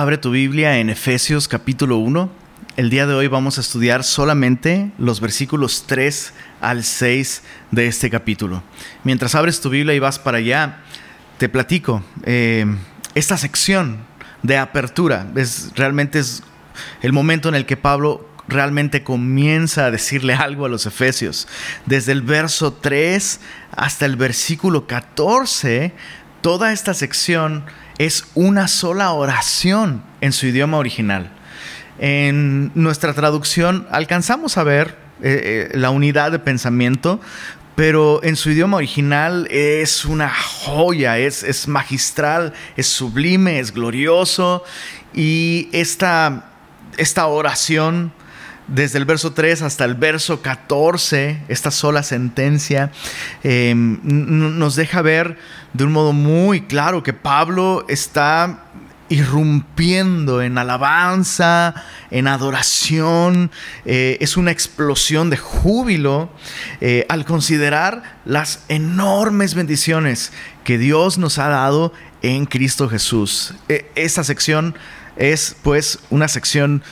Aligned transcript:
abre 0.00 0.16
tu 0.16 0.30
Biblia 0.30 0.78
en 0.78 0.88
Efesios 0.88 1.46
capítulo 1.46 1.98
1. 1.98 2.30
El 2.78 2.88
día 2.88 3.06
de 3.06 3.12
hoy 3.12 3.26
vamos 3.26 3.58
a 3.58 3.60
estudiar 3.60 4.02
solamente 4.02 4.90
los 4.96 5.20
versículos 5.20 5.84
3 5.86 6.32
al 6.62 6.84
6 6.84 7.42
de 7.70 7.86
este 7.86 8.08
capítulo. 8.08 8.62
Mientras 9.04 9.34
abres 9.34 9.60
tu 9.60 9.68
Biblia 9.68 9.94
y 9.94 9.98
vas 9.98 10.18
para 10.18 10.38
allá, 10.38 10.78
te 11.36 11.50
platico. 11.50 12.02
Eh, 12.22 12.64
esta 13.14 13.36
sección 13.36 13.98
de 14.42 14.56
apertura 14.56 15.30
es 15.36 15.70
realmente 15.76 16.20
es 16.20 16.44
el 17.02 17.12
momento 17.12 17.50
en 17.50 17.54
el 17.54 17.66
que 17.66 17.76
Pablo 17.76 18.26
realmente 18.48 19.04
comienza 19.04 19.84
a 19.84 19.90
decirle 19.90 20.32
algo 20.32 20.64
a 20.64 20.70
los 20.70 20.86
efesios. 20.86 21.46
Desde 21.84 22.12
el 22.12 22.22
verso 22.22 22.72
3 22.72 23.38
hasta 23.76 24.06
el 24.06 24.16
versículo 24.16 24.86
14, 24.86 25.92
toda 26.40 26.72
esta 26.72 26.94
sección 26.94 27.66
es 28.00 28.24
una 28.34 28.66
sola 28.66 29.12
oración 29.12 30.02
en 30.22 30.32
su 30.32 30.46
idioma 30.46 30.78
original. 30.78 31.30
En 31.98 32.72
nuestra 32.74 33.12
traducción 33.12 33.86
alcanzamos 33.90 34.56
a 34.56 34.64
ver 34.64 34.96
eh, 35.22 35.68
eh, 35.74 35.76
la 35.76 35.90
unidad 35.90 36.32
de 36.32 36.38
pensamiento, 36.38 37.20
pero 37.76 38.24
en 38.24 38.36
su 38.36 38.52
idioma 38.52 38.78
original 38.78 39.46
es 39.50 40.06
una 40.06 40.32
joya, 40.32 41.18
es, 41.18 41.68
magistral, 41.68 42.54
es 42.74 42.86
sublime, 42.86 43.58
es 43.58 43.74
glorioso 43.74 44.64
y 45.12 45.68
esta, 45.72 46.48
esta 46.96 47.26
oración 47.26 48.14
desde 48.66 48.96
el 48.96 49.04
verso 49.04 49.34
3 49.34 49.60
hasta 49.60 49.84
el 49.84 49.94
verso 49.94 50.40
14, 50.40 51.42
esta 51.48 51.70
sola 51.70 52.02
sentencia, 52.02 52.92
em, 53.42 53.98
nos 54.02 54.74
deja 54.74 55.02
ver 55.02 55.36
de 55.72 55.84
un 55.84 55.92
modo 55.92 56.12
muy 56.12 56.62
claro 56.62 57.02
que 57.02 57.12
Pablo 57.12 57.84
está 57.88 58.64
irrumpiendo 59.08 60.40
en 60.40 60.56
alabanza, 60.56 61.74
en 62.12 62.28
adoración, 62.28 63.50
eh, 63.84 64.16
es 64.20 64.36
una 64.36 64.52
explosión 64.52 65.30
de 65.30 65.36
júbilo 65.36 66.30
eh, 66.80 67.06
al 67.08 67.24
considerar 67.24 68.20
las 68.24 68.64
enormes 68.68 69.54
bendiciones 69.54 70.32
que 70.62 70.78
Dios 70.78 71.18
nos 71.18 71.38
ha 71.38 71.48
dado 71.48 71.92
en 72.22 72.46
Cristo 72.46 72.88
Jesús. 72.88 73.54
E, 73.68 73.90
esta 73.96 74.22
sección 74.22 74.76
es 75.16 75.56
pues 75.62 75.98
una 76.10 76.28
sección 76.28 76.82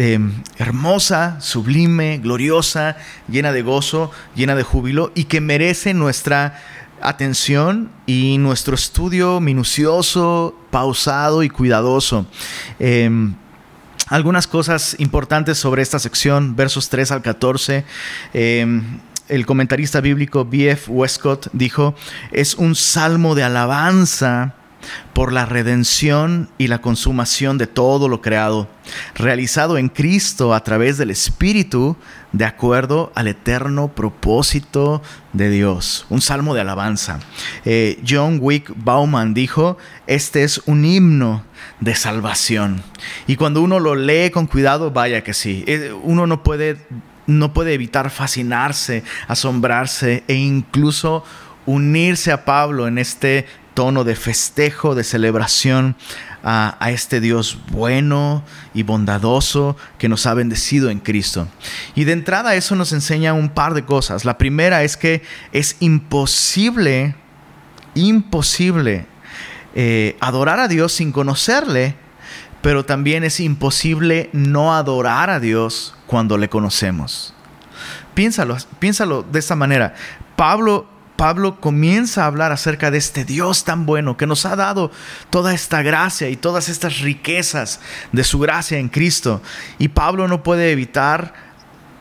Em, 0.00 0.44
hermosa, 0.58 1.40
sublime, 1.40 2.18
gloriosa, 2.18 2.96
llena 3.26 3.50
de 3.50 3.62
gozo, 3.62 4.12
llena 4.36 4.54
de 4.54 4.62
júbilo 4.62 5.10
y 5.16 5.24
que 5.24 5.40
merece 5.40 5.92
nuestra 5.92 6.62
atención 7.02 7.90
y 8.06 8.38
nuestro 8.38 8.74
estudio 8.74 9.40
minucioso, 9.40 10.54
pausado 10.70 11.42
y 11.42 11.48
cuidadoso. 11.48 12.26
Em, 12.78 13.34
algunas 14.08 14.46
cosas 14.46 14.96
importantes 14.98 15.58
sobre 15.58 15.82
esta 15.82 15.98
sección, 15.98 16.56
versos 16.56 16.88
3 16.88 17.12
al 17.12 17.22
14. 17.22 17.84
Em, 18.32 19.00
el 19.28 19.46
comentarista 19.46 20.00
bíblico 20.00 20.44
B.F. 20.44 20.90
Westcott 20.90 21.48
dijo, 21.52 21.94
es 22.32 22.54
un 22.54 22.74
salmo 22.74 23.34
de 23.34 23.44
alabanza 23.44 24.54
por 25.12 25.32
la 25.32 25.46
redención 25.46 26.48
y 26.58 26.68
la 26.68 26.80
consumación 26.80 27.58
de 27.58 27.66
todo 27.66 28.08
lo 28.08 28.20
creado, 28.20 28.68
realizado 29.14 29.78
en 29.78 29.88
Cristo 29.88 30.54
a 30.54 30.62
través 30.62 30.98
del 30.98 31.10
Espíritu, 31.10 31.96
de 32.32 32.44
acuerdo 32.44 33.10
al 33.14 33.28
eterno 33.28 33.88
propósito 33.88 35.02
de 35.32 35.50
Dios. 35.50 36.06
Un 36.08 36.20
salmo 36.20 36.54
de 36.54 36.60
alabanza. 36.60 37.20
Eh, 37.64 38.00
John 38.06 38.38
Wick 38.40 38.72
Bauman 38.76 39.34
dijo, 39.34 39.78
este 40.06 40.44
es 40.44 40.62
un 40.66 40.84
himno 40.84 41.44
de 41.80 41.94
salvación. 41.94 42.82
Y 43.26 43.36
cuando 43.36 43.62
uno 43.62 43.80
lo 43.80 43.94
lee 43.94 44.30
con 44.30 44.46
cuidado, 44.46 44.90
vaya 44.90 45.22
que 45.22 45.34
sí, 45.34 45.64
eh, 45.66 45.92
uno 46.02 46.26
no 46.26 46.42
puede, 46.42 46.86
no 47.26 47.52
puede 47.52 47.74
evitar 47.74 48.10
fascinarse, 48.10 49.02
asombrarse 49.26 50.24
e 50.28 50.34
incluso 50.34 51.24
unirse 51.66 52.32
a 52.32 52.44
Pablo 52.46 52.88
en 52.88 52.96
este 52.96 53.46
tono 53.78 54.02
de 54.02 54.16
festejo, 54.16 54.96
de 54.96 55.04
celebración 55.04 55.94
a, 56.42 56.76
este 56.90 57.20
Dios 57.20 57.60
bueno 57.70 58.42
y 58.74 58.82
bondadoso 58.82 59.76
que 59.98 60.08
nos 60.08 60.26
ha 60.26 60.34
bendecido 60.34 60.90
en 60.90 60.98
Cristo. 60.98 61.46
Y 61.94 62.02
de 62.02 62.10
entrada 62.10 62.56
eso 62.56 62.74
nos 62.74 62.92
enseña 62.92 63.34
un 63.34 63.50
par 63.50 63.74
de 63.74 63.84
cosas. 63.84 64.24
La 64.24 64.36
primera 64.36 64.82
es 64.82 64.96
que 64.96 65.22
es 65.52 65.76
imposible, 65.78 67.14
imposible 67.94 69.06
eh, 69.76 70.16
adorar 70.18 70.58
a 70.58 70.66
Dios 70.66 70.94
sin 70.94 71.12
conocerle, 71.12 71.94
pero 72.60 72.84
también 72.84 73.22
es 73.22 73.38
imposible 73.38 74.28
no 74.32 74.74
adorar 74.74 75.30
a 75.30 75.38
Dios 75.38 75.94
cuando 76.08 76.36
le 76.36 76.48
conocemos. 76.48 77.32
Piénsalo, 78.14 78.56
piénsalo 78.80 79.22
de 79.22 79.38
esta 79.38 79.54
manera. 79.54 79.94
Pablo 80.34 80.97
Pablo 81.18 81.60
comienza 81.60 82.22
a 82.22 82.26
hablar 82.26 82.52
acerca 82.52 82.92
de 82.92 82.98
este 82.98 83.24
Dios 83.24 83.64
tan 83.64 83.86
bueno 83.86 84.16
que 84.16 84.28
nos 84.28 84.46
ha 84.46 84.54
dado 84.54 84.92
toda 85.30 85.52
esta 85.52 85.82
gracia 85.82 86.28
y 86.28 86.36
todas 86.36 86.68
estas 86.68 87.00
riquezas 87.00 87.80
de 88.12 88.22
su 88.22 88.38
gracia 88.38 88.78
en 88.78 88.88
Cristo. 88.88 89.42
Y 89.80 89.88
Pablo 89.88 90.28
no 90.28 90.44
puede 90.44 90.70
evitar 90.70 91.34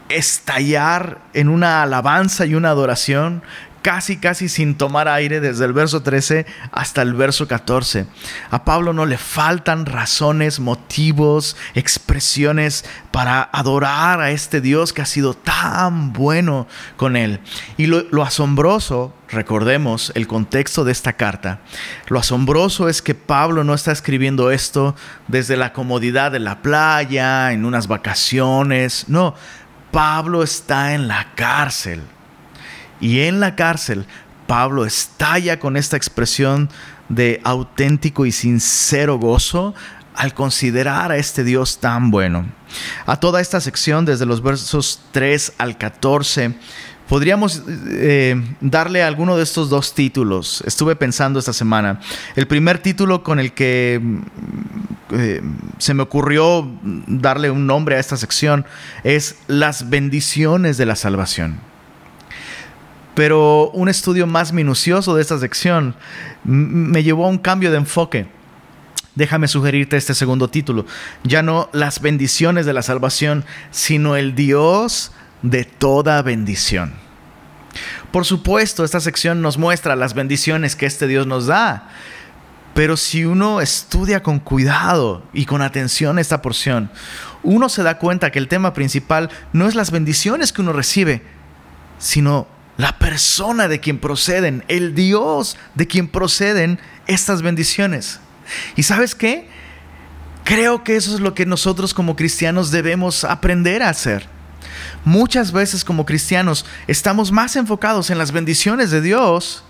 estallar 0.10 1.18
en 1.34 1.50
una 1.50 1.82
alabanza 1.82 2.46
y 2.46 2.54
una 2.54 2.70
adoración 2.70 3.42
casi, 3.82 4.18
casi 4.18 4.50
sin 4.50 4.76
tomar 4.76 5.08
aire 5.08 5.40
desde 5.40 5.66
el 5.66 5.74
verso 5.74 6.02
13 6.02 6.46
hasta 6.72 7.02
el 7.02 7.14
verso 7.14 7.48
14. 7.48 8.06
A 8.50 8.64
Pablo 8.66 8.94
no 8.94 9.06
le 9.06 9.18
faltan 9.18 9.86
razones, 9.86 10.60
motivos, 10.60 11.56
expresiones 11.74 12.86
para 13.12 13.50
adorar 13.52 14.22
a 14.22 14.32
este 14.32 14.62
Dios 14.62 14.94
que 14.94 15.02
ha 15.02 15.06
sido 15.06 15.34
tan 15.34 16.14
bueno 16.14 16.68
con 16.98 17.16
él. 17.16 17.40
Y 17.78 17.88
lo, 17.88 18.24
asombroso, 18.24 19.14
recordemos 19.30 20.12
el 20.16 20.28
contexto 20.28 20.84
de 20.84 20.92
esta 20.92 21.14
carta, 21.14 21.60
lo 22.08 22.20
asombroso 22.20 22.90
es 22.90 23.02
que 23.02 23.16
Pablo 23.16 23.64
no 23.64 23.74
está 23.74 23.92
escribiendo 23.92 24.52
esto 24.52 24.96
desde 25.28 25.58
la 25.58 25.74
comodidad 25.74 26.32
de 26.32 26.40
la 26.40 26.62
playa, 26.62 27.52
en 27.52 27.66
unas 27.66 27.88
vacaciones, 27.88 29.06
no. 29.08 29.36
Pablo 29.92 30.44
está 30.44 30.94
en 30.94 31.08
la 31.08 31.34
cárcel. 31.36 32.02
Y 33.00 33.22
en 33.22 33.40
la 33.40 33.56
cárcel, 33.56 34.06
Pablo 34.47 34.85
estalla 34.85 35.59
con 35.59 35.78
esta 35.78 35.97
expresión 35.97 36.69
de 37.09 37.41
auténtico 37.44 38.25
y 38.25 38.31
sincero 38.31 39.18
gozo 39.18 39.75
al 40.16 40.34
considerar 40.34 41.12
a 41.12 41.18
este 41.18 41.44
Dios 41.44 41.80
tan 41.80 42.09
bueno. 42.09 42.47
A 43.06 43.19
toda 43.19 43.40
esta 43.40 43.62
sección, 43.62 44.03
desde 44.06 44.25
los 44.25 44.41
versos 44.41 45.02
3 45.12 45.53
al 45.59 45.78
14, 45.78 46.56
podríamos 47.07 47.62
eh, 47.68 48.41
darle 48.59 49.03
alguno 49.03 49.38
de 49.38 49.44
estos 49.44 49.69
dos 49.69 49.94
títulos. 49.94 50.63
Estuve 50.66 50.96
pensando 50.96 51.40
esta 51.40 51.53
semana. 51.53 52.00
El 52.36 52.47
primer 52.47 52.80
título 52.80 53.22
con 53.24 53.40
el 53.40 53.53
que 53.53 54.02
eh, 55.12 55.41
se 55.78 55.94
me 55.94 56.03
ocurrió 56.03 56.68
darle 56.81 57.52
un 57.52 57.68
nombre 57.68 57.96
a 57.96 58.00
esta 58.00 58.18
sección 58.18 58.66
es 59.03 59.36
Las 59.47 59.90
bendiciones 59.90 60.78
de 60.78 60.86
la 60.88 60.96
salvación. 60.96 61.59
Pero 63.18 63.72
un 63.72 63.90
estudio 63.90 64.28
más 64.28 64.54
minucioso 64.54 65.16
de 65.16 65.24
esta 65.24 65.40
sección 65.40 65.96
me 66.44 67.02
llevó 67.02 67.26
a 67.26 67.30
un 67.30 67.40
cambio 67.40 67.72
de 67.72 67.78
enfoque. 67.78 68.28
Déjame 69.16 69.48
sugerirte 69.48 69.98
este 69.98 70.14
segundo 70.14 70.52
título. 70.52 70.86
Ya 71.24 71.42
no 71.42 71.68
las 71.74 72.00
bendiciones 72.00 72.68
de 72.68 72.74
la 72.74 72.84
salvación, 72.84 73.44
sino 73.72 74.18
el 74.18 74.36
Dios 74.36 75.14
de 75.42 75.64
toda 75.64 76.22
bendición. 76.22 76.94
Por 78.12 78.24
supuesto, 78.24 78.84
esta 78.84 79.00
sección 79.00 79.42
nos 79.42 79.58
muestra 79.58 79.96
las 79.96 80.14
bendiciones 80.14 80.76
que 80.76 80.86
este 80.86 81.08
Dios 81.08 81.26
nos 81.26 81.48
da. 81.48 81.90
Pero 82.76 82.98
si 82.98 83.26
uno 83.26 83.62
estudia 83.62 84.22
con 84.22 84.38
cuidado 84.38 85.24
y 85.34 85.48
con 85.48 85.64
atención 85.64 86.20
esta 86.20 86.44
porción, 86.44 86.92
uno 87.42 87.68
se 87.68 87.81
da 87.81 87.98
cuenta 87.98 88.30
que 88.30 88.38
el 88.38 88.48
tema 88.48 88.75
principal 88.75 89.31
no 89.54 89.68
es 89.68 89.74
las 89.74 89.90
bendiciones 89.90 90.54
que 90.54 90.62
uno 90.62 90.72
recibe, 90.72 91.24
sino 91.98 92.56
la 92.77 92.97
persona 93.00 93.68
de 93.68 93.79
quien 93.79 94.00
proceden, 94.00 94.63
el 94.68 94.95
Dios 94.95 95.57
de 95.75 95.88
quien 95.88 96.07
proceden 96.07 96.79
estas 97.07 97.41
bendiciones. 97.41 98.19
¿Y 98.75 98.83
sabes 98.83 99.15
qué? 99.15 99.50
Creo 100.44 100.83
que 100.83 100.95
eso 100.95 101.13
es 101.13 101.19
lo 101.19 101.33
que 101.33 101.45
nosotros 101.45 101.94
como 101.94 102.15
cristianos 102.15 102.71
debemos 102.71 103.24
aprender 103.24 103.83
a 103.83 103.89
hacer. 103.89 104.27
Muchas 105.03 105.51
veces 105.51 105.83
como 105.83 106.06
cristianos 106.06 106.65
estamos 106.88 107.31
más 107.31 107.56
enfocados 107.56 108.09
en 108.09 108.18
las 108.18 108.31
bendiciones 108.31 108.91
de 108.91 109.01
Dios 109.01 109.63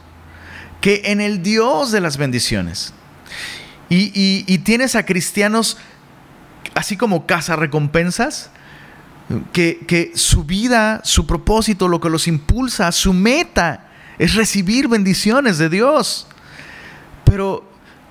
que 0.82 1.02
en 1.06 1.22
el 1.22 1.42
Dios 1.42 1.92
de 1.92 2.02
las 2.02 2.18
bendiciones. 2.18 2.94
Y, 3.90 4.58
tienes 4.60 4.96
a 4.96 5.06
cristianos 5.06 5.78
así 6.76 6.98
como 6.98 7.26
casa 7.26 7.56
recompensas 9.30 9.48
que, 9.52 10.12
su 10.16 10.44
vida, 10.44 11.02
su 11.04 11.26
propósito, 11.26 11.88
lo 11.88 12.00
que 12.00 12.10
los 12.10 12.28
impulsa, 12.28 12.92
su 12.92 13.14
meta 13.14 13.88
es 14.18 14.36
recibir 14.36 14.88
bendiciones 14.88 15.58
de 15.58 15.70
Dios. 15.70 16.28
Pero 17.26 17.70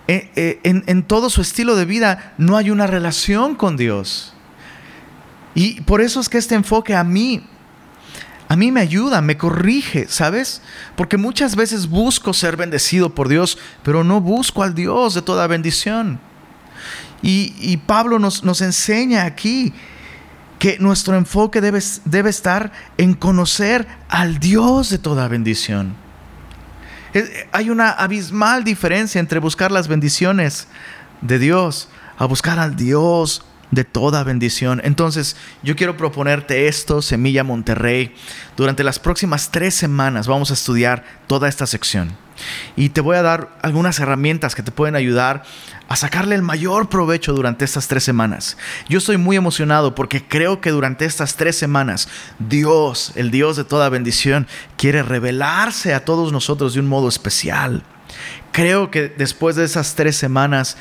eh, 0.09 0.31
eh, 0.37 0.61
en, 0.63 1.03
todo 1.03 1.31
su 1.31 1.41
estilo 1.41 1.75
de 1.77 1.85
vida 1.85 2.35
no 2.39 2.57
hay 2.57 2.71
una 2.71 2.87
relación 2.87 3.55
con 3.55 3.77
Dios. 3.77 4.35
Y 5.55 5.81
por 5.83 6.03
eso 6.03 6.21
es 6.21 6.29
que 6.29 6.39
este 6.39 6.55
enfoque 6.55 6.95
a 6.95 7.03
mí, 7.03 7.47
a 8.49 8.57
mí 8.57 8.71
me 8.71 8.83
ayuda, 8.83 9.23
me 9.23 9.39
corrige, 9.39 10.07
¿sabes? 10.09 10.61
Porque 10.97 11.17
muchas 11.17 11.57
veces 11.57 11.89
busco 11.89 12.35
ser 12.35 12.59
bendecido 12.59 13.15
por 13.15 13.29
Dios, 13.29 13.57
pero 13.83 14.05
no 14.05 14.21
busco 14.21 14.63
al 14.63 14.75
Dios 14.75 15.15
de 15.15 15.23
toda 15.23 15.47
bendición. 15.47 16.21
Y, 17.23 17.79
Pablo 17.87 18.21
nos, 18.21 18.45
nos, 18.45 18.61
enseña 18.61 19.25
aquí 19.25 19.73
que 20.58 20.79
nuestro 20.79 21.17
enfoque 21.17 21.61
debe, 21.61 21.81
debe 22.05 22.31
estar 22.31 22.73
en 22.99 23.14
conocer 23.14 23.87
al 24.08 24.38
Dios 24.38 24.91
de 24.91 24.99
toda 24.99 25.29
bendición. 25.29 25.94
Hay 27.53 27.70
una 27.70 27.91
abismal 27.91 28.64
diferencia 28.64 29.19
entre 29.19 29.38
buscar 29.38 29.70
las 29.70 29.88
bendiciones 29.88 30.67
de 31.23 31.38
Dios 31.38 31.88
a 32.19 32.26
buscar 32.26 32.58
al 32.58 32.76
Dios 32.76 33.45
de 33.71 33.85
toda 33.85 34.25
bendición. 34.25 34.81
Entonces, 34.85 35.37
yo 35.63 35.77
quiero 35.77 35.97
proponerte 35.97 36.69
esto, 36.69 37.03
Semilla 37.03 37.45
Monterrey. 37.45 38.15
Durante 38.57 38.85
las 38.85 38.99
próximas 38.99 39.51
tres 39.51 39.75
semanas 39.75 40.27
vamos 40.27 40.51
a 40.51 40.55
estudiar 40.55 41.05
toda 41.27 41.49
esta 41.49 41.67
sección. 41.67 42.17
Y 42.77 42.91
te 42.91 43.01
voy 43.01 43.17
a 43.17 43.23
dar 43.23 43.57
algunas 43.63 43.99
herramientas 43.99 44.55
que 44.55 44.63
te 44.63 44.71
pueden 44.71 44.95
ayudar 44.95 45.43
a 45.89 45.97
sacarle 45.97 46.35
el 46.35 46.43
mayor 46.43 46.89
provecho 46.89 47.33
durante 47.33 47.65
estas 47.65 47.89
tres 47.89 48.05
semanas. 48.05 48.57
Yo 48.89 48.99
estoy 48.99 49.17
muy 49.17 49.37
emocionado 49.37 49.95
porque 49.95 50.27
creo 50.27 50.61
que 50.61 50.71
durante 50.71 51.05
estas 51.05 51.37
tres 51.37 51.57
semanas 51.57 52.09
Dios, 52.39 53.13
el 53.15 53.31
Dios 53.31 53.57
de 53.57 53.65
toda 53.65 53.89
bendición, 53.89 54.47
quiere 54.77 55.03
revelarse 55.03 55.95
a 55.95 56.05
todos 56.05 56.33
nosotros 56.33 56.75
de 56.75 56.81
un 56.81 56.89
modo 56.89 57.09
especial. 57.09 57.83
Creo 58.53 58.91
que 58.91 59.09
después 59.09 59.57
de 59.57 59.65
esas 59.65 59.95
tres 59.95 60.17
semanas 60.17 60.77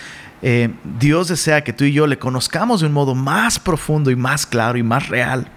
eh, 0.48 0.70
Dios 1.00 1.30
desea 1.30 1.64
que 1.64 1.74
tú 1.74 1.86
y 1.86 1.92
yo 1.92 2.06
le 2.06 2.20
conozcamos 2.20 2.82
de 2.82 2.86
un 2.86 2.94
modo 2.94 3.16
más 3.16 3.58
profundo 3.58 4.12
y 4.12 4.16
más 4.16 4.46
claro 4.46 4.78
y 4.78 4.84
más 4.84 5.10
real. 5.10 5.48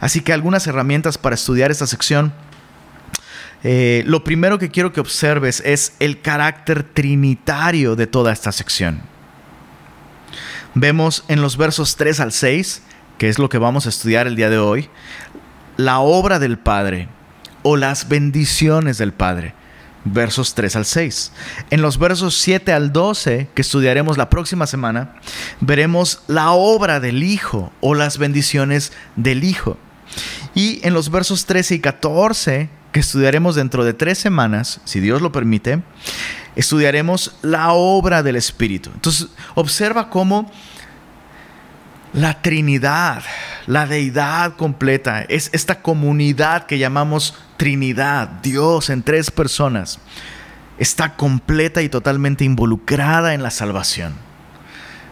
Así 0.00 0.20
que 0.20 0.32
algunas 0.32 0.66
herramientas 0.66 1.16
para 1.16 1.36
estudiar 1.36 1.70
esta 1.70 1.86
sección. 1.86 2.32
Eh, 3.62 4.02
lo 4.04 4.24
primero 4.24 4.58
que 4.58 4.68
quiero 4.68 4.92
que 4.92 4.98
observes 4.98 5.62
es 5.64 5.94
el 6.00 6.20
carácter 6.22 6.82
trinitario 6.82 7.94
de 7.94 8.08
toda 8.08 8.32
esta 8.32 8.50
sección. 8.50 9.02
Vemos 10.74 11.22
en 11.28 11.40
los 11.40 11.56
versos 11.56 11.94
3 11.94 12.18
al 12.18 12.32
6, 12.32 12.82
que 13.18 13.28
es 13.28 13.38
lo 13.38 13.48
que 13.48 13.58
vamos 13.58 13.86
a 13.86 13.90
estudiar 13.90 14.26
el 14.26 14.34
día 14.34 14.50
de 14.50 14.58
hoy, 14.58 14.90
la 15.76 16.00
obra 16.00 16.40
del 16.40 16.58
Padre 16.58 17.06
o 17.62 17.76
las 17.76 18.08
bendiciones 18.08 18.98
del 18.98 19.12
Padre 19.12 19.54
versos 20.04 20.54
3 20.54 20.76
al 20.76 20.84
6. 20.84 21.32
En 21.70 21.82
los 21.82 21.98
versos 21.98 22.38
7 22.38 22.72
al 22.72 22.92
12, 22.92 23.48
que 23.54 23.62
estudiaremos 23.62 24.18
la 24.18 24.30
próxima 24.30 24.66
semana, 24.66 25.14
veremos 25.60 26.22
la 26.26 26.52
obra 26.52 27.00
del 27.00 27.22
Hijo 27.22 27.72
o 27.80 27.94
las 27.94 28.18
bendiciones 28.18 28.92
del 29.16 29.44
Hijo. 29.44 29.76
Y 30.54 30.86
en 30.86 30.94
los 30.94 31.10
versos 31.10 31.46
13 31.46 31.76
y 31.76 31.80
14, 31.80 32.68
que 32.92 33.00
estudiaremos 33.00 33.54
dentro 33.54 33.84
de 33.84 33.94
tres 33.94 34.18
semanas, 34.18 34.80
si 34.84 35.00
Dios 35.00 35.22
lo 35.22 35.32
permite, 35.32 35.82
estudiaremos 36.56 37.36
la 37.40 37.72
obra 37.72 38.22
del 38.22 38.36
Espíritu. 38.36 38.90
Entonces, 38.94 39.28
observa 39.54 40.10
cómo 40.10 40.50
la 42.12 42.42
Trinidad, 42.42 43.22
la 43.66 43.86
deidad 43.86 44.56
completa, 44.56 45.22
es 45.22 45.48
esta 45.52 45.80
comunidad 45.80 46.66
que 46.66 46.78
llamamos 46.78 47.34
Trinidad, 47.56 48.28
Dios 48.42 48.90
en 48.90 49.02
tres 49.02 49.30
personas, 49.30 49.98
está 50.78 51.16
completa 51.16 51.80
y 51.82 51.88
totalmente 51.88 52.44
involucrada 52.44 53.34
en 53.34 53.42
la 53.42 53.50
salvación. 53.50 54.12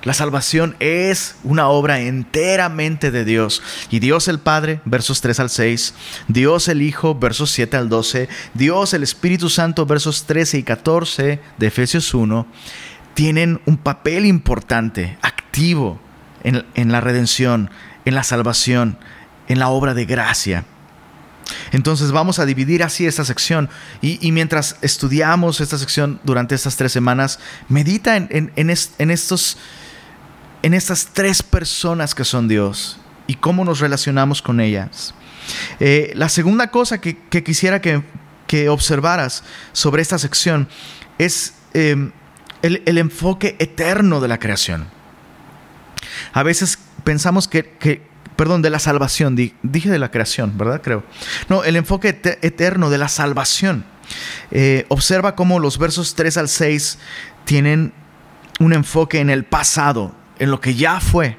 La 0.03 0.15
salvación 0.15 0.77
es 0.81 1.37
una 1.45 1.69
obra 1.69 2.01
enteramente 2.01 3.11
de 3.11 3.27
Dios. 3.27 3.63
Y 3.91 3.99
Dios 3.99 4.29
el 4.29 4.39
Padre, 4.39 4.81
versos 4.87 5.21
3 5.21 5.41
al 5.41 5.51
6, 5.51 5.95
Dios 6.27 6.69
el 6.69 6.81
Hijo, 6.81 7.15
versos 7.15 7.51
7 7.51 7.77
al 7.77 7.91
12, 7.91 8.27
Dios 8.55 8.95
el 8.95 9.03
Espíritu 9.03 9.51
Santo, 9.51 9.85
versos 9.85 10.25
13 10.25 10.59
y 10.59 10.63
14 10.63 11.41
de 11.59 11.67
Efesios 11.67 12.15
1, 12.15 12.47
tienen 13.13 13.61
un 13.67 13.77
papel 13.77 14.25
importante, 14.25 15.19
activo 15.21 16.01
en, 16.45 16.93
la 16.93 17.01
redención, 17.01 17.71
en 18.05 18.15
la 18.15 18.23
salvación, 18.23 18.99
en 19.49 19.59
la 19.59 19.69
obra 19.69 19.95
de 19.95 20.05
gracia. 20.05 20.65
Entonces 21.73 22.13
vamos 22.13 22.39
a 22.39 22.47
dividir 22.47 22.83
así 22.83 23.07
esta 23.07 23.25
sección 23.25 23.69
y, 24.01 24.31
mientras 24.33 24.77
estudiamos 24.83 25.61
esta 25.61 25.79
sección 25.79 26.21
durante 26.23 26.55
estas 26.55 26.77
tres 26.77 26.93
semanas, 26.93 27.41
medita 27.69 28.17
en, 28.17 28.71
estos, 28.71 29.59
en 30.63 30.75
estas 30.75 31.09
tres 31.13 31.43
personas 31.43 32.15
que 32.15 32.25
son 32.25 32.47
Dios 32.47 32.99
y 33.27 33.35
cómo 33.35 33.65
nos 33.65 33.81
relacionamos 33.81 34.43
con 34.43 34.61
ellas. 34.61 35.15
Eh, 35.81 36.13
la 36.15 36.29
segunda 36.29 36.71
cosa 36.71 37.01
que, 37.01 37.17
quisiera 37.43 37.81
que, 37.81 38.03
observaras 38.69 39.45
sobre 39.73 40.03
esta 40.03 40.19
sección 40.19 40.69
es 41.19 41.55
eh, 41.73 42.11
el 42.63 42.99
enfoque 42.99 43.55
eterno 43.61 44.21
de 44.21 44.27
la 44.27 44.39
creación. 44.39 45.00
A 46.33 46.43
veces 46.43 46.79
pensamos 47.05 47.49
que, 47.49 48.03
perdón, 48.37 48.63
de 48.63 48.71
la 48.71 48.79
salvación, 48.79 49.37
dije 49.37 49.91
de 49.91 49.99
la 49.99 50.11
creación, 50.11 50.57
¿verdad? 50.57 50.81
Creo. 50.83 51.05
No, 51.49 51.65
el 51.65 51.77
enfoque 51.77 52.09
eterno 52.43 52.91
de 52.91 52.99
la 52.99 53.09
salvación. 53.09 53.85
Eh, 54.51 54.87
observa 54.89 55.35
cómo 55.35 55.59
los 55.59 55.79
versos 55.79 56.15
3 56.15 56.37
al 56.37 56.49
6 56.49 56.99
tienen 57.45 57.93
un 58.59 58.73
enfoque 58.73 59.21
en 59.21 59.31
el 59.31 59.45
pasado, 59.45 60.15
en 60.39 60.51
lo 60.51 60.61
que 60.61 60.75
ya 60.75 61.01
fue. 61.01 61.37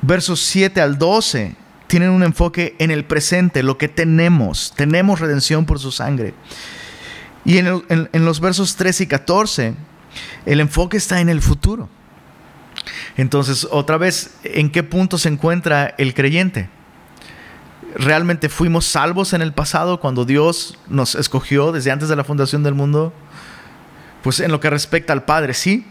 Versos 0.00 0.40
7 0.40 0.80
al 0.80 0.98
12 0.98 1.56
tienen 1.86 2.10
un 2.10 2.22
enfoque 2.22 2.74
en 2.78 2.90
el 2.90 3.04
presente, 3.04 3.62
lo 3.62 3.78
que 3.78 3.88
tenemos. 3.88 4.72
Tenemos 4.76 5.20
redención 5.20 5.66
por 5.66 5.78
su 5.78 5.92
sangre. 5.92 6.34
Y 7.44 7.58
en, 7.58 7.82
en 7.88 8.24
los 8.24 8.40
versos 8.40 8.76
13 8.76 9.04
y 9.04 9.06
14, 9.06 9.74
el 10.46 10.60
enfoque 10.60 10.96
está 10.96 11.20
en 11.20 11.28
el 11.28 11.42
futuro. 11.42 11.88
Entonces, 13.16 13.66
otra 13.70 13.96
vez, 13.96 14.36
¿en 14.44 14.70
qué 14.70 14.82
punto 14.82 15.18
se 15.18 15.28
encuentra 15.28 15.94
el 15.98 16.14
creyente? 16.14 16.68
¿Realmente 17.94 18.48
fuimos 18.48 18.86
salvos 18.86 19.32
en 19.32 19.42
el 19.42 19.52
pasado 19.52 20.00
cuando 20.00 20.24
Dios 20.24 20.78
nos 20.88 21.14
escogió 21.14 21.72
desde 21.72 21.90
antes 21.90 22.08
de 22.08 22.16
la 22.16 22.24
fundación 22.24 22.62
del 22.62 22.74
mundo? 22.74 23.12
Pues 24.22 24.40
en 24.40 24.50
lo 24.50 24.60
que 24.60 24.70
respecta 24.70 25.12
al 25.12 25.24
Padre, 25.24 25.54
sí. 25.54 25.86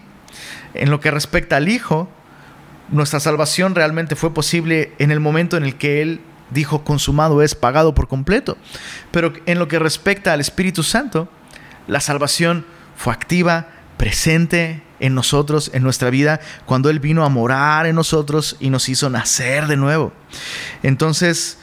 En 0.74 0.90
lo 0.90 1.00
que 1.00 1.12
respecta 1.12 1.58
al 1.58 1.70
Hijo, 1.70 2.10
nuestra 2.90 3.20
salvación 3.20 3.75
realmente 3.75 4.15
fue 4.15 4.34
posible 4.34 4.94
en 4.98 5.12
el 5.12 5.20
momento 5.20 5.58
en 5.58 5.63
el 5.63 5.75
que 5.75 6.01
Él 6.01 6.22
dijo 6.50 6.84
consumado 6.84 7.42
es 7.42 7.56
pagado 7.56 7.94
por 7.94 8.08
completo. 8.08 8.58
Pero 9.12 9.34
en 9.46 9.60
lo 9.60 9.68
que 9.68 9.80
respecta 9.80 10.34
al 10.34 10.42
Espíritu 10.42 10.84
Santo, 10.84 11.30
la 11.88 12.00
salvación 12.00 12.65
fue 12.96 13.13
activa, 13.13 13.68
presente 13.98 14.82
en 15.01 15.15
nosotros, 15.15 15.72
en 15.74 15.84
nuestra 15.84 16.10
vida, 16.10 16.39
cuando 16.65 16.89
Él 16.89 17.00
vino 17.00 17.25
a 17.25 17.29
morar 17.29 17.86
en 17.86 17.96
nosotros 17.96 18.55
y 18.60 18.70
nos 18.70 18.88
hizo 18.88 19.10
nacer 19.10 19.67
de 19.67 19.75
nuevo. 19.75 20.13
Entonces, 20.84 21.58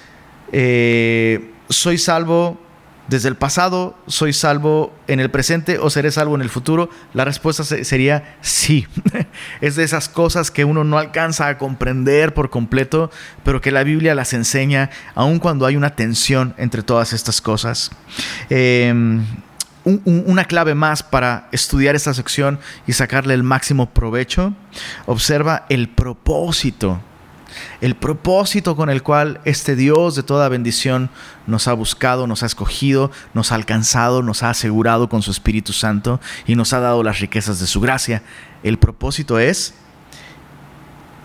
eh, 0.52 1.52
soy 1.70 1.96
salvo 1.96 2.60
desde 3.08 3.30
el 3.30 3.36
pasado, 3.36 3.96
soy 4.06 4.34
salvo 4.34 4.94
en 5.06 5.18
el 5.18 5.30
presente 5.30 5.78
o 5.78 5.88
seré 5.88 6.10
salvo 6.10 6.34
en 6.34 6.42
el 6.42 6.50
futuro? 6.50 6.90
La 7.14 7.24
respuesta 7.24 7.64
sería 7.64 8.36
sí. 8.42 8.86
es 9.62 9.76
de 9.76 9.84
esas 9.84 10.10
cosas 10.10 10.50
que 10.50 10.66
uno 10.66 10.84
no 10.84 10.98
alcanza 10.98 11.48
a 11.48 11.56
comprender 11.56 12.34
por 12.34 12.50
completo, 12.50 13.10
pero 13.44 13.62
que 13.62 13.70
la 13.70 13.82
Biblia 13.82 14.14
las 14.14 14.34
enseña, 14.34 14.90
aun 15.14 15.38
cuando 15.38 15.64
hay 15.64 15.76
una 15.76 15.96
tensión 15.96 16.54
entre 16.58 16.82
todas 16.82 17.14
estas 17.14 17.40
cosas. 17.40 17.90
Eh, 18.50 18.92
una 20.04 20.44
clave 20.44 20.74
más 20.74 21.02
para 21.02 21.48
estudiar 21.52 21.94
esta 21.94 22.14
sección 22.14 22.58
y 22.86 22.92
sacarle 22.92 23.34
el 23.34 23.42
máximo 23.42 23.90
provecho, 23.90 24.54
observa 25.06 25.66
el 25.68 25.88
propósito, 25.88 27.00
el 27.80 27.96
propósito 27.96 28.76
con 28.76 28.90
el 28.90 29.02
cual 29.02 29.40
este 29.44 29.76
Dios 29.76 30.14
de 30.14 30.22
toda 30.22 30.48
bendición 30.48 31.10
nos 31.46 31.68
ha 31.68 31.72
buscado, 31.72 32.26
nos 32.26 32.42
ha 32.42 32.46
escogido, 32.46 33.10
nos 33.34 33.52
ha 33.52 33.54
alcanzado, 33.54 34.22
nos 34.22 34.42
ha 34.42 34.50
asegurado 34.50 35.08
con 35.08 35.22
su 35.22 35.30
Espíritu 35.30 35.72
Santo 35.72 36.20
y 36.46 36.54
nos 36.54 36.72
ha 36.72 36.80
dado 36.80 37.02
las 37.02 37.20
riquezas 37.20 37.60
de 37.60 37.66
su 37.66 37.80
gracia. 37.80 38.22
El 38.62 38.78
propósito 38.78 39.38
es 39.38 39.74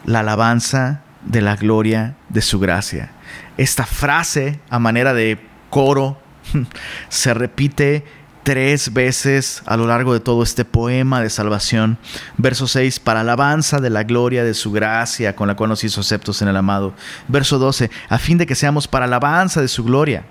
la 0.06 0.20
alabanza 0.20 1.02
de 1.26 1.42
la 1.42 1.56
gloria 1.56 2.16
de 2.30 2.42
su 2.42 2.60
gracia. 2.60 3.12
Esta 3.58 3.86
frase 3.86 4.60
a 4.70 4.80
manera 4.80 5.14
de 5.14 5.40
coro 5.70 6.20
se 7.10 7.34
repite 7.34 8.06
tres 8.44 8.94
veces 8.94 9.64
a 9.66 9.78
lo 9.78 9.88
largo 9.88 10.14
de 10.14 10.20
todo 10.20 10.44
este 10.44 10.66
poema 10.66 11.22
de 11.22 11.30
salvación. 11.30 11.98
Verso 12.38 12.68
6, 12.68 13.00
para 13.00 13.22
alabanza 13.22 13.80
de 13.80 13.90
la 13.90 14.04
gloria 14.04 14.44
de 14.44 14.54
su 14.54 14.72
gracia 14.72 15.36
con 15.36 15.48
la 15.48 15.56
cual 15.56 15.70
nos 15.70 15.84
hizo 15.84 16.02
aceptos 16.02 16.42
en 16.42 16.50
el 16.50 16.58
amado. 16.58 16.94
Verso 17.28 17.58
12, 17.58 17.90
a 18.10 18.18
fin 18.20 18.38
de 18.38 18.46
que 18.46 18.56
seamos 18.56 18.88
para 18.88 19.06
alabanza 19.06 19.62
de 19.62 19.68
su 19.68 19.84
gloria. 19.84 20.26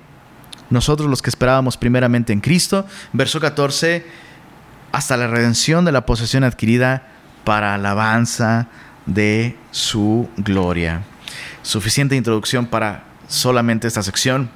Nosotros 0.70 1.08
los 1.10 1.20
que 1.20 1.30
esperábamos 1.30 1.76
primeramente 1.76 2.32
en 2.32 2.40
Cristo. 2.40 2.86
Verso 3.12 3.40
14, 3.40 4.06
hasta 4.92 5.16
la 5.16 5.26
redención 5.26 5.84
de 5.84 5.92
la 5.92 6.06
posesión 6.06 6.44
adquirida 6.44 7.08
para 7.44 7.74
alabanza 7.74 8.68
de 9.06 9.56
su 9.70 10.28
gloria. 10.36 11.02
Suficiente 11.62 12.16
introducción 12.16 12.66
para 12.66 13.04
solamente 13.28 13.88
esta 13.88 14.02
sección. 14.02 14.50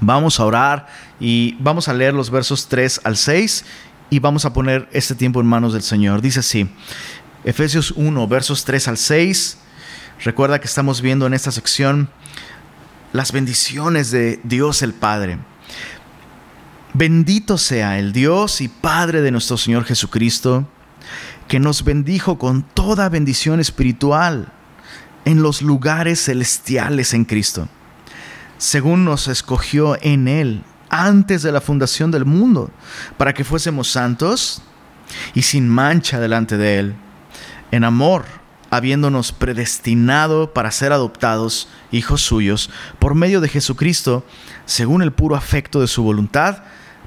Vamos 0.00 0.40
a 0.40 0.44
orar 0.44 0.86
y 1.22 1.56
vamos 1.60 1.86
a 1.86 1.94
leer 1.94 2.14
los 2.14 2.30
versos 2.30 2.66
3 2.66 3.02
al 3.04 3.16
6 3.16 3.64
y 4.10 4.18
vamos 4.18 4.44
a 4.44 4.52
poner 4.52 4.88
este 4.90 5.14
tiempo 5.14 5.40
en 5.40 5.46
manos 5.46 5.72
del 5.72 5.82
Señor. 5.82 6.20
Dice 6.20 6.40
así, 6.40 6.68
Efesios 7.44 7.92
1, 7.92 8.26
versos 8.26 8.64
3 8.64 8.88
al 8.88 8.98
6. 8.98 9.58
Recuerda 10.24 10.60
que 10.60 10.66
estamos 10.66 11.00
viendo 11.00 11.24
en 11.28 11.32
esta 11.32 11.52
sección 11.52 12.10
las 13.12 13.30
bendiciones 13.30 14.10
de 14.10 14.40
Dios 14.42 14.82
el 14.82 14.94
Padre. 14.94 15.38
Bendito 16.92 17.56
sea 17.56 18.00
el 18.00 18.12
Dios 18.12 18.60
y 18.60 18.66
Padre 18.66 19.22
de 19.22 19.30
nuestro 19.30 19.56
Señor 19.56 19.84
Jesucristo, 19.84 20.66
que 21.46 21.60
nos 21.60 21.84
bendijo 21.84 22.36
con 22.36 22.64
toda 22.64 23.08
bendición 23.08 23.60
espiritual 23.60 24.52
en 25.24 25.40
los 25.40 25.62
lugares 25.62 26.24
celestiales 26.24 27.14
en 27.14 27.26
Cristo, 27.26 27.68
según 28.58 29.04
nos 29.04 29.28
escogió 29.28 29.96
en 30.02 30.26
Él 30.26 30.64
antes 30.92 31.42
de 31.42 31.50
la 31.50 31.60
fundación 31.60 32.12
del 32.12 32.24
mundo, 32.24 32.70
para 33.16 33.32
que 33.32 33.42
fuésemos 33.42 33.90
santos 33.90 34.62
y 35.34 35.42
sin 35.42 35.68
mancha 35.68 36.20
delante 36.20 36.56
de 36.56 36.78
Él, 36.78 36.94
en 37.72 37.82
amor, 37.82 38.24
habiéndonos 38.70 39.32
predestinado 39.32 40.52
para 40.52 40.70
ser 40.70 40.92
adoptados 40.92 41.68
hijos 41.90 42.22
suyos 42.22 42.70
por 42.98 43.14
medio 43.14 43.40
de 43.40 43.48
Jesucristo, 43.48 44.24
según 44.66 45.02
el 45.02 45.12
puro 45.12 45.34
afecto 45.34 45.80
de 45.80 45.88
su 45.88 46.02
voluntad, 46.02 46.62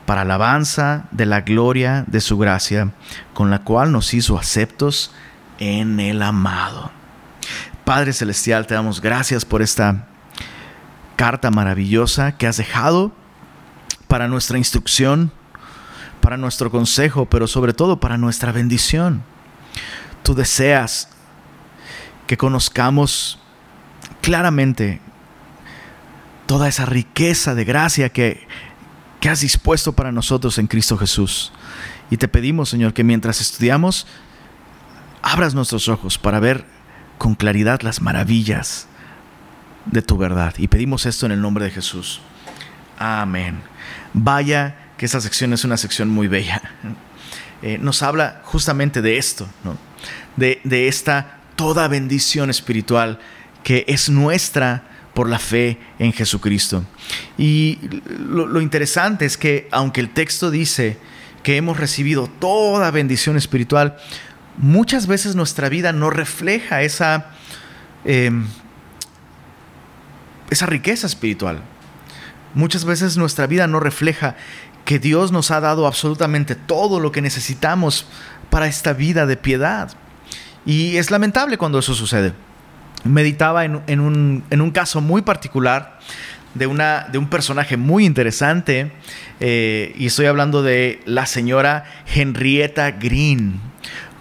para 0.05 0.21
alabanza 0.21 1.05
de 1.11 1.25
la 1.25 1.41
gloria 1.41 2.03
de 2.07 2.21
su 2.21 2.37
gracia, 2.37 2.91
con 3.33 3.49
la 3.49 3.59
cual 3.59 3.91
nos 3.91 4.13
hizo 4.13 4.37
aceptos 4.37 5.11
en 5.59 5.99
el 5.99 6.21
amado. 6.21 6.91
Padre 7.83 8.13
Celestial, 8.13 8.67
te 8.67 8.73
damos 8.73 9.01
gracias 9.01 9.45
por 9.45 9.61
esta 9.61 10.07
carta 11.15 11.51
maravillosa 11.51 12.33
que 12.33 12.47
has 12.47 12.57
dejado 12.57 13.11
para 14.15 14.29
nuestra 14.29 14.57
instrucción, 14.57 15.29
para 16.21 16.37
nuestro 16.37 16.71
consejo, 16.71 17.25
pero 17.25 17.47
sobre 17.47 17.73
todo 17.73 17.99
para 17.99 18.17
nuestra 18.17 18.53
bendición. 18.53 19.23
Tú 20.23 20.33
deseas 20.33 21.09
que 22.25 22.37
conozcamos 22.37 23.39
claramente 24.21 25.01
toda 26.45 26.69
esa 26.69 26.85
riqueza 26.85 27.55
de 27.55 27.65
gracia 27.65 28.07
que, 28.07 28.47
que 29.19 29.27
has 29.27 29.41
dispuesto 29.41 29.91
para 29.91 30.13
nosotros 30.13 30.59
en 30.59 30.67
Cristo 30.67 30.97
Jesús. 30.97 31.51
Y 32.09 32.15
te 32.15 32.29
pedimos, 32.29 32.69
Señor, 32.69 32.93
que 32.93 33.03
mientras 33.03 33.41
estudiamos, 33.41 34.07
abras 35.21 35.53
nuestros 35.53 35.89
ojos 35.89 36.17
para 36.17 36.39
ver 36.39 36.63
con 37.17 37.35
claridad 37.35 37.81
las 37.81 38.01
maravillas 38.01 38.87
de 39.87 40.01
tu 40.01 40.15
verdad. 40.15 40.53
Y 40.57 40.69
pedimos 40.69 41.05
esto 41.05 41.25
en 41.25 41.33
el 41.33 41.41
nombre 41.41 41.65
de 41.65 41.71
Jesús. 41.71 42.21
Amén. 42.97 43.74
Vaya 44.17 44.93
que 44.97 45.05
esa 45.05 45.19
sección 45.19 45.51
es 45.51 45.65
una 45.65 45.75
sección 45.75 46.07
muy 46.09 46.29
bella. 46.29 46.61
Eh, 47.61 47.77
nos 47.79 48.01
habla 48.01 48.41
justamente 48.43 49.01
de 49.01 49.17
esto, 49.17 49.47
de, 50.37 50.87
esta 50.87 51.39
toda 51.55 51.87
bendición 51.87 52.49
espiritual 52.49 53.19
que 53.63 53.83
es 53.87 54.09
nuestra 54.09 54.83
por 55.13 55.27
la 55.27 55.39
fe 55.39 55.79
en 55.99 56.13
Jesucristo. 56.13 56.85
Y 57.37 57.79
lo, 58.07 58.61
interesante 58.61 59.25
es 59.25 59.37
que 59.37 59.67
aunque 59.71 59.99
el 59.99 60.09
texto 60.09 60.49
dice 60.49 60.97
que 61.43 61.57
hemos 61.57 61.77
recibido 61.77 62.27
toda 62.27 62.91
bendición 62.91 63.35
espiritual, 63.35 63.97
muchas 64.57 65.07
veces 65.07 65.35
nuestra 65.35 65.67
vida 65.67 65.91
no 65.91 66.09
refleja 66.09 66.83
esa, 66.83 67.31
em, 68.05 68.45
esa 70.49 70.67
riqueza 70.67 71.05
espiritual. 71.05 71.61
Muchas 72.55 72.85
veces 72.85 73.17
nuestra 73.17 73.45
vida 73.45 73.67
no 73.67 73.79
refleja 73.79 74.35
que 74.85 74.97
Dios 74.97 75.31
nos 75.31 75.51
ha 75.51 75.59
dado 75.59 75.85
absolutamente 75.85 76.55
todo 76.55 76.99
lo 76.99 77.11
que 77.11 77.21
necesitamos 77.21 78.07
para 78.49 78.67
esta 78.67 78.93
vida 78.93 79.25
de 79.25 79.37
piedad. 79.37 79.91
Y 80.65 80.97
es 80.97 81.11
lamentable 81.11 81.57
cuando 81.57 81.77
eso 81.79 81.93
sucede. 81.93 82.33
Meditaba 83.03 83.65
en, 83.65 83.99
un, 83.99 84.71
caso 84.73 84.99
muy 85.01 85.21
particular 85.21 85.99
de, 86.55 86.65
un 86.65 87.29
personaje 87.29 87.77
muy 87.77 88.05
interesante, 88.05 88.91
eh, 89.39 89.93
y 89.95 90.07
estoy 90.07 90.25
hablando 90.25 90.63
de 90.63 91.01
la 91.05 91.27
señora 91.27 91.83
Henrietta 92.07 92.89
Green 92.91 93.59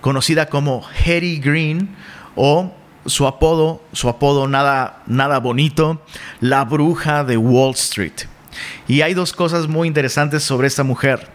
conocida 0.05 0.51
como 0.51 0.85
Hetty 1.03 1.39
Green 1.39 1.89
o 2.35 2.75
su 3.07 3.27
apodo, 3.27 3.83
su 3.93 4.09
apodo 4.09 4.49
nada, 4.49 5.03
nada 5.07 5.39
bonito, 5.39 6.03
la 6.41 6.65
bruja 6.65 7.25
de 7.25 7.37
Wall 7.37 7.75
Street. 7.75 8.27
Y 8.89 9.03
hay 9.03 9.15
dos 9.15 9.33
cosas 9.33 9.69
muy 9.69 9.89
interesantes 9.89 10.43
sobre 10.43 10.69
esta 10.69 10.85
mujer. 10.85 11.29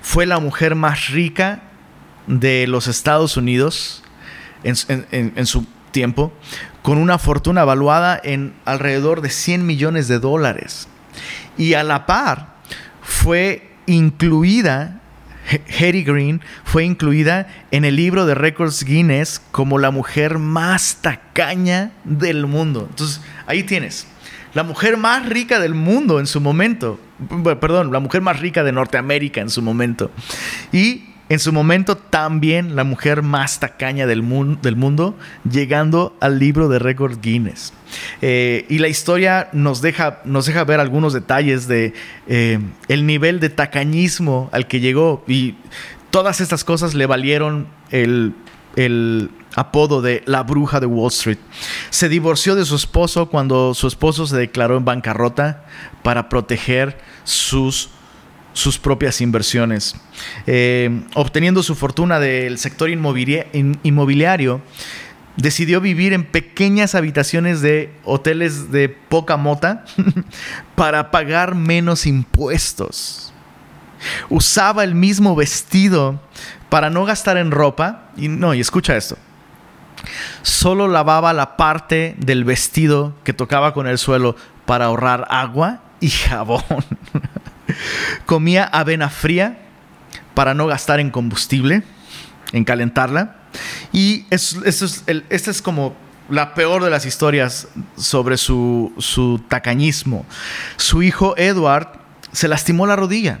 Fue 0.00 0.26
la 0.26 0.38
mujer 0.38 0.74
más 0.74 1.08
rica 1.08 1.62
de 2.26 2.66
los 2.66 2.86
Estados 2.86 3.36
Unidos 3.36 4.02
en, 4.62 5.46
su 5.46 5.66
tiempo, 5.90 6.32
con 6.82 6.98
una 6.98 7.18
fortuna 7.18 7.62
evaluada 7.62 8.20
en 8.22 8.54
alrededor 8.64 9.20
de 9.20 9.30
100 9.30 9.66
millones 9.66 10.08
de 10.08 10.18
dólares. 10.18 10.88
Y 11.58 11.74
a 11.74 11.82
la 11.82 12.06
par 12.06 12.54
fue 13.02 13.70
incluida 13.86 15.00
Hetty 15.48 16.02
Green 16.04 16.40
fue 16.64 16.84
incluida 16.84 17.46
en 17.70 17.84
el 17.84 17.96
libro 17.96 18.26
de 18.26 18.34
récords 18.34 18.84
Guinness 18.84 19.40
como 19.50 19.78
la 19.78 19.90
mujer 19.90 20.38
más 20.38 20.98
tacaña 21.00 21.92
del 22.04 22.46
mundo. 22.46 22.86
Entonces, 22.88 23.20
ahí 23.46 23.62
tienes. 23.62 24.06
La 24.54 24.62
mujer 24.62 24.96
más 24.96 25.28
rica 25.28 25.58
del 25.58 25.74
mundo 25.74 26.20
en 26.20 26.26
su 26.26 26.40
momento. 26.40 27.00
Perdón, 27.60 27.92
la 27.92 28.00
mujer 28.00 28.22
más 28.22 28.40
rica 28.40 28.62
de 28.62 28.72
Norteamérica 28.72 29.40
en 29.40 29.50
su 29.50 29.62
momento. 29.62 30.10
Y 30.72 31.13
en 31.34 31.40
su 31.40 31.52
momento 31.52 31.96
también 31.96 32.76
la 32.76 32.84
mujer 32.84 33.22
más 33.22 33.58
tacaña 33.58 34.06
del, 34.06 34.22
mundo, 34.22 35.16
llegando 35.50 36.16
al 36.20 36.38
libro 36.38 36.68
de 36.68 36.78
récords 36.78 37.20
Guinness. 37.20 37.72
Eh, 38.22 38.66
y 38.68 38.78
la 38.78 38.86
historia 38.86 39.48
nos 39.52 39.82
deja, 39.82 40.20
nos 40.24 40.46
deja 40.46 40.62
ver 40.62 40.78
algunos 40.78 41.12
detalles 41.12 41.66
de 41.66 41.92
eh, 42.28 42.60
el 42.86 43.06
nivel 43.06 43.40
de 43.40 43.50
tacañismo 43.50 44.48
al 44.52 44.68
que 44.68 44.78
llegó. 44.78 45.24
Y 45.26 45.56
todas 46.10 46.40
estas 46.40 46.62
cosas 46.62 46.94
le 46.94 47.06
valieron 47.06 47.66
el, 47.90 48.34
el 48.76 49.30
apodo 49.56 50.02
de 50.02 50.22
la 50.26 50.44
bruja 50.44 50.78
de 50.78 50.86
Wall 50.86 51.08
Street. 51.08 51.38
Se 51.90 52.08
divorció 52.08 52.54
de 52.54 52.64
su 52.64 52.76
esposo 52.76 53.26
cuando 53.26 53.74
su 53.74 53.88
esposo 53.88 54.26
se 54.28 54.36
declaró 54.36 54.76
en 54.76 54.84
bancarrota 54.84 55.64
para 56.04 56.28
proteger 56.28 56.96
sus, 57.24 57.90
sus 58.54 58.78
propias 58.78 59.20
inversiones. 59.20 59.94
Eh, 60.46 61.02
obteniendo 61.14 61.62
su 61.62 61.74
fortuna 61.74 62.18
del 62.18 62.56
sector 62.58 62.88
inmobiliario, 62.88 64.62
decidió 65.36 65.80
vivir 65.82 66.14
en 66.14 66.24
pequeñas 66.24 66.94
habitaciones 66.94 67.60
de 67.60 67.92
hoteles 68.04 68.70
de 68.72 68.88
poca 68.88 69.36
mota 69.36 69.84
para 70.74 71.10
pagar 71.10 71.54
menos 71.54 72.06
impuestos. 72.06 73.32
Usaba 74.30 74.84
el 74.84 74.94
mismo 74.94 75.34
vestido 75.34 76.20
para 76.68 76.90
no 76.90 77.04
gastar 77.04 77.36
en 77.36 77.50
ropa. 77.50 78.10
Y 78.16 78.28
no, 78.28 78.54
y 78.54 78.60
escucha 78.60 78.96
esto. 78.96 79.16
Solo 80.42 80.88
lavaba 80.88 81.32
la 81.32 81.56
parte 81.56 82.14
del 82.18 82.44
vestido 82.44 83.14
que 83.24 83.32
tocaba 83.32 83.72
con 83.74 83.86
el 83.86 83.98
suelo 83.98 84.36
para 84.66 84.86
ahorrar 84.86 85.26
agua 85.30 85.80
y 86.00 86.10
jabón. 86.10 86.62
Comía 88.26 88.64
avena 88.64 89.08
fría 89.10 89.58
para 90.34 90.54
no 90.54 90.66
gastar 90.66 91.00
en 91.00 91.10
combustible, 91.10 91.82
en 92.52 92.64
calentarla 92.64 93.36
y 93.92 94.26
es, 94.30 94.56
esta 94.64 95.50
es 95.50 95.62
como 95.62 95.96
la 96.28 96.54
peor 96.54 96.82
de 96.82 96.90
las 96.90 97.06
historias 97.06 97.68
sobre 97.96 98.36
su, 98.36 98.92
su 98.98 99.40
tacañismo. 99.48 100.24
Su 100.76 101.02
hijo 101.02 101.34
Edward 101.36 101.88
se 102.32 102.48
lastimó 102.48 102.86
la 102.86 102.96
rodilla. 102.96 103.38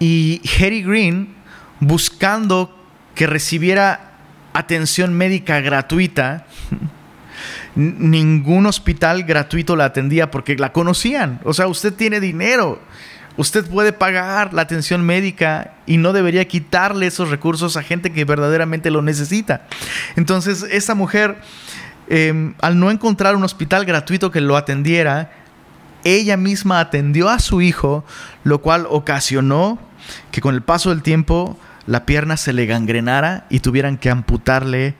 Y 0.00 0.40
Harry 0.56 0.82
Green, 0.82 1.34
buscando 1.80 2.76
que 3.14 3.26
recibiera 3.26 4.12
atención 4.52 5.14
médica 5.14 5.60
gratuita, 5.60 6.46
ningún 7.78 8.66
hospital 8.66 9.22
gratuito 9.22 9.76
la 9.76 9.86
atendía 9.86 10.30
porque 10.30 10.56
la 10.56 10.72
conocían. 10.72 11.40
O 11.44 11.54
sea, 11.54 11.68
usted 11.68 11.94
tiene 11.94 12.20
dinero, 12.20 12.80
Usted 13.38 13.64
puede 13.70 13.92
pagar 13.92 14.52
la 14.52 14.62
atención 14.62 15.06
médica 15.06 15.74
y 15.86 15.96
no 15.96 16.12
debería 16.12 16.48
quitarle 16.48 17.06
esos 17.06 17.30
recursos 17.30 17.76
a 17.76 17.84
gente 17.84 18.12
que 18.12 18.24
verdaderamente 18.24 18.90
lo 18.90 19.00
necesita. 19.00 19.62
Entonces, 20.16 20.66
esta 20.68 20.96
mujer, 20.96 21.38
em, 22.08 22.54
al 22.60 22.80
no 22.80 22.90
encontrar 22.90 23.36
un 23.36 23.44
hospital 23.44 23.84
gratuito 23.84 24.32
que 24.32 24.40
lo 24.40 24.56
atendiera, 24.56 25.30
ella 26.02 26.36
misma 26.36 26.80
atendió 26.80 27.28
a 27.28 27.38
su 27.38 27.62
hijo, 27.62 28.04
lo 28.42 28.60
cual 28.60 28.88
ocasionó 28.90 29.78
que 30.32 30.40
con 30.40 30.56
el 30.56 30.62
paso 30.62 30.90
del 30.90 31.02
tiempo 31.02 31.56
la 31.86 32.06
pierna 32.06 32.36
se 32.36 32.52
le 32.52 32.66
gangrenara 32.66 33.46
y 33.50 33.60
tuvieran 33.60 33.98
que 33.98 34.10
amputarle, 34.10 34.96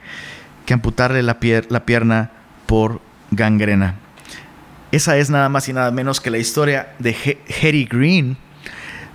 que 0.65 0.75
amputarle 0.75 1.25
la, 1.25 1.39
la 1.71 1.85
pierna 1.85 2.31
por 2.69 3.01
gangrena. 3.31 3.97
Esa 4.93 5.17
es 5.17 5.31
nada 5.31 5.49
más 5.49 5.69
y 5.71 5.73
nada 5.73 5.91
menos 5.91 6.21
que 6.21 6.31
la 6.31 6.37
historia 6.37 6.95
de 6.99 7.17
Harry 7.63 7.87
Green, 7.91 8.37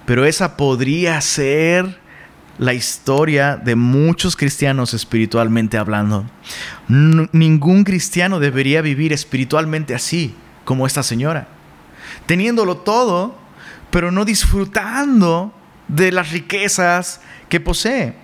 pero 0.05 0.25
esa 0.25 0.57
podría 0.57 1.21
ser 1.21 1.99
la 2.57 2.73
historia 2.73 3.55
de 3.55 3.75
muchos 3.75 4.35
cristianos 4.35 4.95
espiritualmente 4.95 5.77
hablando. 5.77 6.25
ningún 6.87 7.83
cristiano 7.83 8.39
debería 8.39 8.81
vivir 8.81 9.13
espiritualmente 9.13 9.93
así 9.93 10.35
como 10.65 10.87
esta 10.87 11.03
señora, 11.03 11.47
teniéndolo 12.25 12.77
todo, 12.77 13.37
pero 13.91 14.11
no 14.11 14.25
disfrutando 14.25 15.53
de 15.87 16.11
las 16.11 16.31
riquezas 16.31 17.21
que 17.49 17.59
posee. 17.59 18.22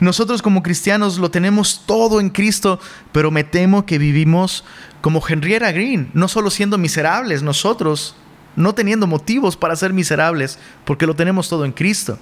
Nosotros 0.00 0.42
como 0.42 0.62
cristianos 0.62 1.18
lo 1.18 1.30
tenemos 1.30 1.82
todo 1.86 2.20
en 2.20 2.30
Cristo, 2.30 2.80
pero 3.12 3.30
me 3.30 3.44
temo 3.44 3.86
que 3.86 3.98
vivimos 3.98 4.64
como 5.00 5.22
Henrietta 5.26 5.72
Green, 5.72 6.10
no 6.14 6.26
solo 6.28 6.50
siendo 6.50 6.78
miserables 6.78 7.42
nosotros, 7.42 8.16
no 8.56 8.74
teniendo 8.74 9.06
motivos 9.06 9.56
para 9.56 9.76
ser 9.76 9.92
miserables, 9.92 10.58
porque 10.84 11.06
lo 11.06 11.14
tenemos 11.14 11.48
todo 11.48 11.64
en 11.64 11.72
Cristo, 11.72 12.18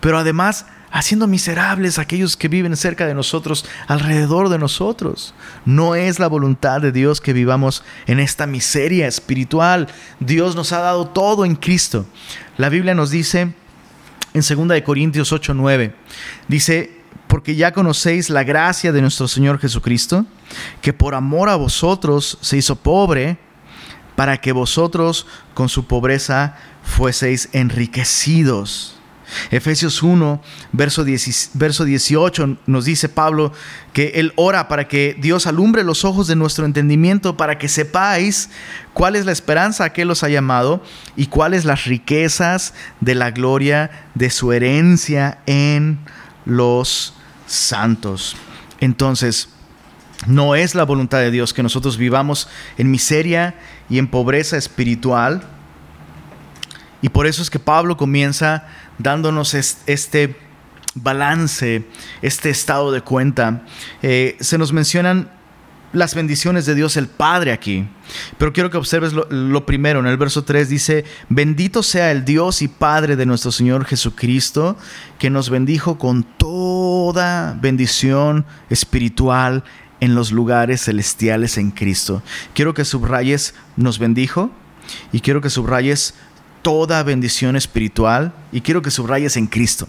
pero 0.00 0.18
además 0.18 0.66
haciendo 0.90 1.26
miserables 1.26 1.98
a 1.98 2.02
aquellos 2.02 2.36
que 2.36 2.48
viven 2.48 2.76
cerca 2.76 3.06
de 3.06 3.14
nosotros, 3.14 3.66
alrededor 3.86 4.48
de 4.48 4.58
nosotros. 4.58 5.34
No 5.64 5.94
es 5.94 6.18
la 6.18 6.28
voluntad 6.28 6.80
de 6.80 6.92
Dios 6.92 7.20
que 7.20 7.32
vivamos 7.32 7.82
en 8.06 8.20
esta 8.20 8.46
miseria 8.46 9.06
espiritual. 9.06 9.88
Dios 10.20 10.54
nos 10.54 10.72
ha 10.72 10.78
dado 10.78 11.08
todo 11.08 11.44
en 11.44 11.56
Cristo. 11.56 12.06
La 12.56 12.68
Biblia 12.68 12.94
nos 12.94 13.10
dice 13.10 13.52
en 14.32 14.68
2 14.68 14.82
Corintios 14.82 15.32
8, 15.32 15.54
9, 15.54 15.94
dice, 16.48 16.96
porque 17.26 17.54
ya 17.54 17.72
conocéis 17.72 18.30
la 18.30 18.44
gracia 18.44 18.92
de 18.92 19.00
nuestro 19.00 19.28
Señor 19.28 19.58
Jesucristo, 19.58 20.26
que 20.80 20.92
por 20.92 21.14
amor 21.14 21.48
a 21.48 21.56
vosotros 21.56 22.38
se 22.40 22.56
hizo 22.56 22.76
pobre, 22.76 23.38
para 24.16 24.40
que 24.40 24.52
vosotros 24.52 25.26
con 25.54 25.68
su 25.68 25.86
pobreza 25.86 26.56
fueseis 26.82 27.48
enriquecidos. 27.52 28.96
Efesios 29.50 30.02
1, 30.04 30.40
verso, 30.72 31.04
verso 31.54 31.84
18 31.84 32.58
nos 32.66 32.84
dice 32.84 33.08
Pablo 33.08 33.52
que 33.92 34.12
Él 34.14 34.32
ora 34.36 34.68
para 34.68 34.86
que 34.86 35.16
Dios 35.18 35.48
alumbre 35.48 35.82
los 35.82 36.04
ojos 36.04 36.28
de 36.28 36.36
nuestro 36.36 36.64
entendimiento 36.64 37.36
para 37.36 37.58
que 37.58 37.68
sepáis 37.68 38.50
cuál 38.94 39.16
es 39.16 39.26
la 39.26 39.32
esperanza 39.32 39.84
a 39.84 39.92
que 39.92 40.04
los 40.04 40.22
ha 40.22 40.28
llamado 40.28 40.82
y 41.16 41.26
cuáles 41.26 41.64
las 41.64 41.86
riquezas 41.86 42.72
de 43.00 43.16
la 43.16 43.32
gloria 43.32 43.90
de 44.14 44.30
su 44.30 44.52
herencia 44.52 45.38
en 45.46 45.98
los 46.46 47.12
santos. 47.46 48.36
Entonces, 48.80 49.50
no 50.26 50.54
es 50.54 50.74
la 50.74 50.84
voluntad 50.84 51.18
de 51.18 51.30
Dios 51.30 51.52
que 51.52 51.62
nosotros 51.62 51.98
vivamos 51.98 52.48
en 52.78 52.90
miseria 52.90 53.54
y 53.90 53.98
en 53.98 54.08
pobreza 54.08 54.56
espiritual. 54.56 55.42
Y 57.02 57.10
por 57.10 57.26
eso 57.26 57.42
es 57.42 57.50
que 57.50 57.58
Pablo 57.58 57.96
comienza 57.96 58.66
dándonos 58.98 59.52
este 59.54 60.36
balance, 60.94 61.84
este 62.22 62.50
estado 62.50 62.90
de 62.90 63.02
cuenta. 63.02 63.62
Eh, 64.02 64.36
se 64.40 64.56
nos 64.56 64.72
mencionan 64.72 65.30
las 65.96 66.14
bendiciones 66.14 66.66
de 66.66 66.74
Dios 66.74 66.96
el 66.96 67.08
Padre 67.08 67.52
aquí. 67.52 67.88
Pero 68.38 68.52
quiero 68.52 68.70
que 68.70 68.76
observes 68.76 69.12
lo, 69.12 69.66
primero. 69.66 70.00
En 70.00 70.06
el 70.06 70.16
verso 70.16 70.44
3 70.44 70.68
dice, 70.68 71.04
bendito 71.28 71.82
sea 71.82 72.12
el 72.12 72.24
Dios 72.24 72.62
y 72.62 72.68
Padre 72.68 73.16
de 73.16 73.26
nuestro 73.26 73.50
Señor 73.50 73.84
Jesucristo, 73.86 74.76
que 75.18 75.30
nos 75.30 75.50
bendijo 75.50 75.98
con 75.98 76.22
toda 76.22 77.58
bendición 77.60 78.44
espiritual 78.68 79.64
en 80.00 80.14
los 80.14 80.30
lugares 80.32 80.82
celestiales 80.84 81.56
en 81.56 81.70
Cristo. 81.70 82.22
Quiero 82.54 82.74
que 82.74 82.84
subrayes 82.84 83.54
nos 83.76 83.98
bendijo 83.98 84.50
y 85.12 85.20
quiero 85.20 85.40
que 85.40 85.50
subrayes 85.50 86.14
toda 86.60 87.02
bendición 87.02 87.56
espiritual 87.56 88.34
y 88.52 88.60
quiero 88.60 88.82
que 88.82 88.90
subrayes 88.90 89.36
en 89.36 89.46
Cristo. 89.46 89.88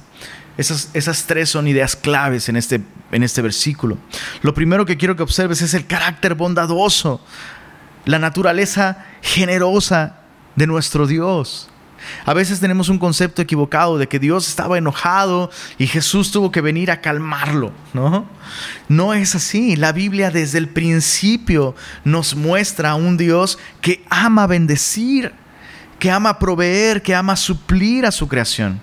Esas, 0.58 0.90
esas 0.94 1.26
tres 1.26 1.50
son 1.50 1.68
ideas 1.68 1.96
claves 1.96 2.50
en 2.50 2.56
este, 2.56 2.82
en 3.12 3.24
este 3.24 3.42
versículo. 3.42 3.98
Lo 4.42 4.54
primero 4.54 4.86
que 4.86 4.98
quiero 4.98 5.16
que 5.16 5.24
observes 5.24 5.62
es 5.62 5.74
el 5.74 5.86
carácter 5.86 6.36
bondadoso, 6.36 7.22
la 8.06 8.20
naturaleza 8.20 9.06
generosa 9.22 10.22
de 10.56 10.68
nuestro 10.68 11.06
Dios. 11.06 11.70
A 12.26 12.34
veces 12.34 12.60
tenemos 12.60 12.90
un 12.90 13.00
concepto 13.00 13.42
equivocado 13.42 13.98
de 13.98 14.08
que 14.08 14.20
Dios 14.20 14.48
estaba 14.48 14.78
enojado 14.78 15.50
y 15.78 15.88
Jesús 15.88 16.32
tuvo 16.32 16.52
que 16.52 16.62
venir 16.62 16.92
a 16.92 17.02
calmarlo, 17.02 17.72
¿no? 17.94 18.26
No 18.88 19.14
es 19.14 19.36
así. 19.36 19.76
La 19.76 19.92
Biblia 19.92 20.32
desde 20.32 20.58
el 20.58 20.70
principio 20.70 21.76
nos 22.04 22.36
muestra 22.36 22.92
a 22.92 22.96
un 22.96 23.18
Dios 23.18 23.58
que 23.82 24.04
ama 24.10 24.48
bendecir, 24.48 25.34
que 26.00 26.12
ama 26.12 26.40
proveer, 26.40 27.02
que 27.02 27.16
ama 27.16 27.36
suplir 27.36 28.06
a 28.06 28.12
su 28.12 28.28
creación. 28.28 28.80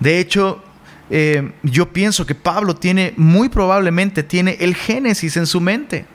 De 0.00 0.18
hecho, 0.18 0.62
eh, 1.10 1.52
yo 1.62 1.92
pienso 1.92 2.24
que 2.24 2.34
Pablo 2.34 2.74
tiene, 2.74 3.12
muy 3.16 3.48
probablemente 3.48 4.22
tiene 4.22 4.56
el 4.60 4.74
Génesis 4.74 5.36
en 5.36 5.46
su 5.46 5.60
mente. 5.60 6.06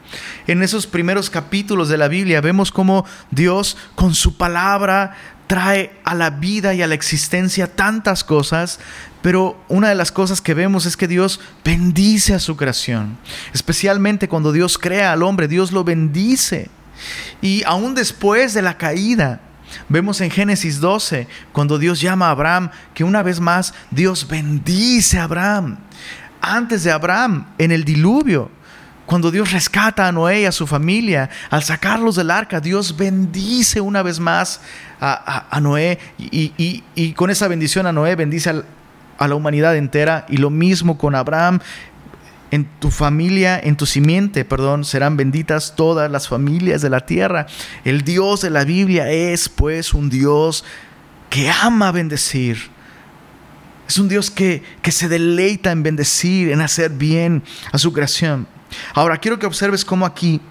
En 0.48 0.64
esos 0.64 0.88
primeros 0.88 1.30
capítulos 1.30 1.90
de 1.90 1.98
la 1.98 2.08
Biblia 2.08 2.42
vemos 2.42 2.72
cómo 2.72 3.06
Dios 3.30 3.78
con 3.96 4.16
su 4.16 4.38
palabra 4.38 5.16
trae 5.48 5.92
a 6.04 6.14
la 6.14 6.30
vida 6.30 6.74
y 6.74 6.82
a 6.82 6.88
la 6.88 6.94
existencia 6.94 7.76
tantas 7.76 8.24
cosas, 8.24 8.80
pero 9.22 9.60
una 9.68 9.90
de 9.90 9.96
las 9.96 10.12
cosas 10.12 10.42
que 10.42 10.54
vemos 10.54 10.86
es 10.86 10.96
que 10.96 11.08
Dios 11.08 11.40
bendice 11.66 12.36
a 12.36 12.40
su 12.40 12.56
creación. 12.56 13.18
Especialmente 13.54 14.28
cuando 14.28 14.52
Dios 14.52 14.78
crea 14.78 15.12
al 15.12 15.24
hombre, 15.24 15.48
Dios 15.48 15.72
lo 15.72 15.84
bendice. 15.84 16.70
Y 17.42 17.64
aún 17.66 17.96
después 17.96 18.54
de 18.54 18.62
la 18.62 18.78
caída, 18.78 19.42
Vemos 19.88 20.22
en 20.22 20.32
Génesis 20.32 20.80
12, 20.80 21.28
cuando 21.52 21.78
Dios 21.78 22.02
llama 22.02 22.28
a 22.28 22.32
Abraham, 22.32 22.72
que 22.94 23.04
una 23.04 23.24
vez 23.24 23.40
más 23.40 23.74
Dios 23.92 24.28
bendice 24.28 25.20
a 25.20 25.24
Abraham. 25.24 25.78
Antes 26.42 26.84
de 26.84 26.92
Abraham, 26.92 27.48
en 27.58 27.72
el 27.72 27.84
diluvio, 27.84 28.50
cuando 29.10 29.32
Dios 29.32 29.52
rescata 29.52 30.08
a 30.08 30.12
Noé 30.12 30.42
y 30.42 30.46
a 30.46 30.52
su 30.52 30.68
familia, 30.68 31.32
al 31.50 31.64
sacarlos 31.64 32.16
del 32.16 32.30
arca, 32.30 32.62
Dios 32.62 32.96
bendice 32.96 33.82
una 33.82 34.04
vez 34.04 34.20
más 34.20 34.62
a, 35.02 35.60
Noé 35.62 35.98
y, 36.20 37.12
con 37.14 37.32
esa 37.32 37.48
bendición 37.48 37.88
a 37.88 37.92
Noé 37.92 38.16
bendice 38.16 38.52
a 39.18 39.28
la 39.28 39.34
humanidad 39.36 39.76
entera 39.76 40.28
y 40.30 40.38
lo 40.38 40.52
mismo 40.52 40.98
con 40.98 41.16
Abraham 41.16 41.60
en 42.52 42.66
tu 42.80 42.92
familia, 42.92 43.60
en 43.60 43.78
tu 43.78 43.86
simiente, 43.86 44.46
perdón, 44.46 44.84
serán 44.86 45.18
benditas 45.18 45.76
todas 45.76 46.10
las 46.10 46.28
familias 46.28 46.82
de 46.82 46.90
la 46.90 47.06
tierra. 47.06 47.48
El 47.84 48.04
Dios 48.04 48.42
de 48.42 48.50
la 48.50 48.64
Biblia 48.64 49.10
es 49.12 49.50
pues 49.50 49.94
un 49.94 50.10
Dios 50.10 50.64
que 51.30 51.50
ama 51.50 51.92
bendecir. 51.92 52.58
Es 53.88 53.98
un 53.98 54.10
Dios 54.10 54.30
que, 54.30 54.64
que 54.82 54.92
se 54.92 55.08
deleita 55.10 55.72
en 55.72 55.84
bendecir, 55.84 56.52
en 56.52 56.62
hacer 56.62 56.92
bien 56.92 57.44
a 57.72 57.78
su 57.78 57.92
creación. 57.92 58.48
Ahora, 58.94 59.18
quiero 59.18 59.40
que 59.40 59.48
observes 59.48 59.84
cómo 59.84 60.06
aquí 60.06 60.42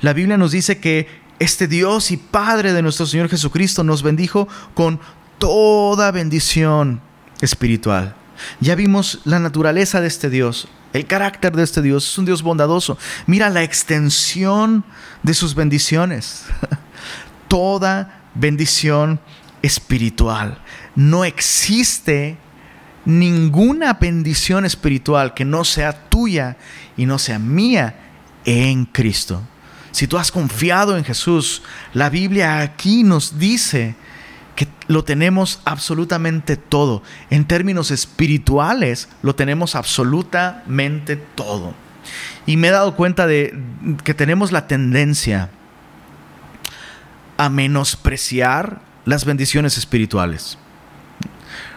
la 0.00 0.12
Biblia 0.12 0.36
nos 0.36 0.52
dice 0.52 0.78
que 0.78 1.08
este 1.38 1.66
Dios 1.66 2.10
y 2.10 2.16
Padre 2.16 2.72
de 2.72 2.82
nuestro 2.82 3.06
Señor 3.06 3.28
Jesucristo 3.28 3.82
nos 3.82 4.02
bendijo 4.02 4.48
con 4.74 5.00
toda 5.38 6.10
bendición 6.10 7.00
espiritual. 7.40 8.14
Ya 8.60 8.74
vimos 8.74 9.20
la 9.24 9.38
naturaleza 9.38 10.00
de 10.00 10.06
este 10.06 10.30
Dios, 10.30 10.68
el 10.92 11.06
carácter 11.06 11.54
de 11.54 11.62
este 11.62 11.82
Dios. 11.82 12.06
Es 12.06 12.18
un 12.18 12.24
Dios 12.24 12.42
bondadoso. 12.42 12.98
Mira 13.26 13.50
la 13.50 13.62
extensión 13.62 14.84
de 15.22 15.34
sus 15.34 15.54
bendiciones. 15.54 16.46
Toda 17.48 18.22
bendición 18.34 19.20
espiritual. 19.62 20.58
No 20.94 21.24
existe 21.24 22.36
ninguna 23.04 23.94
bendición 23.94 24.64
espiritual 24.64 25.34
que 25.34 25.44
no 25.44 25.64
sea 25.64 26.08
tuya 26.08 26.56
y 26.96 27.06
no 27.06 27.18
sea 27.18 27.38
mía 27.38 27.94
en 28.44 28.84
Cristo. 28.84 29.42
Si 29.90 30.06
tú 30.06 30.18
has 30.18 30.30
confiado 30.30 30.96
en 30.96 31.04
Jesús, 31.04 31.62
la 31.94 32.10
Biblia 32.10 32.60
aquí 32.60 33.02
nos 33.02 33.38
dice 33.38 33.96
que 34.60 34.68
lo 34.88 35.04
tenemos 35.04 35.62
absolutamente 35.64 36.58
todo. 36.58 37.02
En 37.30 37.46
términos 37.46 37.90
espirituales, 37.90 39.08
lo 39.22 39.34
tenemos 39.34 39.74
absolutamente 39.74 41.16
todo. 41.16 41.72
Y 42.44 42.58
me 42.58 42.68
he 42.68 42.70
dado 42.70 42.94
cuenta 42.94 43.26
de 43.26 43.58
que 44.04 44.12
tenemos 44.12 44.52
la 44.52 44.66
tendencia 44.66 45.48
a 47.38 47.48
menospreciar 47.48 48.82
las 49.06 49.24
bendiciones 49.24 49.78
espirituales. 49.78 50.58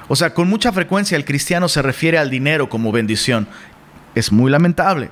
O 0.09 0.17
sea, 0.17 0.33
con 0.33 0.49
mucha 0.49 0.73
frecuencia 0.73 1.15
el 1.15 1.23
cristiano 1.23 1.69
se 1.69 1.81
refiere 1.81 2.17
al 2.17 2.29
dinero 2.29 2.67
como 2.67 2.91
bendición. 2.91 3.47
Es 4.13 4.29
muy 4.29 4.51
lamentable. 4.51 5.09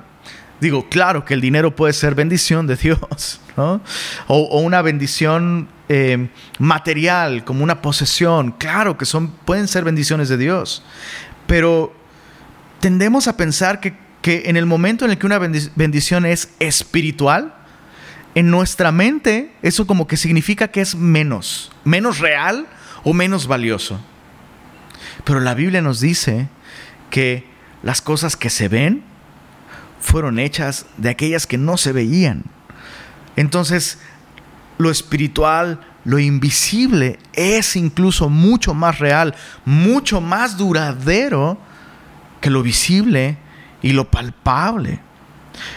Digo, 0.60 0.88
claro 0.90 1.24
que 1.24 1.32
el 1.32 1.40
dinero 1.40 1.74
puede 1.74 1.92
ser 1.92 2.14
bendición 2.14 2.68
de 2.68 2.76
Dios, 2.76 3.40
¿no? 3.56 3.80
O, 4.28 4.60
una 4.60 4.80
bendición 4.80 5.68
eh, 5.94 6.30
material, 6.58 7.44
como 7.44 7.62
una 7.62 7.82
posesión. 7.82 8.52
Claro 8.52 8.96
que 8.96 9.04
son, 9.04 9.28
pueden 9.28 9.68
ser 9.68 9.84
bendiciones 9.84 10.30
de 10.30 10.38
Dios. 10.38 10.82
Pero 11.46 11.94
tendemos 12.80 13.28
a 13.28 13.36
pensar 13.36 13.78
que, 13.78 13.92
que 14.22 14.44
en 14.46 14.56
el 14.56 14.64
momento 14.64 15.04
en 15.04 15.10
el 15.10 15.18
que 15.18 15.26
una 15.26 15.38
bendición 15.38 16.24
es 16.24 16.48
espiritual, 16.60 17.54
en 18.34 18.50
nuestra 18.50 18.90
mente 18.90 19.52
eso 19.60 19.86
como 19.86 20.06
que 20.06 20.16
significa 20.16 20.68
que 20.68 20.80
es 20.80 20.94
menos, 20.94 21.70
menos 21.84 22.20
real 22.20 22.66
o 23.04 23.12
menos 23.12 23.46
valioso. 23.46 24.00
Pero 25.24 25.40
la 25.40 25.52
Biblia 25.52 25.82
nos 25.82 26.00
dice 26.00 26.48
que 27.10 27.44
las 27.82 28.00
cosas 28.00 28.34
que 28.34 28.48
se 28.48 28.68
ven 28.68 29.02
fueron 30.00 30.38
hechas 30.38 30.86
de 30.96 31.10
aquellas 31.10 31.46
que 31.46 31.58
no 31.58 31.76
se 31.76 31.92
veían. 31.92 32.44
Entonces, 33.36 33.98
lo 34.82 34.90
espiritual, 34.90 35.80
lo 36.04 36.18
invisible 36.18 37.18
es 37.32 37.76
incluso 37.76 38.28
mucho 38.28 38.74
más 38.74 38.98
real, 38.98 39.34
mucho 39.64 40.20
más 40.20 40.56
duradero 40.56 41.58
que 42.40 42.50
lo 42.50 42.62
visible 42.62 43.38
y 43.82 43.92
lo 43.92 44.10
palpable. 44.10 45.00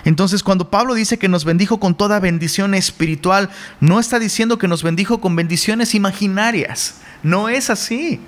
Entonces, 0.03 0.41
cuando 0.41 0.69
Pablo 0.69 0.93
dice 0.93 1.17
que 1.17 1.27
nos 1.27 1.45
bendijo 1.45 1.79
con 1.79 1.95
toda 1.95 2.19
bendición 2.19 2.73
espiritual, 2.73 3.49
no 3.79 3.99
está 3.99 4.19
diciendo 4.19 4.57
que 4.57 4.67
nos 4.67 4.83
bendijo 4.83 5.21
con 5.21 5.35
bendiciones 5.35 5.93
imaginarias. 5.95 7.01
No 7.23 7.49
es 7.49 7.69
así. 7.69 8.19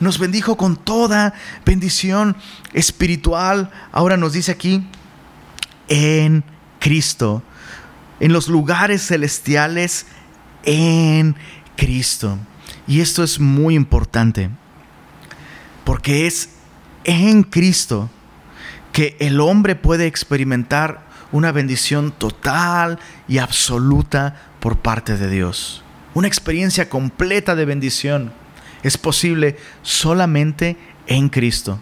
Nos 0.00 0.18
bendijo 0.18 0.56
con 0.56 0.76
toda 0.76 1.34
bendición 1.64 2.36
espiritual. 2.72 3.70
Ahora 3.92 4.16
nos 4.16 4.32
dice 4.32 4.52
aquí, 4.52 4.84
en 5.88 6.44
Cristo, 6.80 7.42
en 8.20 8.32
los 8.32 8.48
lugares 8.48 9.06
celestiales 9.06 10.06
en 10.64 11.36
Cristo. 11.76 12.38
Y 12.86 13.00
esto 13.00 13.22
es 13.22 13.40
muy 13.40 13.74
importante, 13.74 14.50
porque 15.84 16.26
es 16.26 16.50
en 17.04 17.42
Cristo 17.42 18.10
que 18.92 19.16
el 19.20 19.40
hombre 19.40 19.74
puede 19.74 20.06
experimentar 20.06 21.04
una 21.32 21.50
bendición 21.50 22.12
total 22.12 22.98
y 23.26 23.38
absoluta 23.38 24.36
por 24.60 24.78
parte 24.78 25.16
de 25.16 25.28
Dios. 25.28 25.82
Una 26.14 26.28
experiencia 26.28 26.88
completa 26.88 27.56
de 27.56 27.64
bendición 27.64 28.32
es 28.84 28.96
posible 28.96 29.56
solamente 29.82 30.76
en 31.06 31.28
Cristo, 31.28 31.80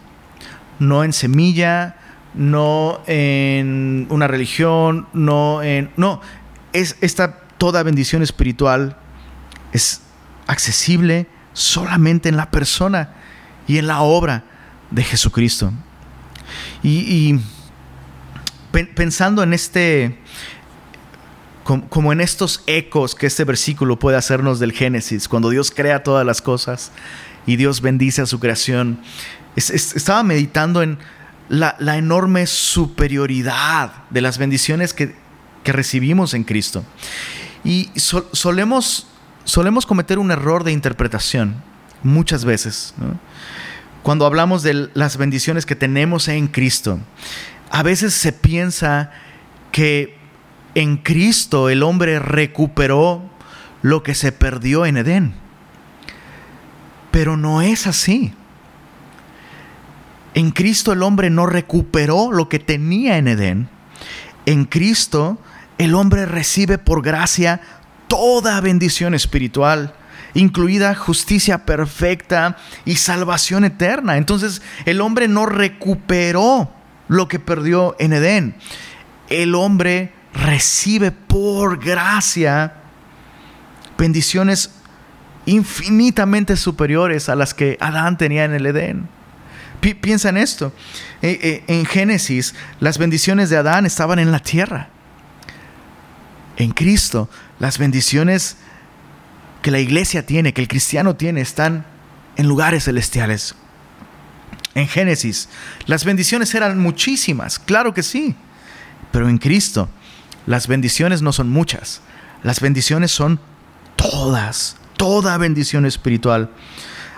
no 0.79 1.05
en 1.05 1.13
semilla, 1.13 1.97
no 2.35 3.01
en 3.07 4.07
una 4.11 4.27
religión, 4.27 5.07
no 5.13 5.63
en... 5.63 5.91
No, 5.97 6.21
es 6.73 6.97
esta 7.01 7.39
toda 7.59 7.83
bendición 7.83 8.23
espiritual 8.23 8.97
es 9.73 10.01
accesible 10.47 11.27
solamente 11.53 12.29
en 12.29 12.37
la 12.37 12.51
persona 12.51 13.11
y 13.67 13.79
en 13.79 13.87
la 13.87 14.01
obra 14.01 14.45
de 14.91 15.05
Jesucristo. 15.05 15.73
Y, 16.83 17.39
pensando 18.95 19.43
en 19.43 19.53
este, 19.53 20.19
como, 21.65 22.13
en 22.13 22.21
estos 22.21 22.63
ecos 22.67 23.15
que 23.15 23.27
este 23.27 23.45
versículo 23.45 23.99
puede 23.99 24.17
hacernos 24.17 24.59
del 24.59 24.73
Génesis, 24.73 25.29
cuando 25.29 25.51
Dios 25.51 25.71
crea 25.71 26.03
todas 26.03 26.27
las 26.27 26.43
cosas 26.43 26.91
y 27.47 27.57
Dios 27.57 27.81
bendice 27.81 28.23
a 28.23 28.27
su 28.27 28.41
creación, 28.41 28.99
estaba 29.55 30.23
meditando 30.23 30.83
en 30.83 30.99
la, 31.49 31.97
enorme 31.97 32.47
superioridad 32.47 33.93
de 34.11 34.21
las 34.21 34.39
bendiciones 34.39 34.95
que, 34.95 35.15
recibimos 35.65 36.35
en 36.35 36.43
Cristo. 36.43 36.85
Y 37.63 37.91
solemos, 37.95 39.07
solemos 39.45 39.87
cometer 39.87 40.19
un 40.19 40.33
error 40.33 40.65
de 40.65 40.73
interpretación 40.73 41.55
muchas 42.03 42.45
veces. 42.45 42.95
Cuando 44.03 44.27
hablamos 44.27 44.65
de 44.65 44.91
las 44.95 45.17
bendiciones 45.17 45.65
que 45.65 45.77
tenemos 45.77 46.27
en 46.27 46.49
Cristo, 46.49 46.99
a 47.71 47.85
veces 47.85 48.15
se 48.15 48.33
piensa 48.33 49.13
que 49.71 50.19
en 50.75 50.97
Cristo 50.97 51.69
el 51.69 51.83
hombre 51.83 52.19
recuperó 52.19 53.23
lo 53.83 54.03
que 54.03 54.15
se 54.15 54.33
perdió 54.33 54.87
en 54.87 54.97
Edén. 54.97 55.35
Pero 57.11 57.37
no 57.37 57.63
es 57.63 57.87
así. 57.87 58.33
En 60.35 60.51
Cristo 60.51 60.93
el 60.93 61.03
hombre 61.03 61.31
no 61.31 61.47
recuperó 61.47 62.33
lo 62.33 62.49
que 62.49 62.59
tenía 62.59 63.19
en 63.19 63.29
Edén. 63.29 63.69
En 64.47 64.65
Cristo 64.65 65.39
el 65.79 65.95
hombre 65.95 66.27
recibe 66.27 66.79
por 66.79 67.03
gracia 67.03 67.61
toda 68.09 68.61
bendición 68.61 69.15
espiritual, 69.15 69.95
incluida 70.35 70.95
justicia 70.95 71.67
perfecta 71.67 72.57
y 72.85 72.97
salvación 72.97 73.65
eterna. 73.65 74.17
Entonces 74.17 74.63
el 74.87 75.01
hombre 75.01 75.29
no 75.29 75.47
recuperó 75.47 76.71
lo 77.09 77.29
que 77.29 77.39
perdió 77.39 77.95
en 77.99 78.15
Edén. 78.15 78.55
El 79.29 79.55
hombre 79.55 80.13
recibe 80.33 81.11
por 81.11 81.79
gracia 81.79 82.75
bendiciones 83.99 84.71
infinitamente 85.45 86.57
superiores 86.57 87.29
a 87.29 87.35
las 87.35 87.53
que 87.53 87.77
Adán 87.81 88.17
tenía 88.17 88.45
en 88.45 88.55
el 88.55 88.67
Edén 88.67 89.22
piensa 89.83 90.29
en 90.29 90.37
esto. 90.37 90.73
Eh, 91.21 91.39
eh, 91.43 91.65
en 91.67 91.85
Génesis, 91.85 92.55
las 92.81 92.99
bendiciones 92.99 93.51
de 93.51 93.57
Adán 93.57 93.85
estaban 93.85 94.19
en 94.19 94.31
la 94.31 94.39
tierra. 94.39 94.89
En 96.57 96.71
Cristo, 96.73 97.29
las 97.59 97.79
bendiciones 97.79 98.57
que 99.61 99.71
la 99.71 99.81
iglesia 99.81 100.25
tiene, 100.25 100.53
que 100.53 100.61
el 100.61 100.69
cristiano 100.69 101.17
tiene, 101.17 101.41
están 101.41 101.85
en 102.37 102.47
lugares 102.47 102.85
celestiales. 102.85 103.55
En 104.75 104.89
Génesis, 104.89 105.49
las 105.87 106.05
bendiciones 106.05 106.55
eran 106.55 106.79
muchísimas, 106.79 107.59
claro 107.59 107.93
que 107.93 108.03
sí. 108.03 108.35
Pero 109.11 109.29
en 109.29 109.39
Cristo, 109.39 109.89
las 110.47 110.67
bendiciones 110.67 111.23
no 111.23 111.33
son 111.33 111.51
muchas. 111.51 112.01
Las 112.43 112.61
bendiciones 112.61 113.11
son 113.11 113.39
todas, 113.97 114.77
toda 114.97 115.37
bendición 115.39 115.87
espiritual. 115.87 116.51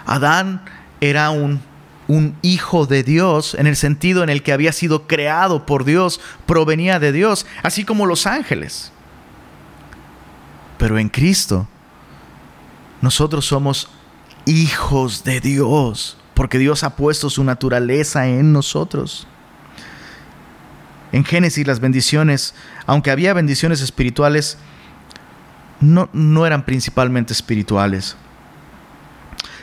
Adán 0.04 0.64
era 1.00 1.30
un 1.30 1.60
un 2.08 2.36
hijo 2.42 2.86
de 2.86 3.02
Dios 3.02 3.54
en 3.54 3.66
el 3.66 3.76
sentido 3.76 4.22
en 4.22 4.30
el 4.30 4.42
que 4.42 4.52
había 4.52 4.72
sido 4.72 5.06
creado 5.06 5.66
por 5.66 5.84
Dios, 5.84 6.20
provenía 6.46 6.98
de 6.98 7.12
Dios, 7.12 7.46
así 7.62 7.84
como 7.84 8.06
los 8.06 8.26
ángeles. 8.26 8.92
Pero 10.78 10.98
en 10.98 11.08
Cristo 11.08 11.66
nosotros 13.00 13.46
somos 13.46 13.88
hijos 14.46 15.24
de 15.24 15.40
Dios, 15.40 16.16
porque 16.34 16.58
Dios 16.58 16.84
ha 16.84 16.96
puesto 16.96 17.30
su 17.30 17.44
naturaleza 17.44 18.26
en 18.26 18.52
nosotros. 18.52 19.26
En 21.12 21.24
Génesis 21.24 21.66
las 21.66 21.80
bendiciones, 21.80 22.54
aunque 22.86 23.10
había 23.10 23.32
bendiciones 23.34 23.80
espirituales, 23.80 24.58
no, 25.80 26.08
no 26.12 26.44
eran 26.46 26.64
principalmente 26.64 27.32
espirituales. 27.32 28.16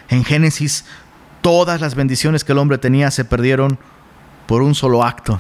En 0.10 0.24
Génesis 0.24 0.86
Todas 1.42 1.82
las 1.82 1.96
bendiciones 1.96 2.44
que 2.44 2.52
el 2.52 2.60
hombre 2.60 2.78
tenía 2.78 3.10
se 3.10 3.26
perdieron 3.26 3.80
por 4.46 4.62
un 4.62 4.76
solo 4.76 5.04
acto, 5.04 5.40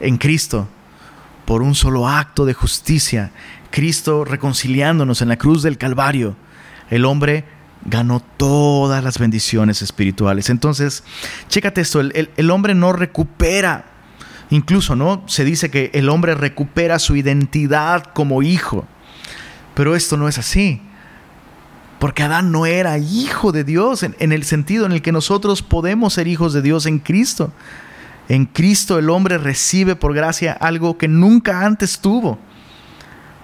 en 0.00 0.16
Cristo, 0.16 0.68
por 1.44 1.62
un 1.62 1.74
solo 1.74 2.08
acto 2.08 2.44
de 2.46 2.54
justicia. 2.54 3.32
Cristo 3.70 4.24
reconciliándonos 4.24 5.22
en 5.22 5.28
la 5.28 5.36
cruz 5.36 5.62
del 5.62 5.78
Calvario. 5.78 6.36
El 6.90 7.04
hombre 7.04 7.44
ganó 7.84 8.20
todas 8.20 9.02
las 9.02 9.18
bendiciones 9.18 9.82
espirituales. 9.82 10.50
Entonces, 10.50 11.02
chécate 11.48 11.80
esto, 11.80 12.00
el, 12.00 12.30
el, 12.36 12.50
hombre 12.50 12.74
no 12.74 12.92
recupera, 12.92 13.86
incluso, 14.50 14.94
¿no? 14.94 15.24
Se 15.26 15.44
dice 15.44 15.70
que 15.70 15.90
el 15.94 16.08
hombre 16.08 16.34
recupera 16.34 16.98
su 16.98 17.16
identidad 17.16 18.04
como 18.14 18.42
hijo, 18.42 18.86
pero 19.74 19.96
esto 19.96 20.16
no 20.16 20.28
es 20.28 20.38
así. 20.38 20.80
Porque 22.04 22.22
Adán 22.22 22.52
no 22.52 22.66
era 22.66 22.98
hijo 22.98 23.50
de 23.50 23.64
Dios 23.64 24.02
en, 24.02 24.14
el 24.18 24.44
sentido 24.44 24.84
en 24.84 24.92
el 24.92 25.00
que 25.00 25.10
nosotros 25.10 25.62
podemos 25.62 26.12
ser 26.12 26.28
hijos 26.28 26.52
de 26.52 26.60
Dios 26.60 26.84
en 26.84 26.98
Cristo. 26.98 27.50
En 28.28 28.44
Cristo 28.44 28.98
el 28.98 29.08
hombre 29.08 29.38
recibe 29.38 29.96
por 29.96 30.12
gracia 30.12 30.52
algo 30.52 30.98
que 30.98 31.08
nunca 31.08 31.64
antes 31.64 32.00
tuvo. 32.00 32.38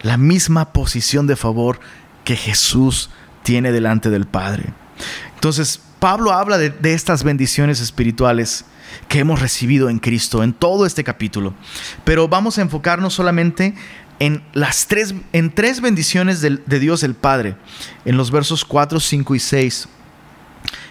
La 0.02 0.18
misma 0.18 0.74
posición 0.74 1.26
de 1.26 1.36
favor 1.36 1.80
que 2.22 2.36
Jesús 2.36 3.08
tiene 3.44 3.72
delante 3.72 4.10
del 4.10 4.26
Padre. 4.26 4.74
Entonces, 5.36 5.80
Pablo 5.98 6.30
habla 6.30 6.58
de, 6.58 6.68
de, 6.68 6.92
estas 6.92 7.24
bendiciones 7.24 7.80
espirituales 7.80 8.66
que 9.08 9.20
hemos 9.20 9.40
recibido 9.40 9.88
en 9.88 10.00
Cristo 10.00 10.42
en 10.42 10.52
todo 10.52 10.84
este 10.84 11.02
capítulo. 11.02 11.54
Pero 12.04 12.28
vamos 12.28 12.58
a 12.58 12.60
enfocarnos 12.60 13.14
solamente 13.14 13.74
en 14.20 14.44
las 14.52 14.86
tres, 14.86 15.14
en 15.32 15.50
tres 15.52 15.80
bendiciones 15.80 16.40
de, 16.40 16.60
de 16.64 16.78
Dios 16.78 17.02
el 17.02 17.14
Padre, 17.14 17.56
en 18.04 18.16
los 18.16 18.30
versos 18.30 18.64
4, 18.64 19.00
5 19.00 19.34
y 19.34 19.38
6. 19.40 19.88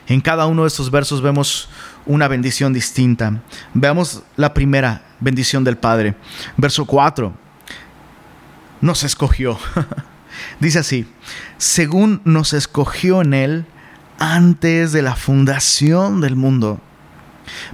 En 0.07 0.19
cada 0.19 0.47
uno 0.47 0.63
de 0.63 0.67
estos 0.67 0.89
versos 0.89 1.21
vemos 1.21 1.69
una 2.07 2.27
bendición 2.27 2.73
distinta. 2.73 3.41
Veamos 3.73 4.23
la 4.35 4.53
primera 4.53 5.03
bendición 5.19 5.63
del 5.63 5.77
Padre. 5.77 6.15
Verso 6.57 6.85
4. 6.85 7.31
Nos 8.81 9.03
escogió. 9.03 9.59
Dice 10.59 10.79
así, 10.79 11.05
según 11.59 12.21
nos 12.25 12.53
escogió 12.53 13.21
en 13.21 13.35
Él 13.35 13.65
antes 14.17 14.91
de 14.91 15.03
la 15.03 15.15
fundación 15.15 16.21
del 16.21 16.35
mundo, 16.35 16.81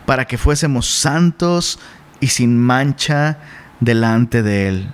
para 0.05 0.25
que 0.25 0.37
fuésemos 0.37 0.89
santos 0.89 1.79
y 2.19 2.27
sin 2.27 2.59
mancha 2.59 3.39
delante 3.79 4.43
de 4.43 4.67
Él. 4.67 4.93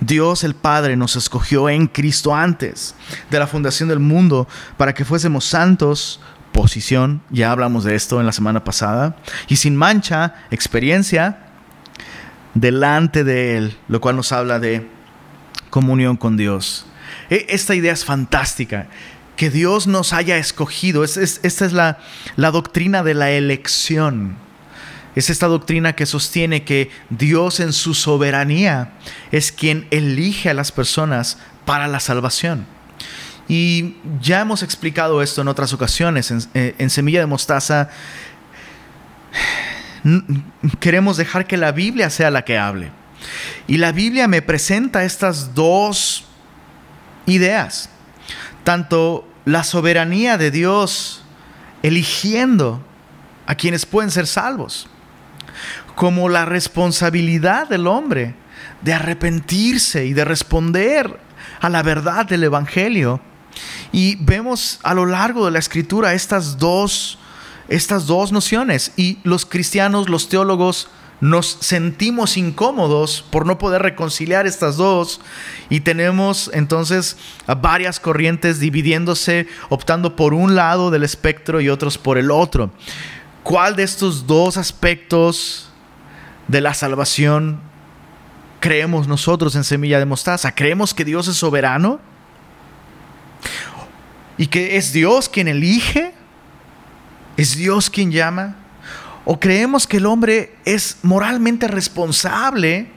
Dios 0.00 0.44
el 0.44 0.54
Padre 0.54 0.96
nos 0.96 1.16
escogió 1.16 1.68
en 1.68 1.86
Cristo 1.86 2.34
antes 2.34 2.94
de 3.30 3.38
la 3.38 3.46
fundación 3.46 3.88
del 3.88 3.98
mundo 3.98 4.46
para 4.76 4.94
que 4.94 5.04
fuésemos 5.04 5.44
santos, 5.44 6.20
posición, 6.52 7.22
ya 7.30 7.50
hablamos 7.50 7.84
de 7.84 7.94
esto 7.94 8.20
en 8.20 8.26
la 8.26 8.32
semana 8.32 8.64
pasada, 8.64 9.16
y 9.48 9.56
sin 9.56 9.76
mancha, 9.76 10.34
experiencia, 10.50 11.38
delante 12.54 13.24
de 13.24 13.58
Él, 13.58 13.76
lo 13.88 14.00
cual 14.00 14.16
nos 14.16 14.32
habla 14.32 14.58
de 14.58 14.88
comunión 15.70 16.16
con 16.16 16.36
Dios. 16.36 16.86
E, 17.28 17.46
esta 17.50 17.74
idea 17.74 17.92
es 17.92 18.04
fantástica, 18.04 18.86
que 19.36 19.50
Dios 19.50 19.86
nos 19.86 20.14
haya 20.14 20.38
escogido, 20.38 21.04
esta 21.04 21.66
es 21.66 21.72
la 21.72 22.50
doctrina 22.50 23.02
de 23.02 23.14
la 23.14 23.30
elección. 23.30 24.45
Es 25.16 25.30
esta 25.30 25.46
doctrina 25.46 25.94
que 25.94 26.04
sostiene 26.04 26.62
que 26.62 26.90
Dios 27.08 27.58
en 27.60 27.72
su 27.72 27.94
soberanía 27.94 28.92
es 29.32 29.50
quien 29.50 29.88
elige 29.90 30.50
a 30.50 30.54
las 30.54 30.72
personas 30.72 31.38
para 31.64 31.88
la 31.88 32.00
salvación. 32.00 32.66
Y 33.48 33.96
ya 34.20 34.42
hemos 34.42 34.62
explicado 34.62 35.22
esto 35.22 35.40
en 35.40 35.48
otras 35.48 35.72
ocasiones. 35.72 36.30
En, 36.30 36.42
eh, 36.52 36.88
Semilla 36.90 37.20
de 37.20 37.26
Mostaza 37.26 37.88
queremos 40.80 41.16
dejar 41.16 41.46
que 41.46 41.56
la 41.56 41.72
Biblia 41.72 42.10
sea 42.10 42.30
la 42.30 42.44
que 42.44 42.58
hable. 42.58 42.90
Y 43.66 43.78
la 43.78 43.92
Biblia 43.92 44.28
me 44.28 44.42
presenta 44.42 45.02
estas 45.04 45.54
dos 45.54 46.26
ideas. 47.24 47.88
Tanto 48.64 49.26
la 49.46 49.64
soberanía 49.64 50.36
de 50.36 50.50
Dios 50.50 51.22
eligiendo 51.82 52.84
a 53.46 53.54
quienes 53.54 53.86
pueden 53.86 54.10
ser 54.10 54.26
salvos 54.26 54.90
como 55.96 56.28
la 56.28 56.44
responsabilidad 56.44 57.68
del 57.68 57.88
hombre 57.88 58.34
de 58.82 58.94
arrepentirse 58.94 60.06
y 60.06 60.12
de 60.12 60.24
responder 60.24 61.18
a 61.60 61.68
la 61.68 61.82
verdad 61.82 62.26
del 62.26 62.44
Evangelio. 62.44 63.20
Y 63.92 64.16
vemos 64.16 64.78
a 64.82 64.94
lo 64.94 65.06
largo 65.06 65.46
de 65.46 65.52
la 65.52 65.58
escritura 65.58 66.12
estas 66.12 66.58
dos, 66.58 67.18
estas 67.68 68.06
dos 68.06 68.30
nociones. 68.30 68.92
Y 68.96 69.18
los 69.24 69.46
cristianos, 69.46 70.10
los 70.10 70.28
teólogos, 70.28 70.88
nos 71.22 71.56
sentimos 71.60 72.36
incómodos 72.36 73.24
por 73.30 73.46
no 73.46 73.56
poder 73.56 73.80
reconciliar 73.80 74.46
estas 74.46 74.76
dos 74.76 75.22
y 75.70 75.80
tenemos 75.80 76.50
entonces 76.52 77.16
varias 77.62 78.00
corrientes 78.00 78.60
dividiéndose, 78.60 79.48
optando 79.70 80.14
por 80.14 80.34
un 80.34 80.54
lado 80.54 80.90
del 80.90 81.04
espectro 81.04 81.62
y 81.62 81.70
otros 81.70 81.96
por 81.96 82.18
el 82.18 82.30
otro. 82.30 82.70
¿Cuál 83.42 83.76
de 83.76 83.84
estos 83.84 84.26
dos 84.26 84.58
aspectos 84.58 85.70
de 86.48 86.60
la 86.60 86.74
salvación 86.74 87.60
creemos 88.60 89.06
nosotros 89.06 89.54
en 89.54 89.64
Semilla 89.64 89.98
de 89.98 90.06
Mostaza? 90.06 90.54
¿Creemos 90.54 90.94
que 90.94 91.04
Dios 91.04 91.28
es 91.28 91.36
soberano? 91.36 92.00
¿Y 94.38 94.48
que 94.48 94.76
es 94.76 94.92
Dios 94.92 95.28
quien 95.28 95.48
elige? 95.48 96.12
¿Es 97.36 97.56
Dios 97.56 97.90
quien 97.90 98.12
llama? 98.12 98.56
¿O 99.24 99.40
creemos 99.40 99.86
que 99.86 99.96
el 99.98 100.06
hombre 100.06 100.54
es 100.64 100.98
moralmente 101.02 101.68
responsable 101.68 102.90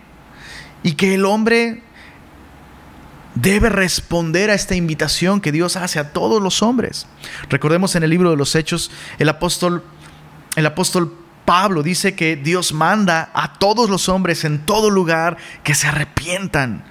y 0.84 0.94
que 0.94 1.16
el 1.16 1.26
hombre 1.26 1.82
debe 3.36 3.70
responder 3.70 4.50
a 4.50 4.54
esta 4.54 4.76
invitación 4.76 5.40
que 5.40 5.52
Dios 5.52 5.76
hace 5.76 6.00
a 6.00 6.14
todos 6.14 6.42
los 6.42 6.62
hombres? 6.62 7.08
Recordemos 7.50 7.96
en 7.96 8.04
el 8.04 8.10
libro 8.10 8.32
de 8.32 8.38
los 8.38 8.56
Hechos, 8.56 8.92
el 9.18 9.30
apóstol, 9.30 9.84
el 10.56 10.66
apóstol 10.66 11.16
Pablo 11.50 11.82
dice 11.82 12.14
que 12.14 12.36
Dios 12.36 12.74
manda 12.74 13.32
a 13.34 13.54
todos 13.54 13.90
los 13.90 14.08
hombres 14.08 14.44
en 14.44 14.60
todo 14.60 14.92
lugar 14.92 15.38
que 15.64 15.74
se 15.74 15.88
arrepientan 15.88 16.84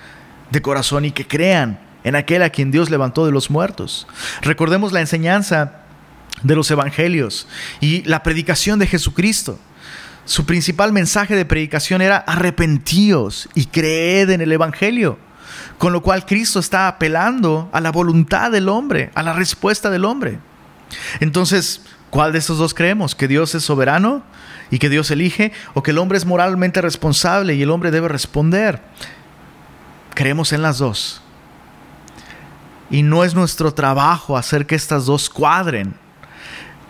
de 0.50 0.60
corazón 0.60 1.04
y 1.04 1.12
que 1.12 1.28
crean 1.28 1.78
en 2.02 2.16
aquel 2.16 2.42
a 2.42 2.50
quien 2.50 2.72
Dios 2.72 2.90
levantó 2.90 3.24
de 3.24 3.30
los 3.30 3.50
muertos. 3.52 4.08
Recordemos 4.42 4.90
la 4.90 4.98
enseñanza 4.98 5.82
de 6.42 6.56
los 6.56 6.68
evangelios 6.72 7.46
y 7.80 8.02
la 8.02 8.24
predicación 8.24 8.80
de 8.80 8.88
Jesucristo. 8.88 9.60
Su 10.24 10.44
principal 10.44 10.92
mensaje 10.92 11.36
de 11.36 11.44
predicación 11.44 12.02
era 12.02 12.16
arrepentíos 12.16 13.48
y 13.54 13.66
creed 13.66 14.30
en 14.30 14.40
el 14.40 14.50
evangelio. 14.50 15.20
Con 15.78 15.92
lo 15.92 16.02
cual 16.02 16.26
Cristo 16.26 16.58
está 16.58 16.88
apelando 16.88 17.70
a 17.72 17.80
la 17.80 17.92
voluntad 17.92 18.50
del 18.50 18.68
hombre, 18.68 19.12
a 19.14 19.22
la 19.22 19.34
respuesta 19.34 19.88
del 19.88 20.04
hombre. 20.04 20.40
Entonces, 21.20 21.80
¿cuál 22.10 22.32
de 22.32 22.40
estos 22.40 22.58
dos 22.58 22.74
creemos? 22.74 23.14
¿Que 23.14 23.28
Dios 23.28 23.54
es 23.54 23.62
soberano 23.62 24.24
y 24.70 24.78
que 24.78 24.88
Dios 24.88 25.10
elige 25.10 25.52
o 25.74 25.82
que 25.82 25.92
el 25.92 25.98
hombre 25.98 26.18
es 26.18 26.26
moralmente 26.26 26.80
responsable 26.80 27.54
y 27.54 27.62
el 27.62 27.70
hombre 27.70 27.90
debe 27.90 28.08
responder. 28.08 28.80
Creemos 30.14 30.52
en 30.52 30.62
las 30.62 30.78
dos. 30.78 31.22
Y 32.90 33.02
no 33.02 33.24
es 33.24 33.34
nuestro 33.34 33.74
trabajo 33.74 34.36
hacer 34.36 34.66
que 34.66 34.74
estas 34.74 35.06
dos 35.06 35.28
cuadren. 35.28 35.94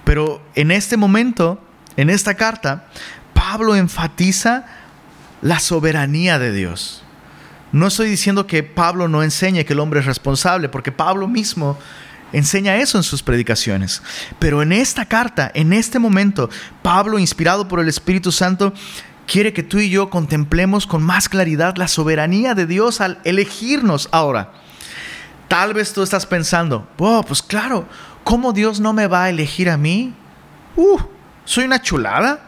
Pero 0.05 0.43
en 0.55 0.71
este 0.71 0.97
momento, 0.97 1.61
en 1.97 2.09
esta 2.09 2.35
carta, 2.35 2.87
Pablo 3.35 3.75
enfatiza 3.75 4.65
la 5.43 5.61
soberanía 5.61 6.39
de 6.39 6.53
Dios. 6.53 7.03
No 7.73 7.89
estoy 7.89 8.09
diciendo 8.09 8.47
que 8.47 8.63
Pablo 8.63 9.09
no 9.09 9.23
enseñe 9.23 9.65
que 9.65 9.75
el 9.75 9.81
hombre 9.81 10.01
es 10.01 10.07
responsable, 10.07 10.69
porque 10.69 10.93
Pablo 10.93 11.29
mismo 11.29 11.79
enseña 12.33 12.77
eso 12.77 12.99
en 12.99 13.05
sus 13.05 13.23
predicaciones. 13.23 14.03
Pero 14.39 14.63
en 14.63 14.73
esta 14.73 15.07
carta, 15.07 15.51
en 15.55 15.73
este 15.73 15.99
momento, 15.99 16.51
Pablo, 16.83 17.19
inspirado 17.19 17.69
por 17.69 17.81
el 17.81 17.89
Espíritu 17.89 18.33
Santo, 18.33 18.73
quiere 19.27 19.53
que 19.53 19.63
tú 19.63 19.79
y 19.79 19.91
yo 19.91 20.11
contemplemos 20.11 20.87
con 20.87 21.03
más 21.03 21.29
claridad 21.29 21.77
la 21.77 21.89
soberanía 21.89 22.55
de 22.55 22.67
Dios 22.67 23.01
al 23.01 23.21
elegirnos 23.25 24.09
ahora. 24.13 24.53
Tal 25.49 25.75
vez 25.75 25.93
tú 25.93 26.03
estás 26.03 26.27
pensando, 26.27 26.89
oh, 26.99 27.23
pues 27.23 27.43
claro, 27.43 27.87
¿cómo 28.25 28.53
Dios 28.53 28.81
no 28.81 28.93
me 28.93 29.07
va 29.07 29.25
a 29.25 29.31
elegir 29.31 29.71
a 29.71 29.77
mí? 29.77 30.15
Uh, 30.77 30.99
soy 31.45 31.65
una 31.65 31.81
chulada. 31.81 32.45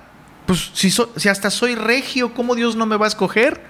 Pues 0.46 0.70
si, 0.74 0.90
si 0.90 1.28
hasta 1.28 1.50
soy 1.50 1.76
regio, 1.76 2.34
¿cómo 2.34 2.54
Dios 2.54 2.76
no 2.76 2.84
me 2.84 2.96
va 2.96 3.06
a 3.06 3.08
escoger? 3.08 3.62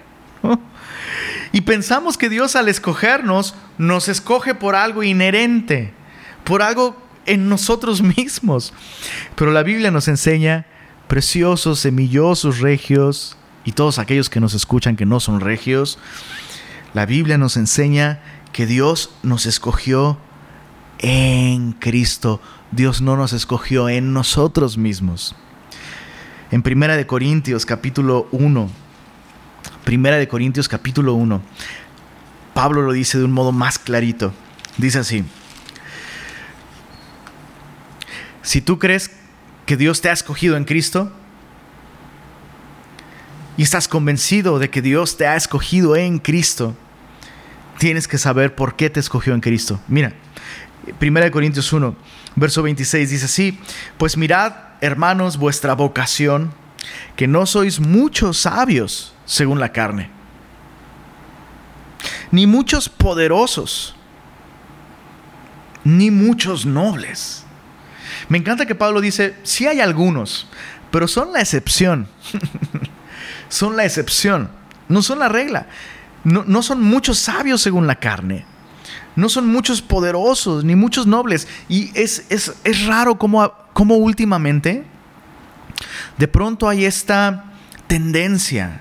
Y 1.53 1.61
pensamos 1.61 2.17
que 2.17 2.29
Dios 2.29 2.55
al 2.55 2.69
escogernos 2.69 3.55
nos 3.77 4.07
escoge 4.07 4.55
por 4.55 4.75
algo 4.75 5.03
inherente 5.03 5.93
por 6.43 6.61
algo 6.61 6.95
en 7.25 7.49
nosotros 7.49 8.01
mismos. 8.17 8.73
Pero 9.35 9.51
la 9.51 9.63
Biblia 9.63 9.91
nos 9.91 10.07
enseña, 10.07 10.65
preciosos, 11.07 11.79
semillosos, 11.79 12.59
regios, 12.59 13.37
y 13.63 13.73
todos 13.73 13.99
aquellos 13.99 14.29
que 14.29 14.39
nos 14.39 14.53
escuchan 14.53 14.95
que 14.95 15.05
no 15.05 15.19
son 15.19 15.39
regios, 15.39 15.99
la 16.93 17.05
Biblia 17.05 17.37
nos 17.37 17.57
enseña 17.57 18.21
que 18.51 18.65
Dios 18.65 19.11
nos 19.23 19.45
escogió 19.45 20.17
en 20.99 21.73
Cristo. 21.73 22.41
Dios 22.71 23.01
no 23.01 23.15
nos 23.17 23.33
escogió 23.33 23.89
en 23.89 24.13
nosotros 24.13 24.77
mismos. 24.77 25.35
En 26.51 26.63
Primera 26.63 26.97
de 26.97 27.07
Corintios 27.07 27.65
capítulo 27.65 28.27
1, 28.31 28.69
Primera 29.85 30.17
de 30.17 30.27
Corintios 30.27 30.67
capítulo 30.67 31.13
1, 31.13 31.41
Pablo 32.53 32.81
lo 32.81 32.91
dice 32.91 33.17
de 33.17 33.25
un 33.25 33.31
modo 33.31 33.51
más 33.51 33.79
clarito. 33.79 34.33
Dice 34.77 34.99
así: 34.99 35.23
Si 38.43 38.61
tú 38.61 38.79
crees 38.79 39.11
que 39.65 39.77
Dios 39.77 40.01
te 40.01 40.09
ha 40.09 40.13
escogido 40.13 40.57
en 40.57 40.65
Cristo 40.65 41.11
y 43.57 43.63
estás 43.63 43.87
convencido 43.87 44.59
de 44.59 44.69
que 44.69 44.81
Dios 44.81 45.17
te 45.17 45.27
ha 45.27 45.35
escogido 45.35 45.95
en 45.95 46.19
Cristo, 46.19 46.75
tienes 47.77 48.07
que 48.07 48.17
saber 48.17 48.55
por 48.55 48.75
qué 48.75 48.89
te 48.89 48.99
escogió 48.99 49.33
en 49.33 49.41
Cristo. 49.41 49.79
Mira, 49.87 50.13
1 50.99 51.31
Corintios 51.31 51.71
1, 51.71 51.95
verso 52.35 52.63
26 52.63 53.09
dice 53.09 53.25
así, 53.25 53.59
pues 53.97 54.17
mirad, 54.17 54.53
hermanos, 54.81 55.37
vuestra 55.37 55.75
vocación, 55.75 56.51
que 57.15 57.27
no 57.27 57.45
sois 57.45 57.79
muchos 57.79 58.37
sabios 58.39 59.13
según 59.25 59.59
la 59.59 59.71
carne, 59.71 60.09
ni 62.31 62.47
muchos 62.47 62.89
poderosos, 62.89 63.95
ni 65.83 66.09
muchos 66.09 66.65
nobles 66.65 67.40
me 68.31 68.37
encanta 68.37 68.65
que 68.65 68.75
Pablo 68.75 69.01
dice, 69.01 69.35
sí 69.43 69.67
hay 69.67 69.81
algunos, 69.81 70.47
pero 70.89 71.09
son 71.09 71.33
la 71.33 71.41
excepción. 71.41 72.07
son 73.49 73.75
la 73.75 73.83
excepción, 73.83 74.49
no 74.87 75.01
son 75.01 75.19
la 75.19 75.27
regla. 75.27 75.67
No, 76.23 76.63
son 76.63 76.81
muchos 76.81 77.19
sabios 77.19 77.61
según 77.61 77.87
la 77.87 77.95
carne. 77.95 78.45
No 79.17 79.27
son 79.27 79.47
muchos 79.47 79.81
poderosos, 79.81 80.63
ni 80.63 80.77
muchos 80.77 81.07
nobles. 81.07 81.45
Y 81.67 81.91
es, 81.93 82.23
es, 82.29 82.85
raro 82.85 83.17
cómo, 83.17 83.53
cómo 83.73 83.95
últimamente 83.97 84.85
de 86.17 86.27
pronto 86.29 86.69
hay 86.69 86.85
esta 86.85 87.51
tendencia 87.87 88.79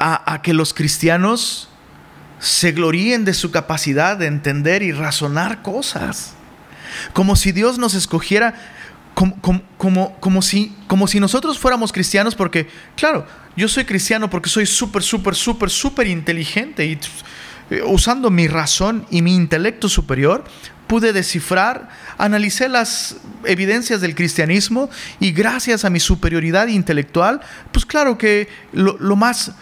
a, 0.00 0.32
a 0.32 0.42
que 0.42 0.54
los 0.54 0.74
cristianos 0.74 1.68
se 2.40 2.72
gloríen 2.72 3.24
de 3.24 3.34
su 3.34 3.52
capacidad 3.52 4.16
de 4.16 4.26
entender 4.26 4.82
y 4.82 4.90
razonar 4.90 5.62
cosas. 5.62 6.34
Como 7.12 7.36
si 7.36 7.52
Dios 7.52 7.78
nos 7.78 7.94
escogiera 7.94 8.54
como, 9.14 9.40
como, 9.76 10.16
como, 10.20 10.42
si, 10.42 10.76
como 10.86 11.08
si 11.08 11.18
nosotros 11.18 11.58
fuéramos 11.58 11.92
cristianos, 11.92 12.36
porque, 12.36 12.68
claro, 12.96 13.26
yo 13.56 13.66
soy 13.66 13.84
cristiano 13.84 14.30
porque 14.30 14.48
soy 14.48 14.64
súper, 14.64 15.02
súper, 15.02 15.34
súper, 15.34 15.70
súper 15.70 16.06
inteligente 16.06 16.86
y 16.86 16.98
eh, 17.70 17.82
usando 17.84 18.30
mi 18.30 18.46
razón 18.46 19.06
y 19.10 19.22
mi 19.22 19.34
intelecto 19.34 19.88
superior, 19.88 20.44
pude 20.86 21.12
descifrar, 21.12 21.88
analicé 22.16 22.68
las 22.68 23.16
evidencias 23.44 24.00
del 24.00 24.14
cristianismo 24.14 24.88
y 25.20 25.32
gracias 25.32 25.84
a 25.84 25.90
mi 25.90 26.00
superioridad 26.00 26.68
intelectual, 26.68 27.40
pues 27.72 27.84
claro 27.84 28.16
que 28.16 28.48
lo, 28.72 28.96
lo 28.98 29.16
más 29.16 29.52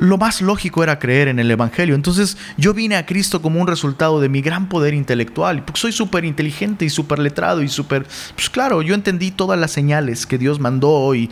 lo 0.00 0.16
más 0.16 0.40
lógico 0.40 0.82
era 0.82 0.98
creer 0.98 1.28
en 1.28 1.38
el 1.38 1.50
Evangelio. 1.50 1.94
Entonces 1.94 2.38
yo 2.56 2.72
vine 2.72 2.96
a 2.96 3.04
Cristo 3.04 3.42
como 3.42 3.60
un 3.60 3.66
resultado 3.66 4.18
de 4.18 4.30
mi 4.30 4.40
gran 4.40 4.68
poder 4.68 4.94
intelectual. 4.94 5.62
Porque 5.62 5.78
soy 5.78 5.92
súper 5.92 6.24
inteligente 6.24 6.86
y 6.86 6.90
súper 6.90 7.18
letrado 7.18 7.62
y 7.62 7.68
súper... 7.68 8.06
Pues 8.34 8.48
claro, 8.48 8.80
yo 8.80 8.94
entendí 8.94 9.30
todas 9.30 9.60
las 9.60 9.70
señales 9.70 10.24
que 10.24 10.38
Dios 10.38 10.58
mandó 10.58 11.14
y, 11.14 11.30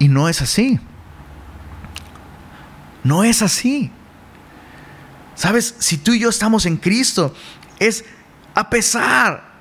y 0.00 0.08
no 0.08 0.28
es 0.28 0.42
así. 0.42 0.80
No 3.04 3.22
es 3.22 3.40
así. 3.40 3.92
Sabes, 5.36 5.76
si 5.78 5.96
tú 5.96 6.12
y 6.12 6.18
yo 6.18 6.28
estamos 6.28 6.66
en 6.66 6.78
Cristo, 6.78 7.32
es 7.78 8.04
a 8.54 8.68
pesar 8.68 9.51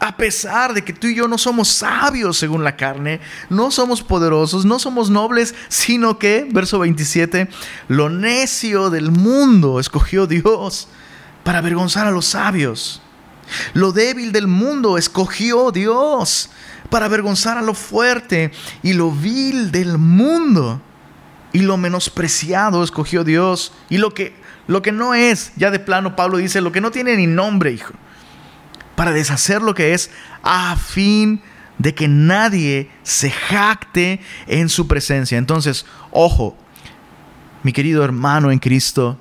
a 0.00 0.16
pesar 0.16 0.72
de 0.72 0.82
que 0.82 0.94
tú 0.94 1.08
y 1.08 1.14
yo 1.14 1.28
no 1.28 1.36
somos 1.36 1.68
sabios 1.68 2.38
según 2.38 2.64
la 2.64 2.74
carne, 2.74 3.20
no 3.50 3.70
somos 3.70 4.02
poderosos, 4.02 4.64
no 4.64 4.78
somos 4.78 5.10
nobles, 5.10 5.54
sino 5.68 6.18
que, 6.18 6.48
verso 6.50 6.78
27, 6.78 7.48
lo 7.88 8.08
necio 8.08 8.88
del 8.88 9.12
mundo 9.12 9.78
escogió 9.78 10.26
Dios 10.26 10.88
para 11.44 11.58
avergonzar 11.58 12.06
a 12.06 12.10
los 12.10 12.24
sabios. 12.24 13.02
Lo 13.74 13.92
débil 13.92 14.32
del 14.32 14.46
mundo 14.46 14.96
escogió 14.96 15.70
Dios 15.70 16.48
para 16.88 17.06
avergonzar 17.06 17.58
a 17.58 17.62
lo 17.62 17.74
fuerte 17.74 18.52
y 18.82 18.94
lo 18.94 19.10
vil 19.10 19.70
del 19.70 19.98
mundo. 19.98 20.80
Y 21.52 21.60
lo 21.60 21.76
menospreciado 21.76 22.84
escogió 22.84 23.24
Dios. 23.24 23.72
Y 23.90 23.98
lo 23.98 24.14
que 24.14 24.38
lo 24.66 24.82
que 24.82 24.92
no 24.92 25.14
es, 25.14 25.50
ya 25.56 25.72
de 25.72 25.80
plano 25.80 26.14
Pablo 26.14 26.38
dice, 26.38 26.60
lo 26.60 26.70
que 26.70 26.80
no 26.80 26.92
tiene 26.92 27.16
ni 27.16 27.26
nombre, 27.26 27.72
hijo 27.72 27.92
para 28.96 29.12
deshacer 29.12 29.62
lo 29.62 29.74
que 29.74 29.94
es 29.94 30.10
a 30.42 30.76
fin 30.76 31.42
de 31.80 31.94
que 31.94 32.08
nadie 32.08 32.90
se 33.02 33.30
jacte 33.30 34.20
en 34.46 34.68
su 34.68 34.86
presencia. 34.86 35.38
Entonces, 35.38 35.86
ojo, 36.10 36.54
mi 37.62 37.72
querido 37.72 38.04
hermano 38.04 38.50
en 38.50 38.58
Cristo, 38.58 39.18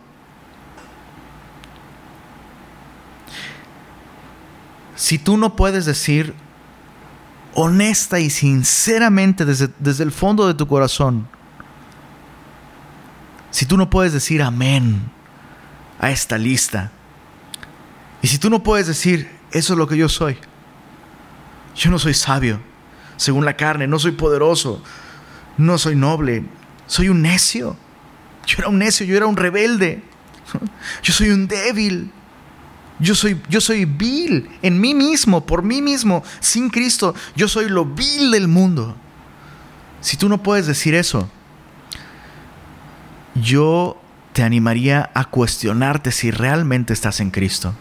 si 4.96 5.18
tú 5.18 5.38
no 5.38 5.56
puedes 5.56 5.86
decir 5.86 6.34
honesta 7.54 8.20
y 8.20 8.30
sinceramente 8.30 9.46
desde, 9.46 9.70
desde, 9.80 10.04
el 10.04 10.12
fondo 10.12 10.46
de 10.46 10.54
tu 10.54 10.68
corazón, 10.68 11.30
si 13.52 13.66
tú 13.66 13.78
no 13.78 13.90
puedes 13.90 14.12
decir 14.12 14.42
amén 14.42 15.10
a 15.98 16.12
esta 16.12 16.38
lista, 16.38 16.92
y 18.22 18.28
si 18.28 18.38
tú 18.38 18.50
no 18.50 18.62
puedes 18.64 18.88
decir, 18.88 19.39
eso 19.52 19.74
es 19.74 19.80
lo 19.80 19.88
que 19.88 19.98
yo 19.98 20.10
soy. 20.10 20.38
Yo 21.76 21.90
no 21.92 22.00
soy 22.00 22.14
sabio, 22.14 22.60
según 23.18 23.46
la 23.46 23.56
carne, 23.56 23.88
no 23.88 24.00
soy 24.00 24.12
poderoso, 24.12 24.82
no 25.58 25.78
soy 25.78 25.96
noble, 25.96 26.44
soy 26.88 27.10
un 27.10 27.22
necio. 27.22 27.76
Yo 28.46 28.58
era 28.60 28.70
un 28.70 28.80
necio, 28.80 29.06
yo 29.06 29.16
era 29.16 29.28
un 29.28 29.38
rebelde. 29.38 30.04
Yo 31.04 31.14
soy 31.14 31.30
un 31.30 31.48
débil. 31.48 32.12
Yo 33.00 33.16
soy, 33.16 33.42
yo 33.48 33.62
soy 33.62 33.86
vil 33.86 34.50
en 34.62 34.82
mí 34.82 34.94
mismo, 34.94 35.46
por 35.46 35.64
mí 35.64 35.82
mismo, 35.82 36.24
sin 36.42 36.70
Cristo. 36.70 37.16
Yo 37.36 37.48
soy 37.48 37.70
lo 37.70 37.86
vil 37.86 38.32
del 38.32 38.50
mundo. 38.50 38.96
Si 40.02 40.18
tú 40.18 40.28
no 40.28 40.44
puedes 40.44 40.68
decir 40.68 40.96
eso, 40.96 41.30
yo 43.36 44.02
te 44.34 44.44
animaría 44.44 45.10
a 45.14 45.26
cuestionarte 45.26 46.12
si 46.12 46.32
realmente 46.32 46.92
estás 46.92 47.20
en 47.20 47.32
Cristo. 47.32 47.74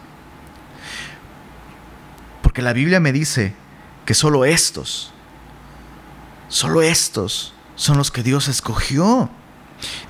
La 2.61 2.73
Biblia 2.73 2.99
me 2.99 3.11
dice 3.11 3.53
que 4.05 4.13
solo 4.13 4.45
estos, 4.45 5.11
solo 6.47 6.81
estos 6.81 7.53
son 7.75 7.97
los 7.97 8.11
que 8.11 8.23
Dios 8.23 8.47
escogió. 8.47 9.29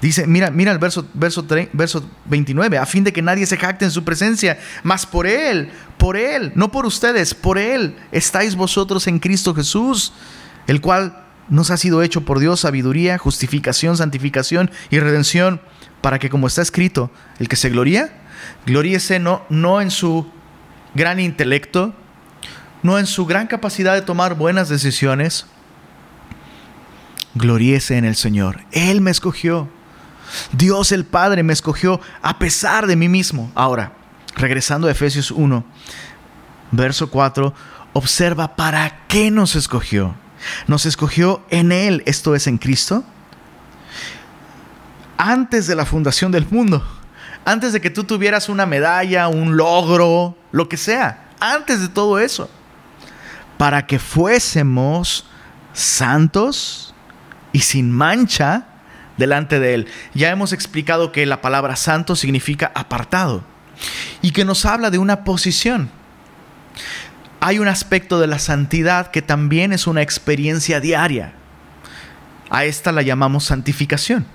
Dice, 0.01 0.25
mira, 0.25 0.49
mira 0.49 0.71
el 0.71 0.79
verso, 0.79 1.05
verso, 1.13 1.45
verso 1.73 2.09
29, 2.25 2.77
a 2.77 2.85
fin 2.85 3.03
de 3.03 3.13
que 3.13 3.21
nadie 3.21 3.45
se 3.45 3.57
jacte 3.57 3.85
en 3.85 3.91
su 3.91 4.03
presencia, 4.03 4.59
mas 4.81 5.05
por 5.05 5.27
Él, 5.27 5.69
por 5.97 6.17
Él, 6.17 6.51
no 6.55 6.71
por 6.71 6.85
ustedes, 6.85 7.35
por 7.35 7.57
Él 7.57 7.95
estáis 8.11 8.55
vosotros 8.55 9.05
en 9.07 9.19
Cristo 9.19 9.53
Jesús, 9.53 10.13
el 10.65 10.81
cual 10.81 11.25
nos 11.49 11.71
ha 11.71 11.77
sido 11.77 12.01
hecho 12.01 12.21
por 12.21 12.39
Dios 12.39 12.61
sabiduría, 12.61 13.17
justificación, 13.17 13.97
santificación 13.97 14.71
y 14.89 14.99
redención, 14.99 15.61
para 16.01 16.17
que 16.17 16.29
como 16.29 16.47
está 16.47 16.61
escrito, 16.61 17.11
el 17.39 17.47
que 17.47 17.55
se 17.55 17.69
gloría, 17.69 18.23
gloríese 18.65 19.19
no, 19.19 19.43
no 19.49 19.81
en 19.81 19.91
su 19.91 20.31
gran 20.95 21.19
intelecto, 21.19 21.93
no 22.81 22.97
en 22.97 23.07
su 23.07 23.25
gran 23.25 23.47
capacidad 23.47 23.93
de 23.93 24.01
tomar 24.01 24.35
buenas 24.35 24.69
decisiones, 24.69 25.45
gloriese 27.35 27.97
en 27.97 28.05
el 28.05 28.15
Señor. 28.15 28.61
Él 28.71 29.01
me 29.01 29.11
escogió. 29.11 29.67
Dios 30.51 30.91
el 30.91 31.05
Padre 31.05 31.43
me 31.43 31.53
escogió 31.53 31.99
a 32.21 32.39
pesar 32.39 32.87
de 32.87 32.95
mí 32.95 33.09
mismo. 33.09 33.51
Ahora, 33.55 33.93
regresando 34.35 34.87
a 34.87 34.91
Efesios 34.91 35.31
1, 35.31 35.63
verso 36.71 37.09
4, 37.09 37.53
observa 37.93 38.55
para 38.55 39.07
qué 39.07 39.31
nos 39.31 39.55
escogió. 39.55 40.15
Nos 40.67 40.85
escogió 40.85 41.43
en 41.49 41.71
Él, 41.71 42.03
esto 42.05 42.35
es 42.35 42.47
en 42.47 42.57
Cristo, 42.57 43.03
antes 45.17 45.67
de 45.67 45.75
la 45.75 45.85
fundación 45.85 46.31
del 46.31 46.47
mundo, 46.49 46.81
antes 47.43 47.73
de 47.73 47.81
que 47.81 47.89
tú 47.89 48.05
tuvieras 48.05 48.47
una 48.47 48.65
medalla, 48.65 49.27
un 49.27 49.57
logro, 49.57 50.37
lo 50.53 50.69
que 50.69 50.77
sea, 50.77 51.31
antes 51.41 51.81
de 51.81 51.89
todo 51.89 52.19
eso 52.19 52.49
para 53.59 53.87
que 53.87 53.99
fuésemos 53.99 55.25
santos 55.73 56.95
y 57.51 57.59
sin 57.59 57.91
mancha 57.91 58.67
delante 59.17 59.59
de 59.59 59.73
Él. 59.73 59.87
Ya 60.13 60.29
hemos 60.29 60.53
explicado 60.53 61.11
que 61.11 61.25
la 61.25 61.41
palabra 61.41 61.75
santo 61.75 62.15
significa 62.15 62.71
apartado 62.73 63.43
y 64.21 64.31
que 64.31 64.45
nos 64.45 64.65
habla 64.65 64.91
de 64.91 64.97
una 64.97 65.25
posición. 65.25 65.91
Hay 67.41 67.59
un 67.59 67.67
aspecto 67.67 68.21
de 68.21 68.27
la 68.27 68.39
santidad 68.39 69.11
que 69.11 69.21
también 69.21 69.73
es 69.73 69.87
una 69.87 70.03
experiencia 70.03 70.79
diaria. 70.79 71.33
A 72.49 72.63
esta 72.63 72.93
la 72.93 73.01
llamamos 73.01 73.43
santificación. 73.43 74.25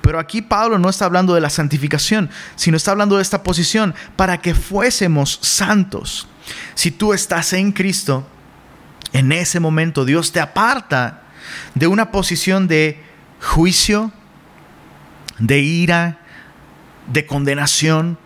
Pero 0.00 0.20
aquí 0.20 0.42
Pablo 0.42 0.78
no 0.78 0.88
está 0.88 1.06
hablando 1.06 1.34
de 1.34 1.40
la 1.40 1.50
santificación, 1.50 2.30
sino 2.54 2.76
está 2.76 2.92
hablando 2.92 3.16
de 3.16 3.22
esta 3.22 3.42
posición 3.42 3.96
para 4.14 4.40
que 4.40 4.54
fuésemos 4.54 5.40
santos. 5.42 6.28
Si 6.76 6.92
tú 6.92 7.12
estás 7.12 7.52
en 7.52 7.72
Cristo, 7.72 8.28
en 9.12 9.32
ese 9.32 9.60
momento 9.60 10.04
Dios 10.04 10.32
te 10.32 10.40
aparta 10.40 11.22
de 11.74 11.86
una 11.86 12.10
posición 12.10 12.68
de 12.68 13.02
juicio, 13.40 14.12
de 15.38 15.60
ira, 15.60 16.20
de 17.06 17.26
condenación. 17.26 18.18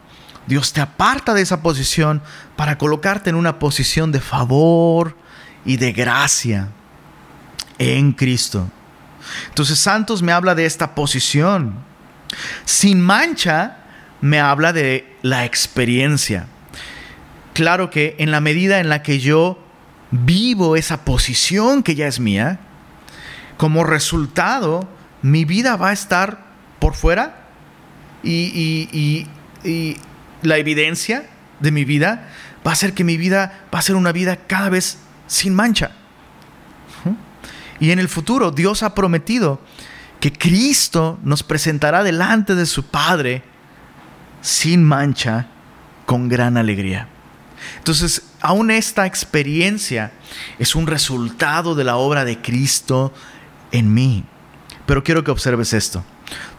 Dios 0.47 0.73
te 0.73 0.81
aparta 0.81 1.33
de 1.33 1.43
esa 1.43 1.63
posición 1.63 2.23
para 2.57 2.77
colocarte 2.77 3.31
en 3.31 3.37
una 3.37 3.59
posición 3.59 4.13
de 4.13 4.21
favor 4.21 5.17
y 5.65 5.79
de 5.79 5.93
gracia 5.93 6.69
en 7.79 8.13
Cristo. 8.13 8.69
Entonces 9.49 9.79
Santos 9.79 10.23
me 10.23 10.33
habla 10.33 10.55
de 10.55 10.67
esta 10.67 10.95
posición. 10.95 11.75
Sin 12.65 13.01
mancha 13.01 13.79
me 14.21 14.41
habla 14.41 14.73
de 14.73 15.17
la 15.23 15.45
experiencia. 15.45 16.47
Claro 17.55 17.89
que 17.89 18.17
en 18.19 18.31
la 18.31 18.41
medida 18.41 18.81
en 18.81 18.89
la 18.89 19.03
que 19.03 19.21
yo 19.21 19.64
vivo 20.15 20.77
esa 20.77 21.05
posición 21.05 21.83
que 21.83 21.95
ya 21.95 22.07
es 22.07 22.21
mía, 22.21 22.61
como 23.57 23.85
resultado, 23.85 24.89
mi 25.23 25.45
vida 25.45 25.77
va 25.77 25.91
a 25.91 25.93
estar 25.93 26.45
por 26.79 26.95
fuera 26.95 27.49
y, 28.23 29.27
la 30.43 30.59
evidencia 30.59 31.25
de 31.61 31.71
mi 31.71 31.87
vida 31.87 32.29
va 32.67 32.73
a 32.73 32.75
ser 32.75 32.93
que 32.93 33.03
mi 33.03 33.17
vida 33.17 33.65
va 33.75 33.79
a 33.79 33.83
ser 33.83 33.97
una 33.97 34.13
vida 34.13 34.37
cada 34.47 34.69
vez 34.69 34.99
sin 35.27 35.55
mancha. 35.55 35.93
Y 37.81 37.91
en 37.91 37.99
el 37.99 38.09
futuro 38.09 38.51
Dios 38.51 38.83
ha 38.83 38.95
prometido 38.95 39.61
que 40.21 40.33
Cristo 40.33 41.19
nos 41.25 41.43
presentará 41.43 42.03
delante 42.03 42.55
de 42.55 42.67
su 42.67 42.85
Padre 42.87 43.43
sin 44.43 44.85
mancha, 44.85 45.47
con 46.05 46.29
gran 46.29 46.59
alegría. 46.59 47.09
Entonces, 47.79 48.34
aún 48.45 48.71
esta 48.71 49.07
experiencia 49.07 50.13
es 50.59 50.75
un 50.75 50.87
resultado 50.87 51.75
de 51.75 51.83
la 51.83 51.97
obra 51.97 52.27
de 52.27 52.43
Cristo 52.43 53.11
en 53.73 53.93
mí. 53.95 54.23
Pero 54.85 55.03
quiero 55.03 55.25
que 55.25 55.31
observes 55.31 55.73
esto. 55.73 56.05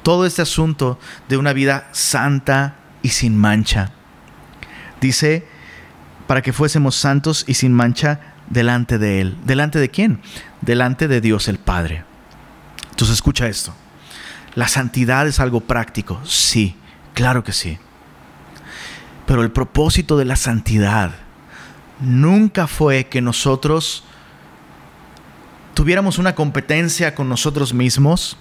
Todo 0.01 0.25
este 0.25 0.41
asunto 0.41 0.99
de 1.29 1.37
una 1.37 1.53
vida 1.53 1.87
santa 1.91 2.77
y 3.03 3.09
sin 3.09 3.37
mancha. 3.37 3.91
Dice, 4.99 5.47
para 6.25 6.41
que 6.41 6.53
fuésemos 6.53 6.95
santos 6.95 7.45
y 7.47 7.53
sin 7.53 7.71
mancha 7.71 8.33
delante 8.49 8.97
de 8.97 9.21
Él. 9.21 9.37
¿Delante 9.45 9.77
de 9.77 9.91
quién? 9.91 10.21
Delante 10.61 11.07
de 11.07 11.21
Dios 11.21 11.47
el 11.47 11.59
Padre. 11.59 12.03
Entonces 12.89 13.13
escucha 13.13 13.47
esto. 13.47 13.75
¿La 14.55 14.67
santidad 14.67 15.27
es 15.27 15.39
algo 15.39 15.61
práctico? 15.61 16.19
Sí, 16.23 16.75
claro 17.13 17.43
que 17.43 17.51
sí. 17.51 17.77
Pero 19.27 19.43
el 19.43 19.51
propósito 19.51 20.17
de 20.17 20.25
la 20.25 20.35
santidad 20.35 21.24
nunca 21.99 22.67
fue 22.67 23.05
que 23.05 23.21
nosotros 23.21 24.03
tuviéramos 25.73 26.17
una 26.17 26.35
competencia 26.35 27.15
con 27.15 27.29
nosotros 27.29 27.73
mismos. 27.73 28.37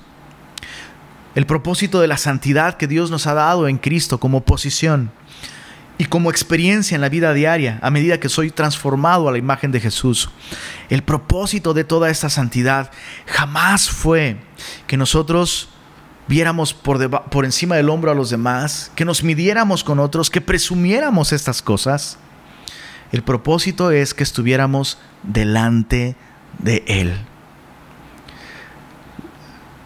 El 1.35 1.47
propósito 1.47 2.01
de 2.01 2.07
la 2.07 2.17
santidad 2.17 2.77
que 2.77 2.87
Dios 2.87 3.11
nos 3.11 3.27
ha 3.27 3.35
dado 3.35 3.67
en 3.67 3.79
Cristo 3.79 4.21
como 4.21 4.43
posición 4.43 5.11
y 5.99 6.07
como 6.07 6.31
experiencia 6.31 6.95
en 6.95 7.01
la 7.01 7.09
vida 7.09 7.33
diaria 7.35 7.79
a 7.83 7.91
medida 7.91 8.21
que 8.21 8.29
soy 8.29 8.51
transformado 8.51 9.29
a 9.29 9.33
la 9.33 9.39
imagen 9.39 9.73
de 9.73 9.81
Jesús. 9.81 10.31
El 10.91 11.03
propósito 11.03 11.75
de 11.75 11.85
toda 11.85 12.11
esta 12.11 12.31
santidad 12.31 12.91
jamás 13.27 13.89
fue 13.91 14.37
que 14.87 14.97
nosotros 14.97 15.69
viéramos 16.27 16.73
por, 16.73 17.11
por 17.29 17.45
encima 17.45 17.77
del 17.77 17.91
hombro 17.91 18.11
a 18.11 18.15
los 18.15 18.31
demás, 18.31 18.91
que 18.95 19.05
nos 19.05 19.23
midiéramos 19.23 19.85
con 19.85 19.99
otros, 19.99 20.31
que 20.31 20.41
presumiéramos 20.41 21.33
estas 21.33 21.63
cosas. 21.63 22.19
El 23.15 23.23
propósito 23.23 23.93
es 23.93 24.13
que 24.13 24.25
estuviéramos 24.25 24.99
delante 25.23 26.17
de 26.59 26.83
Él. 26.89 27.17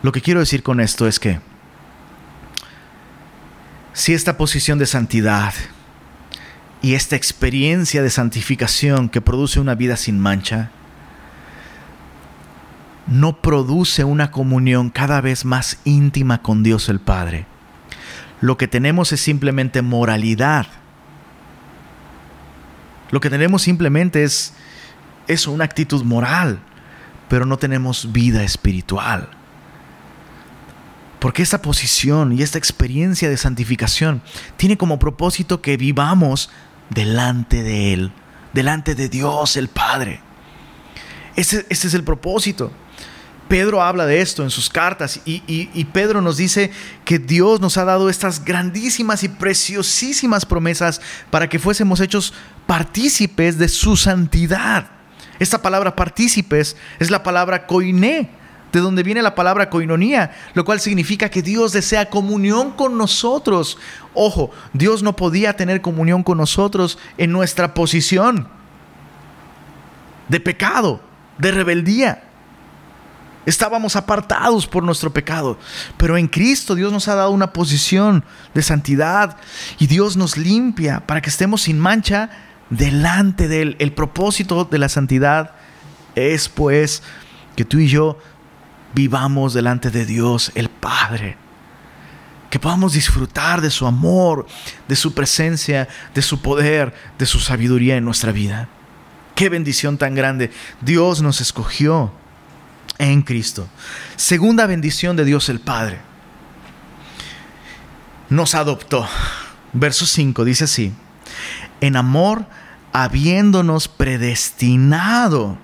Lo 0.02 0.12
que 0.12 0.22
quiero 0.22 0.40
decir 0.40 0.62
con 0.62 0.80
esto 0.80 1.06
es 1.06 1.20
que 1.20 1.38
si 3.92 4.14
esta 4.14 4.38
posición 4.38 4.78
de 4.78 4.86
santidad 4.86 5.52
y 6.80 6.94
esta 6.94 7.16
experiencia 7.16 8.02
de 8.02 8.08
santificación 8.08 9.10
que 9.10 9.20
produce 9.20 9.60
una 9.60 9.74
vida 9.74 9.98
sin 9.98 10.18
mancha, 10.18 10.70
no 13.06 13.42
produce 13.42 14.04
una 14.04 14.30
comunión 14.30 14.88
cada 14.88 15.20
vez 15.20 15.44
más 15.44 15.80
íntima 15.84 16.40
con 16.40 16.62
Dios 16.62 16.88
el 16.88 16.98
Padre. 16.98 17.44
Lo 18.40 18.56
que 18.56 18.68
tenemos 18.68 19.12
es 19.12 19.20
simplemente 19.20 19.82
moralidad. 19.82 20.66
Lo 23.10 23.20
que 23.20 23.30
tenemos 23.30 23.62
simplemente 23.62 24.22
es, 24.24 24.52
es 25.26 25.46
una 25.46 25.64
actitud 25.64 26.04
moral, 26.04 26.60
pero 27.28 27.46
no 27.46 27.56
tenemos 27.58 28.12
vida 28.12 28.42
espiritual. 28.42 29.28
Porque 31.18 31.42
esta 31.42 31.62
posición 31.62 32.32
y 32.32 32.42
esta 32.42 32.58
experiencia 32.58 33.28
de 33.28 33.36
santificación 33.36 34.22
tiene 34.56 34.76
como 34.76 34.98
propósito 34.98 35.60
que 35.60 35.76
vivamos 35.76 36.50
delante 36.90 37.62
de 37.62 37.92
Él, 37.92 38.12
delante 38.52 38.94
de 38.94 39.08
Dios 39.08 39.56
el 39.56 39.68
Padre. 39.68 40.20
Ese, 41.34 41.66
es 41.68 41.94
el 41.94 42.04
propósito. 42.04 42.72
Pedro 43.48 43.82
habla 43.82 44.04
de 44.04 44.20
esto 44.20 44.42
en 44.42 44.50
sus 44.50 44.68
cartas 44.68 45.20
y, 45.24 45.42
y, 45.46 45.84
Pedro 45.86 46.20
nos 46.20 46.36
dice 46.36 46.70
que 47.06 47.18
Dios 47.18 47.60
nos 47.60 47.78
ha 47.78 47.84
dado 47.84 48.10
estas 48.10 48.44
grandísimas 48.44 49.24
y 49.24 49.28
preciosísimas 49.28 50.44
promesas 50.44 51.00
para 51.30 51.48
que 51.48 51.58
fuésemos 51.58 52.00
hechos 52.00 52.34
partícipes 52.68 53.56
de 53.56 53.66
su 53.66 53.96
santidad. 53.96 54.90
Esta 55.38 55.62
palabra 55.62 55.96
partícipes 55.96 56.76
es 56.98 57.10
la 57.10 57.22
palabra 57.22 57.66
koiné, 57.66 58.28
de 58.70 58.80
donde 58.80 59.02
viene 59.02 59.22
la 59.22 59.34
palabra 59.34 59.70
coinonía, 59.70 60.32
lo 60.52 60.66
cual 60.66 60.78
significa 60.78 61.30
que 61.30 61.40
Dios 61.40 61.72
desea 61.72 62.10
comunión 62.10 62.72
con 62.72 62.98
nosotros. 62.98 63.78
Ojo, 64.12 64.50
Dios 64.74 65.02
no 65.02 65.16
podía 65.16 65.56
tener 65.56 65.80
comunión 65.80 66.22
con 66.22 66.36
nosotros 66.36 66.98
en 67.16 67.32
nuestra 67.32 67.72
posición 67.72 68.46
de 70.28 70.38
pecado, 70.38 71.00
de 71.38 71.52
rebeldía. 71.52 72.24
Estábamos 73.46 73.96
apartados 73.96 74.66
por 74.66 74.82
nuestro 74.82 75.10
pecado, 75.10 75.58
pero 75.96 76.18
en 76.18 76.28
Cristo 76.28 76.74
Dios 76.74 76.92
nos 76.92 77.08
ha 77.08 77.14
dado 77.14 77.30
una 77.30 77.54
posición 77.54 78.22
de 78.52 78.60
santidad 78.60 79.38
y 79.78 79.86
Dios 79.86 80.18
nos 80.18 80.36
limpia 80.36 81.00
para 81.06 81.22
que 81.22 81.30
estemos 81.30 81.62
sin 81.62 81.78
mancha 81.78 82.28
delante 82.70 83.48
de 83.48 83.62
Él. 83.62 83.76
El 83.78 83.92
propósito 83.92 84.64
de 84.64 84.78
la 84.78 84.88
santidad 84.88 85.52
es 86.14 86.48
pues 86.48 87.02
que 87.56 87.64
tú 87.64 87.78
y 87.78 87.88
yo 87.88 88.18
vivamos 88.94 89.54
delante 89.54 89.90
de 89.90 90.04
Dios 90.04 90.52
el 90.54 90.68
Padre. 90.68 91.36
Que 92.50 92.58
podamos 92.58 92.94
disfrutar 92.94 93.60
de 93.60 93.70
su 93.70 93.86
amor, 93.86 94.46
de 94.88 94.96
su 94.96 95.12
presencia, 95.12 95.88
de 96.14 96.22
su 96.22 96.40
poder, 96.40 96.94
de 97.18 97.26
su 97.26 97.40
sabiduría 97.40 97.96
en 97.96 98.04
nuestra 98.04 98.32
vida. 98.32 98.68
Qué 99.34 99.48
bendición 99.48 99.98
tan 99.98 100.14
grande. 100.14 100.50
Dios 100.80 101.20
nos 101.20 101.40
escogió 101.40 102.10
en 102.98 103.22
Cristo. 103.22 103.68
Segunda 104.16 104.66
bendición 104.66 105.16
de 105.16 105.24
Dios 105.24 105.48
el 105.48 105.60
Padre. 105.60 105.98
Nos 108.30 108.54
adoptó. 108.54 109.06
Verso 109.72 110.06
5 110.06 110.44
dice 110.44 110.64
así. 110.64 110.92
En 111.80 111.96
amor, 111.96 112.46
habiéndonos 112.92 113.88
predestinado 113.88 115.58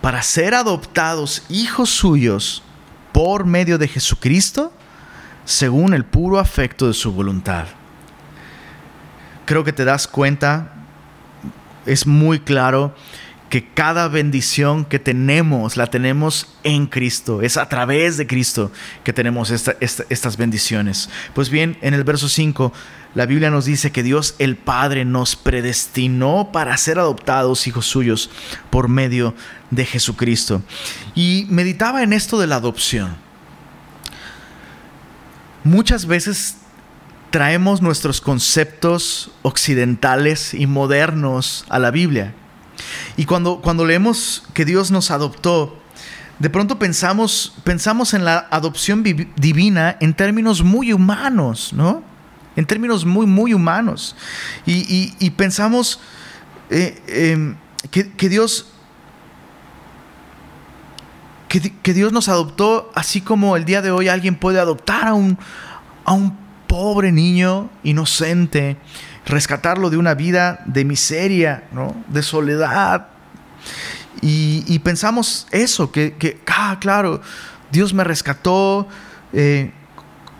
para 0.00 0.22
ser 0.22 0.54
adoptados 0.54 1.44
hijos 1.48 1.90
suyos 1.90 2.62
por 3.12 3.44
medio 3.44 3.78
de 3.78 3.88
Jesucristo, 3.88 4.72
según 5.44 5.94
el 5.94 6.04
puro 6.04 6.38
afecto 6.38 6.86
de 6.86 6.94
su 6.94 7.12
voluntad. 7.12 7.66
Creo 9.44 9.64
que 9.64 9.72
te 9.72 9.84
das 9.84 10.06
cuenta, 10.06 10.74
es 11.86 12.06
muy 12.06 12.40
claro 12.40 12.94
que 13.48 13.66
cada 13.66 14.08
bendición 14.08 14.84
que 14.84 14.98
tenemos 14.98 15.78
la 15.78 15.86
tenemos 15.86 16.54
en 16.64 16.86
Cristo. 16.86 17.40
Es 17.40 17.56
a 17.56 17.68
través 17.68 18.18
de 18.18 18.26
Cristo 18.26 18.70
que 19.04 19.14
tenemos 19.14 19.50
estas 19.50 20.36
bendiciones. 20.36 21.08
Pues 21.32 21.48
bien, 21.48 21.78
en 21.80 21.94
el 21.94 22.04
verso 22.04 22.28
5 22.28 22.72
la 23.18 23.26
Biblia 23.26 23.50
nos 23.50 23.64
dice 23.64 23.90
que 23.90 24.04
Dios 24.04 24.36
el 24.38 24.54
Padre 24.54 25.04
nos 25.04 25.34
predestinó 25.34 26.50
para 26.52 26.76
ser 26.76 27.00
adoptados 27.00 27.66
hijos 27.66 27.84
suyos 27.84 28.30
por 28.70 28.86
medio 28.86 29.34
de 29.72 29.84
Jesucristo. 29.84 30.62
Y 31.16 31.44
meditaba 31.50 32.04
en 32.04 32.12
esto 32.12 32.38
de 32.38 32.46
la 32.46 32.54
adopción. 32.54 33.16
Muchas 35.64 36.06
veces 36.06 36.58
traemos 37.30 37.82
nuestros 37.82 38.20
conceptos 38.20 39.32
occidentales 39.42 40.54
y 40.54 40.68
modernos 40.68 41.64
a 41.70 41.80
la 41.80 41.90
Biblia. 41.90 42.34
Y 43.16 43.24
cuando, 43.24 43.60
cuando 43.60 43.84
leemos 43.84 44.44
que 44.54 44.64
Dios 44.64 44.92
nos 44.92 45.10
adoptó, 45.10 45.76
de 46.38 46.50
pronto 46.50 46.78
pensamos, 46.78 47.52
pensamos 47.64 48.14
en 48.14 48.24
la 48.24 48.46
adopción 48.52 49.02
divina 49.02 49.96
en 49.98 50.14
términos 50.14 50.62
muy 50.62 50.92
humanos, 50.92 51.72
¿no? 51.72 52.07
En 52.58 52.66
términos 52.66 53.04
muy, 53.04 53.24
muy 53.24 53.54
humanos. 53.54 54.16
Y, 54.66 55.30
pensamos 55.36 56.00
eh, 56.70 57.00
em, 57.06 57.54
que, 57.92 58.28
Dios... 58.28 58.66
Que, 61.48 61.94
Dios 61.94 62.12
nos 62.12 62.28
adoptó 62.28 62.90
así 62.96 63.20
como 63.20 63.56
el 63.56 63.64
día 63.64 63.80
de 63.80 63.92
hoy 63.92 64.08
alguien 64.08 64.34
puede 64.34 64.58
adoptar 64.58 65.06
a 65.06 65.14
un, 65.14 65.38
a 66.04 66.12
un 66.12 66.36
pobre 66.66 67.12
niño 67.12 67.70
inocente, 67.84 68.76
rescatarlo 69.24 69.88
de 69.88 69.96
una 69.96 70.14
vida 70.14 70.60
de 70.66 70.84
miseria, 70.84 71.68
¿no? 71.70 71.94
de 72.08 72.24
soledad. 72.24 73.06
Y, 74.20 74.76
pensamos 74.80 75.46
eso, 75.52 75.92
que, 75.92 76.40
ah, 76.48 76.76
claro, 76.80 77.22
Dios 77.70 77.94
me 77.94 78.02
rescató, 78.02 78.88
eh, 79.32 79.72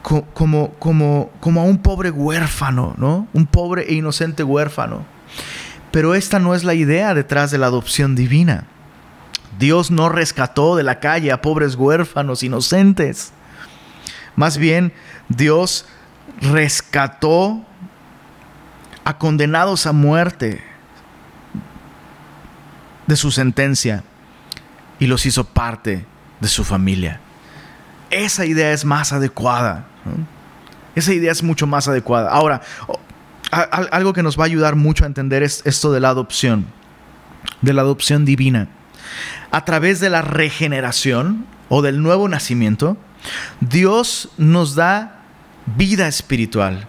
como, 0.09 0.70
como, 0.78 1.30
como 1.40 1.61
a 1.61 1.64
un 1.64 1.78
pobre 1.78 2.11
huérfano, 2.11 2.94
¿no? 2.96 3.28
Un 3.34 3.46
pobre 3.46 3.82
e 3.88 3.94
inocente 3.94 4.42
huérfano. 4.42 5.04
Pero 5.90 6.14
esta 6.14 6.38
no 6.38 6.54
es 6.54 6.64
la 6.64 6.74
idea 6.74 7.12
detrás 7.12 7.50
de 7.50 7.59
la 7.59 7.66
adopción 7.66 8.14
divina. 8.14 8.64
Dios 9.59 9.90
no 9.90 10.09
rescató 10.09 10.76
de 10.76 10.82
la 10.82 11.00
calle 11.00 11.30
a 11.30 11.42
pobres 11.42 11.74
huérfanos 11.74 12.42
inocentes. 12.42 13.32
Más 14.34 14.56
bien, 14.56 14.92
Dios 15.28 15.84
rescató 16.40 17.62
a 19.04 19.18
condenados 19.18 19.86
a 19.86 19.92
muerte 19.92 20.62
de 23.06 23.16
su 23.16 23.30
sentencia 23.30 24.04
y 24.98 25.06
los 25.06 25.26
hizo 25.26 25.44
parte 25.44 26.06
de 26.40 26.48
su 26.48 26.64
familia. 26.64 27.20
Esa 28.11 28.46
idea 28.46 28.72
es 28.72 28.84
más 28.84 29.12
adecuada. 29.12 29.88
Esa 30.94 31.12
idea 31.12 31.32
es 31.32 31.42
mucho 31.42 31.66
más 31.66 31.88
adecuada. 31.88 32.30
Ahora, 32.30 32.62
algo 33.50 34.12
que 34.12 34.22
nos 34.22 34.38
va 34.38 34.42
a 34.42 34.46
ayudar 34.46 34.76
mucho 34.76 35.04
a 35.04 35.06
entender 35.06 35.42
es 35.42 35.62
esto 35.64 35.92
de 35.92 36.00
la 36.00 36.09
adopción, 36.11 36.66
de 37.62 37.72
la 37.72 37.82
adopción 37.82 38.24
divina. 38.24 38.68
A 39.50 39.64
través 39.64 40.00
de 40.00 40.11
la 40.11 40.22
regeneración 40.22 41.46
o 41.68 41.82
del 41.82 42.02
nuevo 42.02 42.28
nacimiento, 42.28 42.96
Dios 43.61 44.30
nos 44.36 44.74
da 44.74 45.22
vida 45.76 46.09
espiritual 46.09 46.86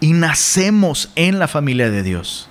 y 0.00 0.12
nacemos 0.12 1.10
en 1.16 1.38
la 1.38 1.48
familia 1.48 1.90
de 1.90 2.02
Dios. 2.02 2.48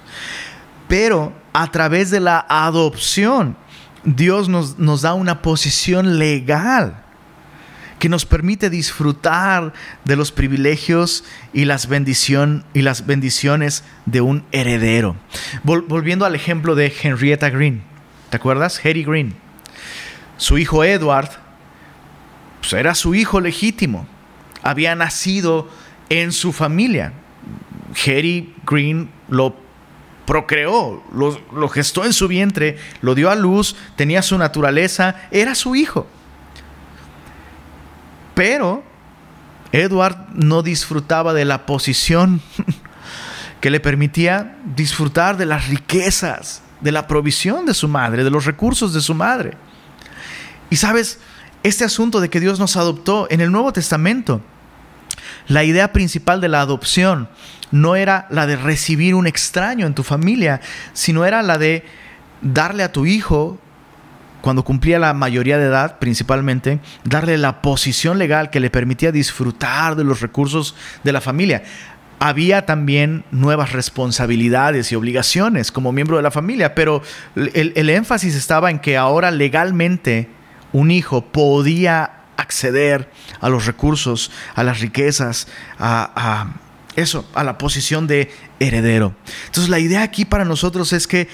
Pero 0.88 1.34
a 1.54 1.72
través 1.72 2.12
de 2.12 2.20
la 2.20 2.45
adopción, 2.47 3.56
Dios 4.04 4.49
nos, 4.49 4.78
nos 4.78 5.02
da 5.02 5.14
una 5.14 5.41
posición 5.41 6.20
legal 6.20 7.04
que 8.02 8.10
nos 8.10 8.26
permite 8.26 8.72
disfrutar 8.72 9.74
de 10.06 10.16
los 10.16 10.32
privilegios 10.32 11.24
y 11.54 11.66
las, 11.66 11.88
bendición, 11.88 12.66
y 12.74 12.82
las 12.82 13.06
bendiciones 13.06 13.84
de 14.08 14.22
un 14.22 14.43
heredero. 14.52 15.16
volviendo 15.64 16.26
al 16.26 16.34
ejemplo 16.34 16.74
de 16.74 16.91
Henrietta 16.99 17.52
Green, 17.52 17.84
¿te 18.32 18.38
acuerdas? 18.38 18.82
Harry 18.84 19.04
Green. 19.04 19.36
Su 20.38 20.58
hijo 20.58 20.84
Edward 20.84 21.30
pues 22.60 22.74
era 22.74 22.95
su 22.95 23.14
hijo 23.14 23.39
legítimo, 23.39 24.08
había 24.64 24.95
nacido 24.95 25.70
en 26.10 26.32
su 26.32 26.54
familia. 26.54 27.14
Harry 28.04 28.52
Green 28.66 29.12
lo 29.30 29.56
procreó, 30.26 31.04
lo, 31.14 31.39
lo, 31.54 31.70
gestó 31.70 32.04
en 32.04 32.14
su 32.14 32.28
vientre, 32.28 32.80
lo 33.02 33.14
dio 33.14 33.30
a 33.30 33.36
luz, 33.36 33.76
tenía 33.95 34.24
su 34.24 34.39
naturaleza, 34.39 35.18
era 35.30 35.54
su 35.54 35.76
hijo. 35.76 36.08
Pero 38.34 38.84
Edward 39.72 40.18
no 40.34 40.64
disfrutaba 40.64 41.34
de 41.34 41.46
la 41.46 41.66
posición 41.66 42.42
que 43.62 43.70
le 43.70 43.80
permitía 43.80 44.58
disfrutar 44.76 45.38
de 45.38 45.46
las 45.46 45.68
riquezas, 45.68 46.62
de 46.82 46.92
la 46.92 47.08
provisión 47.08 47.66
de 47.66 47.74
su 47.74 47.88
madre, 47.88 48.24
de 48.24 48.30
los 48.30 48.46
recursos 48.46 48.94
de 48.94 49.02
su 49.02 49.14
madre. 49.14 49.58
Y 50.70 50.78
sabes, 50.78 51.20
este 51.64 51.84
asunto 51.84 52.20
de 52.20 52.30
que 52.30 52.40
Dios 52.40 52.60
nos 52.60 52.76
adoptó 52.76 53.28
en 53.30 53.40
el 53.42 53.52
Nuevo 53.52 53.72
Testamento, 53.72 54.42
la 55.48 55.64
idea 55.64 55.94
principal 55.94 56.42
de 56.42 56.50
la 56.50 56.62
adopción 56.62 57.30
no 57.72 57.96
era 57.96 58.28
la 58.30 58.48
de 58.48 58.56
recibir 58.56 59.16
un 59.16 59.28
extraño 59.28 59.86
en 59.86 59.94
tu 59.94 60.04
familia, 60.04 60.62
sino 60.94 61.26
era 61.26 61.42
la 61.42 61.58
de 61.58 61.86
darle 62.42 62.84
a 62.84 62.92
tu 62.92 63.06
hijo 63.06 63.60
cuando 64.42 64.64
cumplía 64.64 65.00
la 65.00 65.14
mayoría 65.14 65.58
de 65.58 65.68
edad 65.68 66.00
principalmente, 66.00 66.80
darle 67.04 67.38
la 67.38 67.62
posición 67.62 68.18
legal 68.18 68.50
que 68.50 68.60
le 68.60 68.70
permitía 68.70 69.12
disfrutar 69.12 69.96
de 69.96 70.04
los 70.04 70.22
recursos 70.22 70.76
de 71.04 71.12
la 71.12 71.22
familia. 71.22 71.64
Había 72.20 72.66
también 72.66 73.24
nuevas 73.32 73.72
responsabilidades 73.72 74.92
y 74.92 74.96
obligaciones 74.96 75.72
como 75.72 75.92
miembro 75.92 76.18
de 76.18 76.24
la 76.24 76.32
familia, 76.32 76.76
pero 76.76 77.02
el, 77.36 77.89
énfasis 77.89 78.36
estaba 78.36 78.70
en 78.70 78.80
que 78.80 78.98
ahora 78.98 79.32
legalmente 79.32 80.28
un 80.74 80.92
hijo 80.92 81.22
podía 81.26 82.12
acceder 82.38 83.10
a 83.39 83.50
los 83.50 83.66
recursos, 83.66 84.32
a 84.56 84.64
las 84.64 84.82
riquezas, 84.82 85.48
a, 85.80 86.12
a 86.16 86.54
eso, 86.96 87.26
a 87.34 87.44
la 87.44 87.58
posición 87.58 88.06
de 88.06 88.32
heredero. 88.60 89.16
Entonces 89.46 89.70
la 89.70 89.80
idea 89.80 90.04
aquí 90.04 90.26
para 90.26 90.46
nosotros 90.46 90.94
es 90.94 91.08
que 91.08 91.28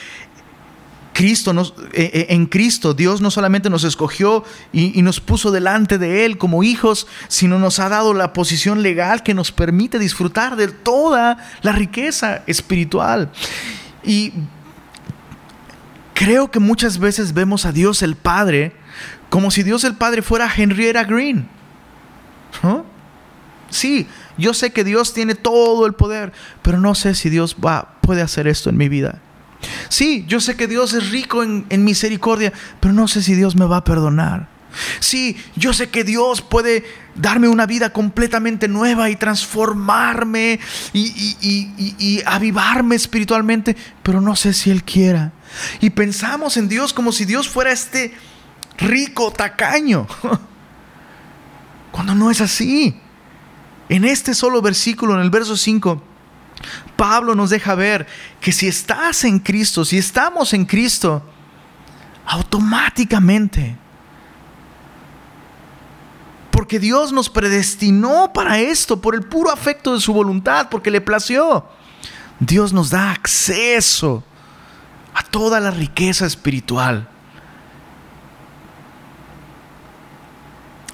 Cristo 1.18 1.52
eh, 1.94 2.12
eh, 2.14 2.26
en 2.30 2.46
Cristo 2.46 2.94
Dios 2.94 3.22
no 3.22 3.32
solamente 3.32 3.72
nos 3.72 3.84
escogió 3.84 4.44
y, 4.72 5.02
nos 5.02 5.20
puso 5.20 5.50
delante 5.50 5.98
de 5.98 6.26
Él 6.26 6.38
como 6.38 6.62
hijos, 6.62 7.08
sino 7.28 7.58
nos 7.58 7.80
ha 7.80 7.90
dado 7.90 8.14
la 8.14 8.34
posición 8.34 8.84
legal 8.84 9.24
que 9.24 9.34
nos 9.34 9.52
permite 9.52 9.98
disfrutar 9.98 10.56
de 10.56 10.68
toda 10.68 11.38
la 11.64 11.72
riqueza 11.72 12.44
espiritual. 12.46 13.32
Y 14.04 14.32
creo 16.14 16.52
que 16.52 16.60
muchas 16.60 17.00
veces 17.00 17.34
vemos 17.34 17.66
a 17.66 17.72
Dios 17.72 18.04
el 18.04 18.16
Padre 18.16 18.74
como 19.32 19.50
si 19.50 19.64
Dios 19.64 19.86
el 19.86 19.96
Padre 19.96 20.22
fuera 20.22 20.48
Henrietta 20.56 21.04
Green. 21.04 21.50
Sí, 23.72 24.06
yo 24.38 24.54
sé 24.54 24.70
que 24.70 24.84
Dios 24.84 25.16
tiene 25.16 25.34
todo 25.34 25.88
el 25.88 25.94
poder, 25.94 26.32
pero 26.62 26.80
no 26.80 26.94
sé 26.94 27.16
si 27.16 27.32
Dios 27.32 27.56
va, 27.56 27.96
puede 28.02 28.22
hacer 28.22 28.48
esto 28.48 28.70
en 28.70 28.78
mi 28.78 28.88
vida. 28.88 29.20
Sí, 29.90 30.26
yo 30.28 30.40
sé 30.40 30.56
que 30.56 30.68
Dios 30.68 30.94
es 30.94 31.12
rico 31.12 31.44
en, 31.44 31.84
misericordia, 31.84 32.54
pero 32.80 32.94
no 32.94 33.08
sé 33.08 33.22
si 33.22 33.36
Dios 33.36 33.56
me 33.56 33.66
va 33.66 33.78
a 33.78 33.84
perdonar. 33.84 34.50
Sí, 35.00 35.38
yo 35.56 35.74
sé 35.74 35.90
que 35.90 36.04
Dios 36.04 36.42
puede 36.42 36.86
darme 37.16 37.48
una 37.48 37.66
vida 37.66 37.92
completamente 37.92 38.68
nueva 38.68 39.10
y 39.10 39.16
transformarme 39.16 40.60
y, 40.94 42.22
avivarme 42.26 42.96
espiritualmente, 42.96 43.76
pero 44.04 44.22
no 44.22 44.36
sé 44.36 44.54
si 44.54 44.70
Él 44.70 44.84
quiera. 44.84 45.32
Y 45.80 45.90
pensamos 45.90 46.58
en 46.58 46.68
Dios 46.68 46.94
como 46.94 47.12
si 47.12 47.26
Dios 47.26 47.50
fuera 47.50 47.72
este 47.72 48.14
rico 48.78 49.32
tacaño, 49.32 50.06
cuando 51.92 52.14
no 52.14 52.30
es 52.30 52.42
así. 52.42 53.00
En 53.90 54.04
este 54.04 54.34
solo 54.34 54.62
versículo, 54.62 55.16
en 55.16 55.22
el 55.22 55.30
verso 55.30 55.56
5, 55.56 56.04
Pablo 56.98 57.36
nos 57.36 57.52
deja 57.52 57.76
ver 57.76 58.08
que 58.42 58.52
si 58.52 58.68
estás 58.68 59.24
en 59.24 59.40
Cristo, 59.40 59.86
si 59.86 59.98
estamos 59.98 60.54
en 60.54 60.66
Cristo, 60.66 61.24
automáticamente, 62.26 63.78
porque 66.52 66.80
Dios 66.80 67.14
nos 67.14 67.30
predestinó 67.30 68.34
para 68.34 68.60
esto, 68.60 69.00
por 69.00 69.16
el 69.16 69.22
puro 69.22 69.52
afecto 69.52 69.94
de 69.94 70.02
su 70.02 70.12
voluntad, 70.12 70.68
porque 70.70 70.92
le 70.92 71.00
plació, 71.00 71.66
Dios 72.40 72.74
nos 72.74 72.90
da 72.90 73.12
acceso 73.12 74.24
a 75.14 75.24
toda 75.24 75.60
la 75.60 75.72
riqueza 75.72 76.26
espiritual. 76.26 77.08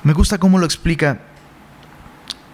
Me 0.03 0.13
gusta 0.13 0.37
cómo 0.37 0.59
lo 0.59 0.65
explica 0.65 1.21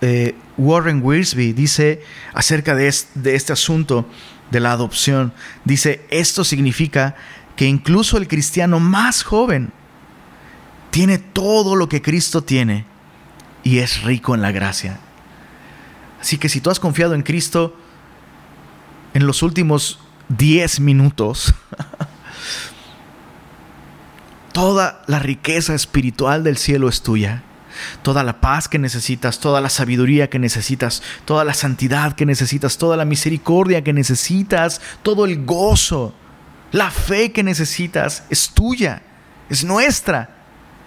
eh, 0.01 0.35
Warren 0.57 1.01
Wiersbe 1.03 1.53
dice 1.53 2.01
acerca 2.33 2.75
de 2.75 2.87
este, 2.87 3.53
asunto 3.53 4.07
de 4.51 4.59
la 4.59 4.71
adopción, 4.71 5.33
dice, 5.65 6.05
esto 6.09 6.43
significa 6.43 7.15
que 7.55 7.65
incluso 7.65 8.17
el 8.17 8.27
cristiano 8.27 8.79
más 8.79 9.23
joven 9.23 9.71
tiene 10.91 11.17
todo 11.17 11.75
lo 11.75 11.89
que 11.89 12.01
Cristo 12.01 12.43
tiene 12.43 12.85
y 13.63 13.79
es 13.79 14.03
rico 14.03 14.33
en 14.33 14.41
la 14.41 14.51
gracia. 14.51 14.99
Así 16.21 16.37
que 16.37 16.49
si 16.49 16.61
tú 16.61 16.69
has 16.69 16.79
confiado 16.79 17.13
en 17.13 17.21
Cristo 17.21 17.77
en 19.13 19.27
los 19.27 19.43
últimos 19.43 19.99
10 20.29 20.79
minutos, 20.79 21.53
toda 24.53 25.03
la 25.07 25.19
riqueza 25.19 25.75
espiritual 25.75 26.43
del 26.43 26.57
cielo 26.57 26.89
es 26.89 27.01
tuya 27.01 27.43
toda 28.01 28.23
la 28.23 28.41
paz 28.41 28.67
que 28.67 28.79
necesitas, 28.79 29.39
toda 29.39 29.61
la 29.61 29.69
sabiduría 29.69 30.29
que 30.29 30.39
necesitas, 30.39 31.01
toda 31.25 31.43
la 31.43 31.53
santidad 31.53 32.13
que 32.13 32.25
necesitas, 32.25 32.77
toda 32.77 32.97
la 32.97 33.05
misericordia 33.05 33.83
que 33.83 33.93
necesitas, 33.93 34.81
todo 35.03 35.25
el 35.25 35.45
gozo, 35.45 36.13
la 36.71 36.91
fe 36.91 37.31
que 37.31 37.43
necesitas 37.43 38.23
es 38.29 38.49
tuya, 38.49 39.01
es 39.49 39.63
nuestra 39.63 40.37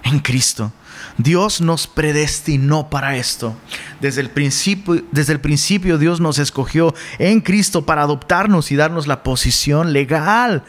en 0.05 0.18
Cristo. 0.20 0.72
Dios 1.18 1.61
nos 1.61 1.86
predestinó 1.86 2.88
para 2.88 3.16
esto. 3.16 3.57
Desde 4.01 4.20
el, 4.20 4.30
principio, 4.30 5.03
desde 5.11 5.32
el 5.32 5.40
principio 5.40 5.99
Dios 5.99 6.20
nos 6.20 6.38
escogió 6.38 6.95
en 7.18 7.40
Cristo 7.40 7.84
para 7.84 8.03
adoptarnos 8.03 8.70
y 8.72 8.76
darnos 8.76 9.07
la 9.07 9.22
posición 9.22 9.93
legal 9.93 10.64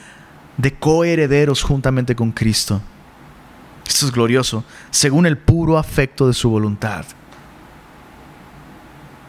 de 0.57 0.74
coherederos 0.74 1.63
juntamente 1.63 2.15
con 2.15 2.32
Cristo. 2.32 2.82
Esto 3.88 4.06
es 4.06 4.12
glorioso, 4.12 4.64
según 4.92 5.26
el 5.26 5.38
puro 5.38 5.78
afecto 5.78 6.28
de 6.28 6.34
su 6.34 6.50
voluntad. 6.50 7.06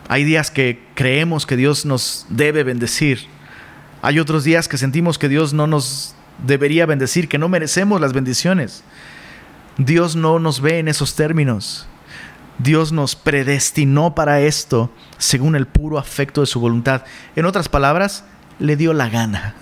Hay 0.09 0.25
días 0.25 0.51
que 0.51 0.87
creemos 0.95 1.47
que 1.47 1.57
Dios 1.57 1.87
nos 1.87 2.27
debe 2.29 2.63
bendecir. 2.63 3.27
Hay 4.03 4.19
otros 4.19 4.45
días 4.45 4.69
que 4.69 4.77
sentimos 4.77 5.19
que 5.19 5.29
Dios 5.29 5.55
no 5.55 5.67
nos 5.67 6.15
debería 6.45 6.87
bendecir, 6.87 7.29
que 7.29 7.39
no 7.39 7.49
merecemos 7.49 8.01
las 8.01 8.13
bendiciones. 8.13 8.85
Dios 9.79 10.15
no 10.15 10.39
nos 10.39 10.61
ve 10.61 10.79
en 10.79 10.89
esos 10.89 11.15
términos. 11.15 11.87
Dios 12.59 12.93
nos 12.93 13.17
predestinó 13.17 14.15
para 14.15 14.41
esto 14.41 14.93
según 15.19 15.57
el 15.57 15.67
puro 15.67 15.99
afecto 15.99 16.43
de 16.43 16.47
su 16.47 16.61
voluntad. 16.61 17.03
En 17.35 17.47
otras 17.47 17.69
palabras, 17.69 18.25
le 18.59 18.77
dio 18.77 18.93
la 18.93 19.09
gana. 19.09 19.55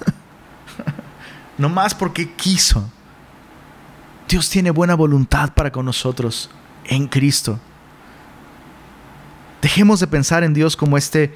no 1.59 1.69
más 1.69 1.95
porque 1.95 2.33
quiso. 2.33 2.91
Dios 4.33 4.49
tiene 4.49 4.71
buena 4.71 4.95
voluntad 4.95 5.53
para 5.53 5.71
con 5.71 5.85
nosotros 5.85 6.49
en 6.87 7.07
Cristo. 7.07 7.61
Dejemos 9.61 10.01
de 10.01 10.07
pensar 10.07 10.43
en 10.43 10.55
Dios 10.55 10.75
como 10.75 10.97
este 10.97 11.35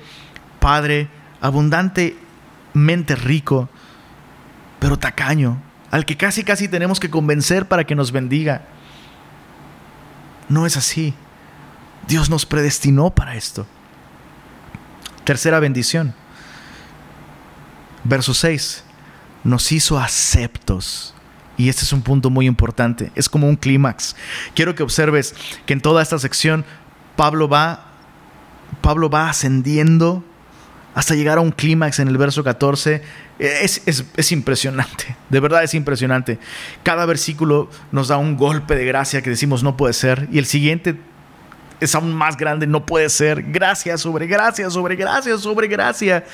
Padre 0.60 1.10
abundantemente 1.42 3.14
rico, 3.14 3.68
pero 4.78 4.98
tacaño, 4.98 5.60
al 5.90 6.06
que 6.06 6.16
casi 6.16 6.42
casi 6.42 6.68
tenemos 6.68 6.98
que 6.98 7.10
convencer 7.10 7.68
para 7.68 7.84
que 7.84 7.94
nos 7.94 8.12
bendiga. 8.12 8.62
No 10.48 10.64
es 10.64 10.78
así. 10.78 11.12
Dios 12.08 12.30
nos 12.30 12.46
predestinó 12.46 13.10
para 13.10 13.36
esto. 13.36 13.66
Tercera 15.24 15.60
bendición. 15.60 16.14
Verso 18.04 18.32
6. 18.32 18.84
Nos 19.44 19.70
hizo 19.70 19.98
aceptos 19.98 21.12
Y 21.56 21.68
este 21.68 21.84
es 21.84 21.92
un 21.92 22.02
punto 22.02 22.30
muy 22.30 22.46
importante. 22.46 23.10
Es 23.14 23.28
como 23.28 23.48
un 23.48 23.56
clímax. 23.56 24.16
Quiero 24.54 24.74
que 24.74 24.82
observes 24.82 25.34
que 25.64 25.72
en 25.72 25.80
toda 25.80 26.02
esta 26.02 26.18
sección 26.18 26.64
Pablo 27.16 27.48
va, 27.48 27.86
Pablo 28.82 29.08
va 29.08 29.30
ascendiendo 29.30 30.22
hasta 30.94 31.14
llegar 31.14 31.38
a 31.38 31.42
un 31.42 31.50
clímax 31.50 31.98
en 31.98 32.08
el 32.08 32.16
verso 32.16 32.42
14. 32.42 33.02
Es, 33.38 33.82
es, 33.86 34.32
impresionante, 34.32 35.14
de 35.28 35.40
verdad 35.40 35.62
es 35.62 35.74
impresionante. 35.74 36.38
Cada 36.82 37.04
versículo 37.04 37.70
nos 37.92 38.08
da 38.08 38.16
un 38.16 38.36
golpe 38.36 38.76
de 38.76 38.86
gracia 38.86 39.20
que 39.20 39.28
decimos 39.28 39.62
no 39.62 39.76
puede 39.76 39.92
ser. 39.92 40.28
Y 40.32 40.38
el 40.38 40.46
siguiente 40.46 40.96
es 41.80 41.94
aún 41.94 42.12
más 42.14 42.36
grande, 42.36 42.66
no 42.66 42.86
puede 42.86 43.08
ser. 43.08 43.42
Gracias 43.42 44.00
sobre 44.00 44.26
gracia, 44.26 44.70
sobre 44.70 44.96
gracia, 44.96 45.36
sobre 45.38 45.68
gracia. 45.68 46.24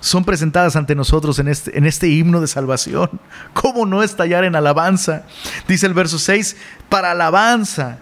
Son 0.00 0.24
presentadas 0.24 0.76
ante 0.76 0.94
nosotros 0.94 1.38
en 1.38 1.48
este, 1.48 1.76
en 1.76 1.84
este 1.84 2.08
himno 2.08 2.40
de 2.40 2.46
salvación. 2.46 3.20
¿Cómo 3.52 3.84
no 3.86 4.02
estallar 4.02 4.44
en 4.44 4.56
alabanza? 4.56 5.24
Dice 5.68 5.86
el 5.86 5.94
verso 5.94 6.18
6, 6.18 6.56
para 6.88 7.10
alabanza 7.12 7.98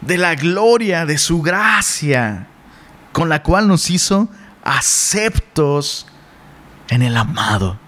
de 0.00 0.18
la 0.18 0.34
gloria 0.34 1.04
de 1.04 1.18
su 1.18 1.42
gracia, 1.42 2.46
con 3.12 3.28
la 3.28 3.42
cual 3.42 3.66
nos 3.66 3.90
hizo 3.90 4.28
aceptos 4.62 6.06
en 6.88 7.02
el 7.02 7.16
amado. 7.16 7.78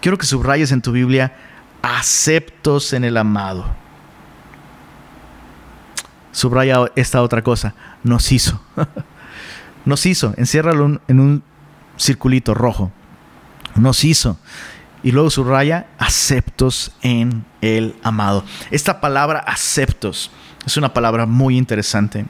Quiero 0.00 0.18
que 0.18 0.26
subrayes 0.26 0.72
en 0.72 0.82
tu 0.82 0.92
Biblia, 0.92 1.36
aceptos 1.82 2.92
en 2.92 3.04
el 3.04 3.16
amado 3.16 3.81
subraya 6.32 6.90
esta 6.96 7.22
otra 7.22 7.42
cosa, 7.42 7.74
nos 8.02 8.32
hizo. 8.32 8.60
nos 9.84 10.04
hizo, 10.06 10.34
enciérralo 10.36 11.00
en 11.06 11.20
un 11.20 11.42
circulito 11.96 12.54
rojo. 12.54 12.90
Nos 13.76 14.04
hizo. 14.04 14.38
Y 15.04 15.12
luego 15.12 15.30
subraya 15.30 15.86
aceptos 15.98 16.92
en 17.02 17.44
el 17.60 17.96
amado. 18.02 18.44
Esta 18.70 19.00
palabra 19.00 19.40
aceptos 19.40 20.30
es 20.64 20.76
una 20.76 20.94
palabra 20.94 21.26
muy 21.26 21.56
interesante. 21.56 22.26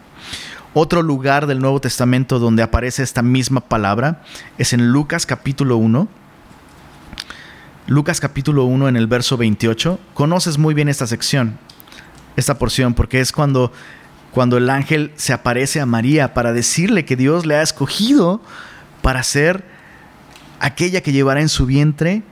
Otro 0.74 1.03
lugar 1.03 1.46
del 1.46 1.61
Nuevo 1.61 1.80
Testamento 1.80 2.38
donde 2.38 2.62
aparece 2.62 3.03
esta 3.03 3.20
misma 3.20 3.61
palabra 3.61 4.22
es 4.57 4.72
en 4.72 4.88
Lucas 4.88 5.26
capítulo 5.26 5.76
1. 5.76 6.09
Lucas 7.88 8.20
capítulo 8.20 8.64
1 8.64 8.88
en 8.88 8.96
el 8.96 9.07
verso 9.07 9.36
28. 9.36 9.98
Conoces 10.14 10.57
muy 10.57 10.72
bien 10.72 10.88
esta 10.88 11.07
sección 11.07 11.59
esta 12.37 12.59
porción 12.59 12.95
porque 12.95 13.20
es 13.20 13.33
cuando, 13.33 13.72
cuando 14.33 14.57
el 14.57 14.70
ángel 14.70 15.12
se 15.16 15.33
aparece 15.33 15.80
a 15.80 15.87
María 15.87 16.35
para 16.35 16.53
decirle 16.53 17.05
que 17.05 17.16
Dios 17.16 17.47
le 17.47 17.57
ha 17.57 17.62
escogido 17.62 18.41
para 19.03 19.22
ser 19.22 19.64
aquella 20.61 21.01
que 21.03 21.12
llevará 21.12 21.41
en 21.41 21.49
su 21.49 21.66
vientre 21.66 22.22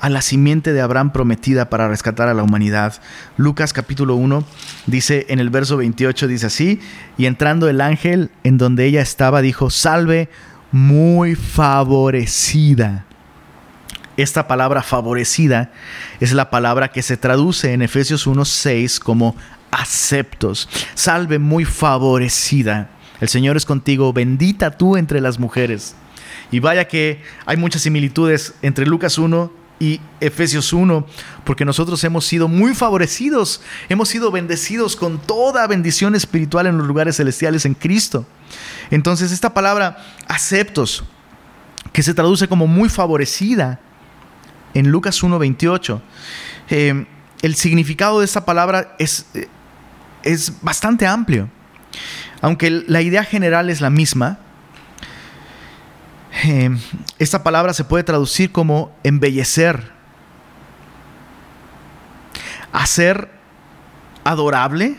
a 0.00 0.10
la 0.10 0.22
simiente 0.22 0.72
de 0.72 0.80
Abraham 0.80 1.12
prometida 1.12 1.70
para 1.70 1.88
rescatar 1.88 2.28
a 2.28 2.34
la 2.34 2.42
humanidad. 2.42 2.94
Lucas 3.36 3.72
capítulo 3.72 4.16
1 4.16 4.44
dice 4.86 5.26
en 5.28 5.38
el 5.38 5.50
verso 5.50 5.78
28 5.78 6.26
dice 6.28 6.46
así, 6.46 6.80
y 7.16 7.26
entrando 7.26 7.68
el 7.68 7.80
ángel 7.80 8.30
en 8.42 8.58
donde 8.58 8.84
ella 8.84 9.00
estaba 9.00 9.40
dijo, 9.40 9.70
salve 9.70 10.28
muy 10.72 11.36
favorecida. 11.36 13.06
Esta 14.16 14.46
palabra 14.46 14.82
favorecida 14.82 15.72
es 16.20 16.32
la 16.32 16.50
palabra 16.50 16.92
que 16.92 17.02
se 17.02 17.16
traduce 17.16 17.72
en 17.72 17.82
Efesios 17.82 18.26
1.6 18.28 19.00
como 19.00 19.34
aceptos. 19.72 20.68
Salve 20.94 21.40
muy 21.40 21.64
favorecida. 21.64 22.90
El 23.20 23.28
Señor 23.28 23.56
es 23.56 23.64
contigo, 23.64 24.12
bendita 24.12 24.76
tú 24.76 24.96
entre 24.96 25.20
las 25.20 25.38
mujeres. 25.38 25.96
Y 26.52 26.60
vaya 26.60 26.86
que 26.86 27.22
hay 27.46 27.56
muchas 27.56 27.82
similitudes 27.82 28.54
entre 28.62 28.86
Lucas 28.86 29.18
1 29.18 29.50
y 29.80 30.00
Efesios 30.20 30.72
1, 30.72 31.06
porque 31.44 31.64
nosotros 31.64 32.02
hemos 32.04 32.24
sido 32.24 32.46
muy 32.46 32.74
favorecidos, 32.74 33.60
hemos 33.88 34.08
sido 34.08 34.30
bendecidos 34.30 34.94
con 34.94 35.18
toda 35.18 35.66
bendición 35.66 36.14
espiritual 36.14 36.66
en 36.68 36.78
los 36.78 36.86
lugares 36.86 37.16
celestiales 37.16 37.66
en 37.66 37.74
Cristo. 37.74 38.24
Entonces 38.90 39.32
esta 39.32 39.52
palabra 39.52 39.98
aceptos, 40.28 41.04
que 41.92 42.02
se 42.02 42.14
traduce 42.14 42.46
como 42.46 42.66
muy 42.66 42.88
favorecida, 42.88 43.80
en 44.74 44.90
Lucas 44.90 45.22
1.28. 45.22 46.00
Eh, 46.70 47.06
el 47.42 47.54
significado 47.54 48.18
de 48.20 48.24
esta 48.24 48.44
palabra 48.44 48.94
es, 48.98 49.26
eh, 49.34 49.48
es 50.22 50.60
bastante 50.62 51.06
amplio. 51.06 51.48
Aunque 52.42 52.70
la 52.70 53.00
idea 53.00 53.24
general 53.24 53.70
es 53.70 53.80
la 53.80 53.90
misma, 53.90 54.38
eh, 56.44 56.76
esta 57.18 57.42
palabra 57.42 57.72
se 57.72 57.84
puede 57.84 58.04
traducir 58.04 58.50
como 58.52 58.94
embellecer, 59.04 59.92
hacer 62.72 63.30
adorable 64.24 64.96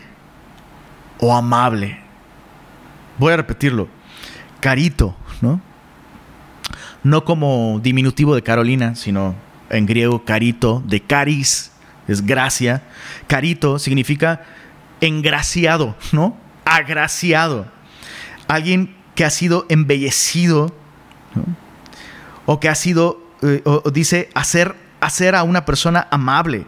o 1.20 1.36
amable. 1.36 2.00
Voy 3.18 3.32
a 3.32 3.36
repetirlo, 3.36 3.88
carito, 4.60 5.14
¿no? 5.40 5.60
No 7.02 7.24
como 7.24 7.80
diminutivo 7.82 8.34
de 8.34 8.42
Carolina, 8.42 8.94
sino 8.94 9.34
en 9.70 9.86
griego 9.86 10.24
carito, 10.24 10.82
de 10.86 11.00
caris, 11.00 11.72
es 12.08 12.24
gracia. 12.24 12.82
Carito 13.26 13.78
significa 13.78 14.42
engraciado, 15.00 15.96
¿no? 16.12 16.36
Agraciado. 16.64 17.66
Alguien 18.48 18.94
que 19.14 19.24
ha 19.24 19.30
sido 19.30 19.66
embellecido, 19.68 20.74
o 22.44 22.60
que 22.60 22.68
ha 22.68 22.74
sido, 22.74 23.20
eh, 23.42 23.62
o, 23.64 23.90
dice, 23.90 24.28
hacer, 24.34 24.74
hacer 25.00 25.34
a 25.34 25.42
una 25.42 25.64
persona 25.64 26.06
amable 26.10 26.64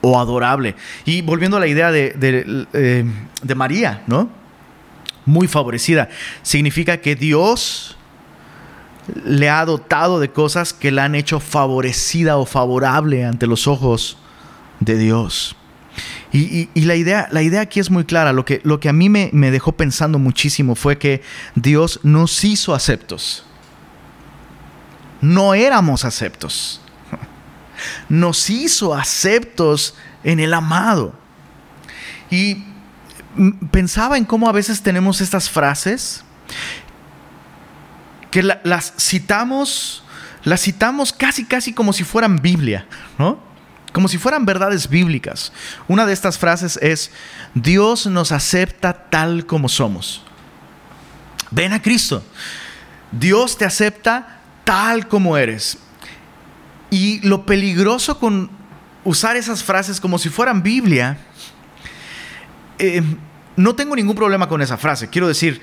o 0.00 0.18
adorable. 0.18 0.74
Y 1.04 1.22
volviendo 1.22 1.56
a 1.56 1.60
la 1.60 1.66
idea 1.66 1.90
de, 1.90 2.10
de, 2.10 2.66
eh, 2.72 3.04
de 3.42 3.54
María, 3.54 4.02
¿no? 4.06 4.28
Muy 5.24 5.48
favorecida. 5.48 6.08
Significa 6.42 6.98
que 6.98 7.14
Dios 7.14 7.96
le 9.24 9.50
ha 9.50 9.64
dotado 9.64 10.20
de 10.20 10.30
cosas 10.30 10.72
que 10.72 10.90
la 10.90 11.04
han 11.04 11.14
hecho 11.14 11.40
favorecida 11.40 12.36
o 12.36 12.46
favorable 12.46 13.24
ante 13.24 13.46
los 13.46 13.66
ojos 13.66 14.16
de 14.80 14.96
Dios. 14.96 15.56
Y, 16.32 16.68
la, 16.80 16.94
idea, 16.94 17.28
la 17.30 17.42
idea 17.42 17.60
aquí 17.60 17.78
es 17.78 17.90
muy 17.90 18.04
clara. 18.04 18.32
Lo 18.32 18.46
que, 18.46 18.62
lo 18.64 18.80
que 18.80 18.88
a 18.88 18.94
mí 18.94 19.10
me, 19.10 19.28
me 19.34 19.50
dejó 19.50 19.72
pensando 19.72 20.18
muchísimo 20.18 20.74
fue 20.74 20.96
que 20.96 21.22
Dios 21.54 22.00
nos 22.02 22.42
hizo 22.44 22.74
aceptos. 22.74 23.44
No 25.20 25.52
éramos 25.52 26.06
aceptos. 26.06 26.80
Nos 28.08 28.48
hizo 28.48 28.94
aceptos 28.94 29.94
en 30.24 30.40
el 30.40 30.54
amado. 30.54 31.14
Y 32.30 32.64
pensaba 33.70 34.16
en 34.16 34.24
cómo 34.24 34.48
a 34.48 34.52
veces 34.52 34.82
tenemos 34.82 35.20
estas 35.20 35.50
frases 35.50 36.24
que 38.32 38.42
las 38.42 38.94
citamos, 38.98 40.02
las 40.42 40.62
citamos 40.62 41.12
casi, 41.12 41.44
casi 41.44 41.74
como 41.74 41.92
si 41.92 42.02
fueran 42.02 42.40
Biblia, 42.40 42.86
¿no? 43.18 43.38
Como 43.92 44.08
si 44.08 44.16
fueran 44.16 44.46
verdades 44.46 44.88
bíblicas. 44.88 45.52
Una 45.86 46.06
de 46.06 46.14
estas 46.14 46.38
frases 46.38 46.78
es, 46.80 47.10
Dios 47.54 48.06
nos 48.06 48.32
acepta 48.32 49.10
tal 49.10 49.44
como 49.44 49.68
somos. 49.68 50.24
Ven 51.50 51.74
a 51.74 51.82
Cristo. 51.82 52.24
Dios 53.12 53.58
te 53.58 53.66
acepta 53.66 54.40
tal 54.64 55.08
como 55.08 55.36
eres. 55.36 55.76
Y 56.88 57.20
lo 57.20 57.44
peligroso 57.44 58.18
con 58.18 58.50
usar 59.04 59.36
esas 59.36 59.62
frases 59.62 60.00
como 60.00 60.18
si 60.18 60.30
fueran 60.30 60.62
Biblia, 60.62 61.18
eh, 62.78 63.02
no 63.56 63.74
tengo 63.74 63.94
ningún 63.94 64.16
problema 64.16 64.48
con 64.48 64.62
esa 64.62 64.78
frase. 64.78 65.10
Quiero 65.10 65.28
decir, 65.28 65.60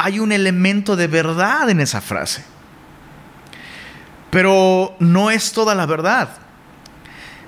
hay 0.00 0.20
un 0.20 0.30
elemento 0.30 0.94
de 0.94 1.08
verdad 1.08 1.68
en 1.70 1.80
esa 1.80 2.00
frase. 2.00 2.44
Pero 4.30 4.94
no 5.00 5.32
es 5.32 5.50
toda 5.50 5.74
la 5.74 5.86
verdad. 5.86 6.28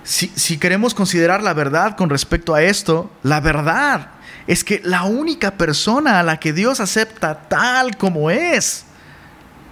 Si, 0.03 0.59
queremos 0.59 0.93
considerar 0.93 1.45
la 1.45 1.55
verdad 1.55 1.97
con 1.97 2.11
respecto 2.11 2.53
a 2.53 2.63
esto, 2.63 3.09
la 3.23 3.39
verdad 3.39 4.09
es 4.49 4.65
que 4.65 4.81
la 4.83 5.05
única 5.05 5.53
persona 5.53 6.19
a 6.19 6.25
la 6.25 6.41
que 6.41 6.53
Dios 6.53 6.81
acepta 6.81 7.43
tal 7.49 7.97
como 7.97 8.33
es, 8.33 8.85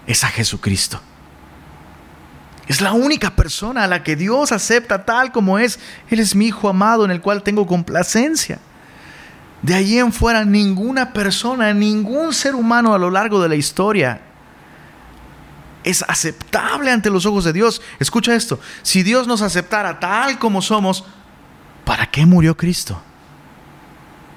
es 0.07 0.23
a 0.23 0.29
Jesucristo. 0.29 1.01
Es 2.69 2.81
la 2.81 2.93
única 2.93 3.35
persona 3.35 3.85
a 3.85 3.89
la 3.89 4.05
que 4.05 4.15
Dios 4.15 4.53
acepta 4.53 5.05
tal 5.05 5.33
como 5.33 5.59
es. 5.59 5.81
Él 6.11 6.21
es 6.21 6.37
mi 6.37 6.47
Hijo 6.47 6.69
amado 6.69 7.05
en 7.05 7.11
el 7.11 7.21
cual 7.21 7.43
tengo 7.43 7.67
complacencia. 7.67 8.61
De 9.63 9.75
allí 9.75 9.99
en 9.99 10.13
fuera 10.13 10.45
ninguna 10.45 11.13
persona, 11.13 11.73
ningún 11.75 12.33
ser 12.33 12.55
humano 12.55 12.95
a 12.95 12.99
lo 12.99 13.11
largo 13.11 13.41
de 13.43 13.49
la 13.49 13.57
historia 13.57 14.21
es 15.85 16.05
aceptable 16.07 16.91
ante 16.91 17.11
los 17.11 17.27
ojos 17.27 17.45
de 17.45 17.53
Dios. 17.53 17.81
Escucha 17.99 18.35
esto, 18.35 18.61
si 18.83 19.03
Dios 19.03 19.27
nos 19.27 19.43
aceptara 19.43 19.99
tal 19.99 20.39
como 20.39 20.63
somos, 20.63 21.05
¿para 21.85 22.11
qué 22.11 22.27
murió 22.27 22.57
Cristo? 22.57 23.01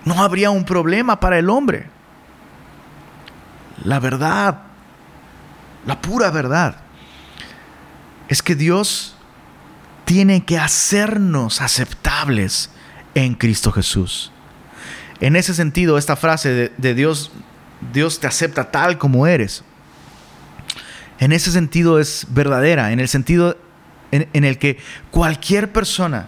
No 0.05 0.21
habría 0.21 0.49
un 0.49 0.65
problema 0.65 1.19
para 1.19 1.37
el 1.37 1.49
hombre. 1.49 1.89
La 3.83 3.99
verdad, 3.99 4.61
la 5.85 6.01
pura 6.01 6.31
verdad, 6.31 6.77
es 8.27 8.41
que 8.41 8.55
Dios 8.55 9.15
tiene 10.05 10.45
que 10.45 10.57
hacernos 10.57 11.61
aceptables 11.61 12.69
en 13.13 13.35
Cristo 13.35 13.71
Jesús. 13.71 14.30
En 15.21 15.35
ese 15.35 15.53
sentido, 15.53 15.97
esta 15.97 16.15
frase 16.15 16.71
de, 16.75 16.95
Dios, 16.95 17.31
Dios 17.93 18.19
te 18.19 18.27
acepta 18.27 18.71
tal 18.71 18.97
como 18.97 19.27
eres, 19.27 19.63
en 21.19 21.31
ese 21.31 21.51
sentido 21.51 21.99
es 21.99 22.25
verdadera, 22.29 22.91
en 22.91 22.99
el 22.99 23.07
sentido 23.07 23.55
en 24.11 24.43
el 24.43 24.57
que 24.57 24.77
cualquier 25.11 25.71
persona 25.71 26.25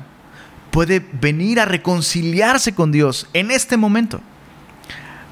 puede 0.70 1.06
venir 1.20 1.60
a 1.60 1.66
reconciliarse 1.66 2.74
con 2.74 2.92
Dios 2.92 3.28
en 3.34 3.52
este 3.52 3.78
momento, 3.78 4.22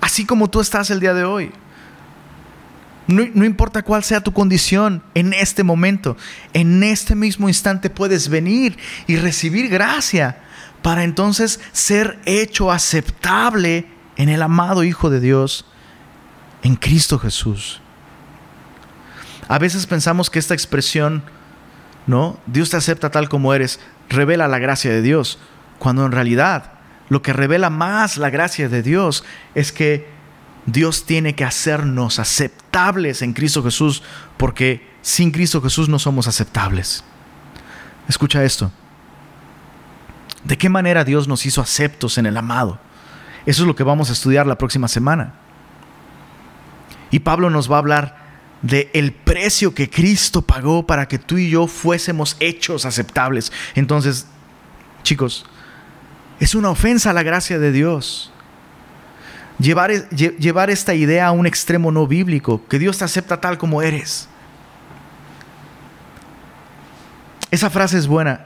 así 0.01 0.25
como 0.25 0.49
tú 0.49 0.59
estás 0.59 0.89
el 0.89 0.99
día 0.99 1.13
de 1.13 1.23
hoy. 1.23 1.51
No, 3.07 3.45
importa 3.45 3.81
cuál 3.81 4.03
sea 4.03 4.21
tu 4.21 4.31
condición 4.31 5.03
en 5.15 5.33
este 5.33 5.63
momento, 5.63 6.15
en 6.53 6.83
este 6.83 7.15
mismo 7.15 7.49
instante 7.49 7.89
puedes 7.89 8.29
venir 8.29 8.77
y 9.07 9.17
recibir 9.17 9.69
gracia 9.69 10.37
para 10.81 11.03
entonces 11.03 11.59
ser 11.71 12.19
hecho 12.25 12.71
aceptable 12.71 13.87
en 14.17 14.29
el 14.29 14.41
amado 14.41 14.83
Hijo 14.83 15.09
de 15.09 15.19
Dios, 15.19 15.65
en 16.63 16.75
Cristo 16.75 17.17
Jesús. 17.19 17.81
A 19.47 19.59
veces 19.59 19.87
pensamos 19.87 20.29
que 20.29 20.39
esta 20.39 20.53
expresión, 20.53 21.23
¿no? 22.07 22.39
Dios 22.45 22.69
te 22.69 22.77
acepta 22.77 23.09
tal 23.09 23.29
como 23.29 23.53
eres, 23.53 23.79
revela 24.09 24.47
la 24.47 24.59
gracia 24.59 24.91
de 24.91 25.01
Dios, 25.01 25.39
cuando 25.79 26.05
en 26.05 26.11
realidad 26.11 26.73
lo 27.09 27.21
que 27.21 27.33
revela 27.33 27.69
más 27.69 28.15
la 28.15 28.29
gracia 28.29 28.69
de 28.69 28.83
Dios 28.83 29.25
es 29.53 29.73
que 29.73 30.07
Dios 30.65 31.05
tiene 31.05 31.35
que 31.35 31.43
hacernos 31.43 32.19
aceptables 32.19 33.21
en 33.21 33.33
Cristo 33.33 33.63
Jesús, 33.63 34.03
porque 34.37 34.87
sin 35.01 35.31
Cristo 35.31 35.61
Jesús 35.61 35.89
no 35.89 35.99
somos 35.99 36.27
aceptables. 36.27 37.03
Escucha 38.07 38.43
esto. 38.43 38.71
¿De 40.43 40.57
qué 40.57 40.69
manera 40.69 41.03
Dios 41.03 41.27
nos 41.27 41.45
hizo 41.45 41.61
aceptos 41.61 42.17
en 42.17 42.25
el 42.25 42.37
amado? 42.37 42.79
Eso 43.45 43.63
es 43.63 43.67
lo 43.67 43.75
que 43.75 43.83
vamos 43.83 44.09
a 44.09 44.13
estudiar 44.13 44.45
la 44.45 44.57
próxima 44.57 44.87
semana. 44.87 45.33
Y 47.09 47.19
Pablo 47.19 47.49
nos 47.49 47.69
va 47.69 47.75
a 47.75 47.79
hablar 47.79 48.21
de 48.61 48.89
el 48.93 49.11
precio 49.11 49.73
que 49.73 49.89
Cristo 49.89 50.43
pagó 50.43 50.85
para 50.85 51.07
que 51.07 51.17
tú 51.17 51.37
y 51.37 51.49
yo 51.49 51.67
fuésemos 51.67 52.37
hechos 52.39 52.85
aceptables. 52.85 53.51
Entonces, 53.75 54.27
chicos, 55.03 55.45
es 56.39 56.55
una 56.55 56.69
ofensa 56.69 57.09
a 57.09 57.13
la 57.13 57.23
gracia 57.23 57.59
de 57.59 57.71
Dios 57.71 58.31
llevar, 59.61 60.09
llevar 60.09 60.69
esta 60.69 60.93
idea 60.93 61.27
a 61.27 61.31
un 61.31 61.45
extremo 61.45 61.91
no 61.91 62.07
bíblico, 62.07 62.65
que 62.67 62.79
Dios 62.79 62.97
te 62.97 63.05
acepta 63.05 63.39
tal 63.39 63.57
como 63.57 63.81
eres. 63.81 64.27
Esa 67.51 67.69
frase 67.69 67.97
es 67.97 68.07
buena 68.07 68.45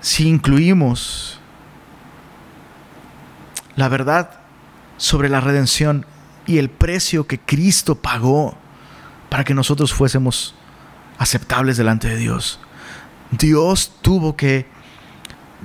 si 0.00 0.28
incluimos 0.28 1.40
la 3.74 3.88
verdad 3.88 4.30
sobre 4.96 5.28
la 5.28 5.40
redención 5.40 6.06
y 6.46 6.58
el 6.58 6.70
precio 6.70 7.26
que 7.26 7.40
Cristo 7.40 7.96
pagó 7.96 8.56
para 9.28 9.44
que 9.44 9.52
nosotros 9.52 9.92
fuésemos 9.92 10.54
aceptables 11.18 11.76
delante 11.76 12.08
de 12.08 12.16
Dios. 12.16 12.60
Dios 13.32 13.92
tuvo 14.00 14.36
que 14.36 14.68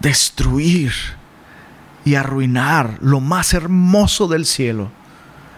destruir 0.02 0.92
y 2.04 2.16
arruinar 2.16 2.98
lo 3.02 3.20
más 3.20 3.54
hermoso 3.54 4.28
del 4.28 4.46
cielo, 4.46 4.92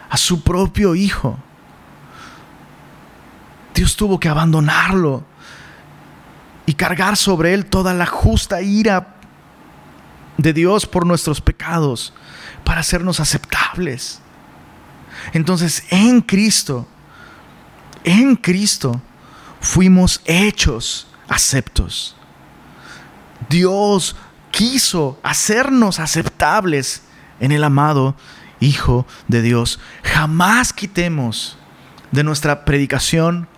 a 0.09 0.17
su 0.17 0.43
propio 0.43 0.95
Hijo. 0.95 1.39
Dios 3.73 3.95
tuvo 3.95 4.19
que 4.19 4.29
abandonarlo 4.29 5.23
y 6.65 6.73
cargar 6.73 7.17
sobre 7.17 7.53
él 7.53 7.65
toda 7.65 7.93
la 7.93 8.05
justa 8.05 8.61
ira 8.61 9.15
de 10.37 10.53
Dios 10.53 10.85
por 10.85 11.05
nuestros 11.05 11.41
pecados 11.41 12.13
para 12.63 12.81
hacernos 12.81 13.19
aceptables. 13.19 14.21
Entonces, 15.33 15.83
en 15.89 16.21
Cristo, 16.21 16.87
en 18.03 18.35
Cristo, 18.35 19.01
fuimos 19.59 20.21
hechos 20.25 21.07
aceptos. 21.27 22.15
Dios 23.49 24.15
quiso 24.53 25.19
hacernos 25.23 25.99
aceptables 25.99 27.01
en 27.39 27.51
el 27.51 27.63
amado 27.63 28.15
Hijo 28.59 29.05
de 29.27 29.41
Dios. 29.41 29.79
Jamás 30.03 30.71
quitemos 30.71 31.57
de 32.11 32.23
nuestra 32.23 32.63
predicación, 32.63 33.49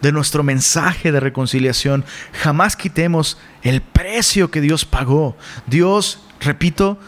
de 0.00 0.10
nuestro 0.10 0.42
mensaje 0.42 1.12
de 1.12 1.20
reconciliación, 1.20 2.04
jamás 2.32 2.76
quitemos 2.76 3.38
el 3.62 3.82
precio 3.82 4.50
que 4.50 4.60
Dios 4.60 4.84
pagó. 4.84 5.36
Dios, 5.66 6.24
repito, 6.40 6.98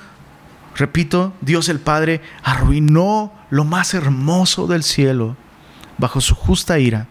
repito, 0.77 1.33
Dios 1.41 1.69
el 1.71 1.81
Padre 1.81 2.21
arruinó 2.45 3.33
lo 3.49 3.65
más 3.65 3.95
hermoso 3.95 4.67
del 4.67 4.85
cielo 4.85 5.37
bajo 5.99 6.21
su 6.21 6.35
justa 6.35 6.79
ira 6.79 7.09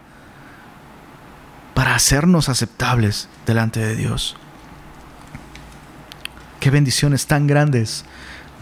para 1.74 1.94
hacernos 1.94 2.48
aceptables 2.48 3.28
delante 3.46 3.80
de 3.80 3.96
Dios. 3.96 4.36
Qué 6.60 6.70
bendiciones 6.70 7.26
tan 7.26 7.46
grandes 7.46 8.04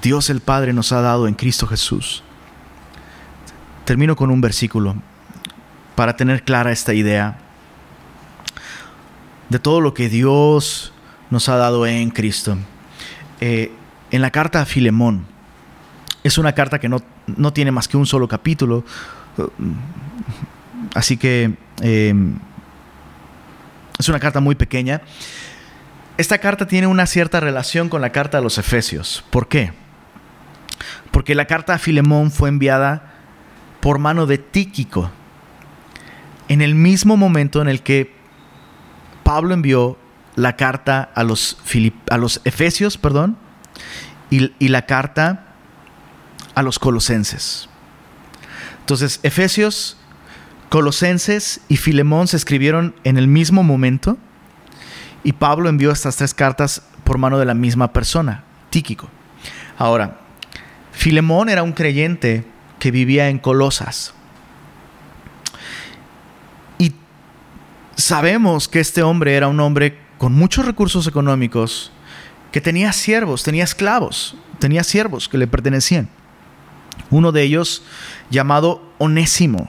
Dios 0.00 0.30
el 0.30 0.40
Padre 0.40 0.72
nos 0.72 0.92
ha 0.92 1.00
dado 1.00 1.26
en 1.26 1.34
Cristo 1.34 1.66
Jesús. 1.66 2.22
Termino 3.84 4.14
con 4.14 4.30
un 4.30 4.40
versículo 4.40 4.96
para 5.96 6.16
tener 6.16 6.44
clara 6.44 6.70
esta 6.70 6.94
idea 6.94 7.38
de 9.48 9.58
todo 9.58 9.80
lo 9.80 9.94
que 9.94 10.08
Dios 10.08 10.92
nos 11.30 11.48
ha 11.48 11.56
dado 11.56 11.86
en 11.86 12.10
Cristo. 12.10 12.56
Eh, 13.40 13.72
en 14.10 14.22
la 14.22 14.30
carta 14.30 14.62
a 14.62 14.64
Filemón, 14.66 15.26
es 16.22 16.38
una 16.38 16.52
carta 16.52 16.78
que 16.78 16.88
no, 16.88 17.02
no, 17.26 17.52
tiene 17.52 17.72
más 17.72 17.88
que 17.88 17.96
un 17.96 18.06
solo 18.06 18.28
capítulo, 18.28 18.84
así 20.94 21.16
que 21.16 21.54
eh, 21.82 22.14
es 23.98 24.08
una 24.08 24.20
carta 24.20 24.40
muy 24.40 24.54
pequeña, 24.54 25.02
esta 26.18 26.38
carta 26.38 26.66
tiene 26.66 26.88
una 26.88 27.06
cierta 27.06 27.38
relación 27.38 27.88
con 27.88 28.02
la 28.02 28.10
carta 28.10 28.38
a 28.38 28.40
los 28.40 28.58
Efesios. 28.58 29.24
¿Por 29.30 29.46
qué? 29.46 29.72
Porque 31.12 31.36
la 31.36 31.46
carta 31.46 31.74
a 31.74 31.78
Filemón 31.78 32.32
fue 32.32 32.48
enviada 32.48 33.14
por 33.80 34.00
mano 34.00 34.26
de 34.26 34.36
Tíquico, 34.36 35.12
en 36.48 36.60
el 36.60 36.74
mismo 36.74 37.16
momento 37.16 37.62
en 37.62 37.68
el 37.68 37.82
que 37.82 38.12
Pablo 39.22 39.54
envió 39.54 39.96
la 40.34 40.56
carta 40.56 41.08
a 41.14 41.22
los, 41.22 41.56
Efesios, 42.44 42.98
perdón, 42.98 43.38
y, 44.28 44.52
y 44.58 44.68
la 44.68 44.86
carta 44.86 45.54
a 46.56 46.62
los 46.62 46.80
Colosenses. 46.80 47.68
Entonces, 48.80 49.20
Efesios, 49.22 49.96
Colosenses 50.68 51.60
y 51.68 51.76
Filemón 51.76 52.26
se 52.26 52.36
escribieron 52.36 52.96
en 53.04 53.18
el 53.18 53.28
mismo 53.28 53.62
momento 53.62 54.18
y 55.24 55.32
Pablo 55.32 55.68
envió 55.68 55.90
estas 55.90 56.16
tres 56.16 56.34
cartas 56.34 56.82
por 57.04 57.18
mano 57.18 57.38
de 57.38 57.44
la 57.44 57.54
misma 57.54 57.92
persona, 57.92 58.44
Tíquico. 58.70 59.08
Ahora, 59.76 60.20
Filemón 60.92 61.48
era 61.48 61.62
un 61.62 61.72
creyente 61.72 62.44
que 62.78 62.90
vivía 62.90 63.28
en 63.28 63.38
Colosas. 63.38 64.14
Y 66.78 66.94
sabemos 67.96 68.68
que 68.68 68.80
este 68.80 69.02
hombre 69.02 69.34
era 69.34 69.48
un 69.48 69.60
hombre 69.60 69.98
con 70.18 70.32
muchos 70.32 70.66
recursos 70.66 71.06
económicos, 71.06 71.92
que 72.52 72.60
tenía 72.60 72.92
siervos, 72.92 73.42
tenía 73.42 73.64
esclavos, 73.64 74.36
tenía 74.58 74.82
siervos 74.82 75.28
que 75.28 75.38
le 75.38 75.46
pertenecían. 75.46 76.08
Uno 77.10 77.32
de 77.32 77.42
ellos 77.42 77.82
llamado 78.30 78.92
Onésimo, 78.98 79.68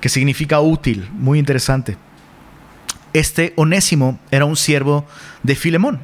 que 0.00 0.08
significa 0.08 0.60
útil, 0.60 1.08
muy 1.12 1.38
interesante 1.38 1.96
este 3.12 3.52
Onésimo 3.56 4.18
era 4.30 4.44
un 4.44 4.56
siervo 4.56 5.06
de 5.42 5.54
Filemón. 5.54 6.00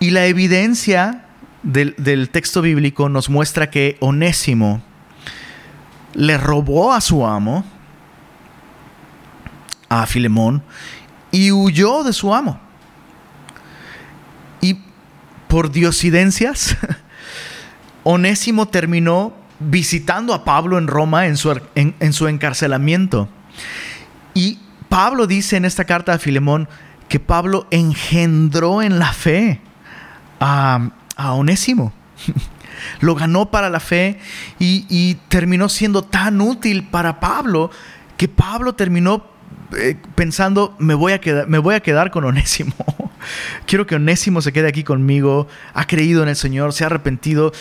Y 0.00 0.10
la 0.10 0.26
evidencia 0.26 1.24
del, 1.62 2.30
texto 2.30 2.62
bíblico 2.62 3.08
nos 3.08 3.28
muestra 3.28 3.70
que 3.70 3.96
Onésimo 4.00 4.80
le 6.14 6.38
robó 6.38 6.92
a 6.92 7.00
su 7.00 7.26
amo, 7.26 7.64
a 9.88 10.06
Filemón, 10.06 10.62
y 11.30 11.50
huyó 11.52 12.04
de 12.04 12.12
su 12.12 12.34
amo. 12.34 12.60
Y 14.60 14.78
por 15.48 15.70
diosidencias, 15.70 16.76
Onésimo 18.04 18.68
terminó 18.68 19.34
visitando 19.60 20.32
a 20.32 20.44
Pablo 20.44 20.78
en 20.78 20.86
Roma 20.86 21.26
en 21.26 21.36
su, 21.36 21.60
en 21.74 22.12
su 22.12 22.28
encarcelamiento. 22.28 23.28
Y 24.34 24.58
Pablo 24.88 25.26
dice 25.26 25.56
en 25.56 25.64
esta 25.64 25.84
carta 25.84 26.14
a 26.14 26.18
Filemón 26.18 26.68
que 27.08 27.20
Pablo 27.20 27.66
engendró 27.70 28.82
en 28.82 28.98
la 28.98 29.12
fe 29.12 29.60
a, 30.40 30.90
Onésimo. 31.16 31.92
Lo 33.00 33.14
ganó 33.14 33.50
para 33.50 33.70
la 33.70 33.80
fe 33.80 34.20
y, 34.58 35.16
terminó 35.28 35.68
siendo 35.68 36.02
tan 36.02 36.40
útil 36.40 36.84
para 36.84 37.18
Pablo 37.18 37.70
que 38.16 38.28
Pablo 38.28 38.74
terminó 38.74 39.26
eh, 39.76 39.96
pensando, 40.14 40.74
me 40.78 40.94
voy, 40.94 41.12
a 41.12 41.20
me 41.46 41.58
voy 41.58 41.74
a 41.74 41.80
quedar 41.80 42.10
con 42.10 42.24
Onésimo. 42.24 42.74
Quiero 43.66 43.86
que 43.86 43.96
Onésimo 43.96 44.42
se 44.42 44.52
quede 44.52 44.68
aquí 44.68 44.84
conmigo, 44.84 45.48
ha 45.74 45.86
creído 45.86 46.22
en 46.22 46.28
el 46.28 46.36
Señor, 46.36 46.72
se 46.72 46.84
ha 46.84 46.86
arrepentido 46.86 47.52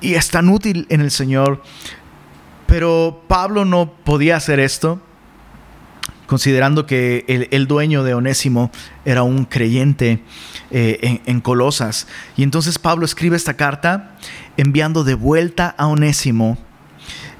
y 0.00 0.14
es 0.14 0.30
tan 0.30 0.48
útil 0.48 0.86
en 0.90 1.00
el 1.00 1.10
Señor. 1.10 1.62
Pero 2.66 3.24
Pablo 3.28 3.64
no 3.64 3.90
podía 4.04 4.36
hacer 4.36 4.60
esto, 4.60 5.00
considerando 6.28 6.86
que 6.86 7.24
el, 7.50 7.66
dueño 7.66 8.04
de 8.04 8.12
Onésimo 8.12 8.70
era 9.06 9.22
un 9.22 9.46
creyente 9.46 10.22
eh, 10.70 11.22
en, 11.24 11.40
Colosas. 11.40 12.06
Y 12.36 12.42
entonces 12.42 12.78
Pablo 12.78 13.06
escribe 13.06 13.34
esta 13.34 13.54
carta 13.54 14.12
enviando 14.58 15.04
de 15.04 15.14
vuelta 15.14 15.74
a 15.78 15.86
Onésimo 15.86 16.58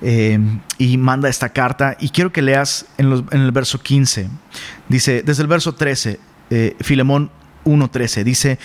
eh, 0.01 0.41
y 0.79 0.97
manda 0.97 1.29
esta 1.29 1.51
carta. 1.51 1.99
Y 2.01 2.09
quiero 2.09 2.33
que 2.33 2.41
leas 2.41 2.87
en, 2.97 3.27
el 3.31 3.53
verso 3.53 3.79
15. 3.79 4.31
Dice, 4.89 5.23
desde 5.23 5.43
el 5.43 5.49
verso 5.49 5.75
13, 5.75 6.19
eh, 6.49 6.75
Filemón 6.81 7.31
1.13, 7.67 8.25
dice, 8.25 8.59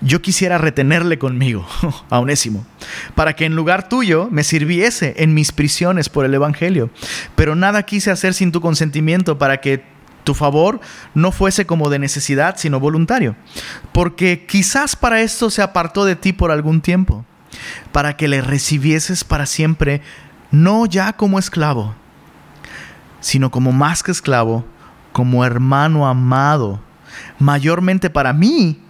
yo 0.00 0.22
quisiera 0.22 0.58
retenerle 0.58 1.18
conmigo, 1.18 1.66
a 2.10 2.18
Onésimo, 2.18 2.64
para 3.14 3.34
que 3.34 3.44
en 3.44 3.54
lugar 3.54 3.88
tuyo 3.88 4.28
me 4.30 4.44
sirviese 4.44 5.14
en 5.18 5.34
mis 5.34 5.52
prisiones 5.52 6.08
por 6.08 6.24
el 6.24 6.34
Evangelio. 6.34 6.90
Pero 7.34 7.54
nada 7.54 7.82
quise 7.84 8.10
hacer 8.10 8.34
sin 8.34 8.52
tu 8.52 8.60
consentimiento 8.60 9.38
para 9.38 9.60
que 9.60 9.84
tu 10.24 10.34
favor 10.34 10.80
no 11.14 11.32
fuese 11.32 11.66
como 11.66 11.90
de 11.90 11.98
necesidad, 11.98 12.56
sino 12.56 12.80
voluntario. 12.80 13.36
Porque 13.92 14.46
quizás 14.46 14.96
para 14.96 15.20
esto 15.20 15.50
se 15.50 15.62
apartó 15.62 16.04
de 16.04 16.16
ti 16.16 16.32
por 16.32 16.50
algún 16.50 16.80
tiempo, 16.80 17.24
para 17.92 18.16
que 18.16 18.28
le 18.28 18.40
recibieses 18.40 19.24
para 19.24 19.46
siempre, 19.46 20.02
no 20.50 20.86
ya 20.86 21.12
como 21.12 21.38
esclavo, 21.38 21.94
sino 23.20 23.50
como 23.50 23.72
más 23.72 24.02
que 24.02 24.12
esclavo, 24.12 24.64
como 25.12 25.44
hermano 25.44 26.06
amado, 26.06 26.80
mayormente 27.38 28.08
para 28.08 28.32
mí 28.32 28.80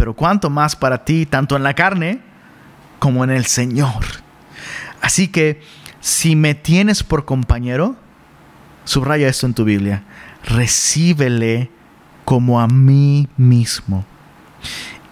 pero 0.00 0.14
cuánto 0.14 0.48
más 0.48 0.76
para 0.76 1.04
ti, 1.04 1.26
tanto 1.26 1.56
en 1.58 1.62
la 1.62 1.74
carne 1.74 2.20
como 2.98 3.22
en 3.22 3.28
el 3.28 3.44
Señor. 3.44 4.02
Así 5.02 5.28
que 5.28 5.60
si 6.00 6.36
me 6.36 6.54
tienes 6.54 7.02
por 7.02 7.26
compañero, 7.26 7.96
subraya 8.84 9.28
esto 9.28 9.44
en 9.44 9.52
tu 9.52 9.64
Biblia, 9.64 10.02
recíbele 10.42 11.70
como 12.24 12.62
a 12.62 12.66
mí 12.66 13.28
mismo. 13.36 14.06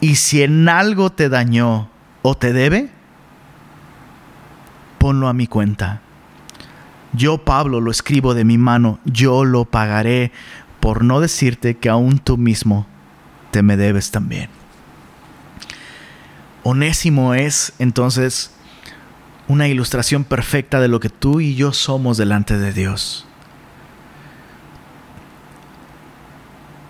Y 0.00 0.14
si 0.14 0.42
en 0.42 0.66
algo 0.70 1.12
te 1.12 1.28
dañó 1.28 1.90
o 2.22 2.34
te 2.34 2.54
debe, 2.54 2.88
ponlo 4.96 5.28
a 5.28 5.34
mi 5.34 5.46
cuenta. 5.46 6.00
Yo, 7.12 7.44
Pablo, 7.44 7.82
lo 7.82 7.90
escribo 7.90 8.32
de 8.32 8.46
mi 8.46 8.56
mano, 8.56 9.00
yo 9.04 9.44
lo 9.44 9.66
pagaré, 9.66 10.32
por 10.80 11.04
no 11.04 11.20
decirte 11.20 11.76
que 11.76 11.90
aún 11.90 12.18
tú 12.20 12.38
mismo 12.38 12.86
te 13.50 13.62
me 13.62 13.76
debes 13.76 14.10
también. 14.10 14.57
Onésimo 16.62 17.34
es 17.34 17.72
entonces 17.78 18.50
una 19.48 19.68
ilustración 19.68 20.24
perfecta 20.24 20.80
de 20.80 20.88
lo 20.88 21.00
que 21.00 21.08
tú 21.08 21.40
y 21.40 21.54
yo 21.54 21.72
somos 21.72 22.16
delante 22.16 22.58
de 22.58 22.72
Dios. 22.72 23.26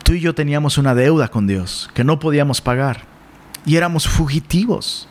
Tú 0.02 0.14
y 0.14 0.20
yo 0.20 0.34
teníamos 0.34 0.78
una 0.78 0.94
deuda 0.94 1.28
con 1.28 1.46
Dios 1.46 1.90
que 1.94 2.02
no 2.02 2.18
podíamos 2.18 2.60
pagar 2.60 3.02
y 3.64 3.76
éramos 3.76 4.08
fugitivos. 4.08 5.08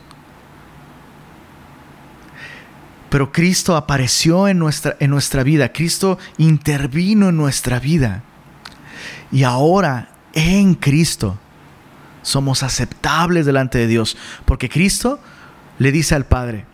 Pero 3.08 3.32
Cristo 3.32 3.76
apareció 3.76 4.48
en 4.48 4.58
nuestra, 4.58 4.96
en 5.00 5.10
nuestra 5.10 5.42
vida, 5.42 5.72
Cristo 5.72 6.18
intervino 6.36 7.30
en 7.30 7.36
nuestra 7.36 7.80
vida. 7.80 8.22
Y 9.32 9.44
ahora 9.44 10.10
en 10.34 10.74
Cristo 10.74 11.38
somos 12.22 12.62
aceptables 12.62 13.46
delante 13.46 13.78
de 13.78 13.86
Dios, 13.86 14.16
porque 14.44 14.68
Cristo 14.68 15.20
le 15.78 15.92
dice 15.92 16.14
al 16.14 16.26
Padre, 16.26 16.64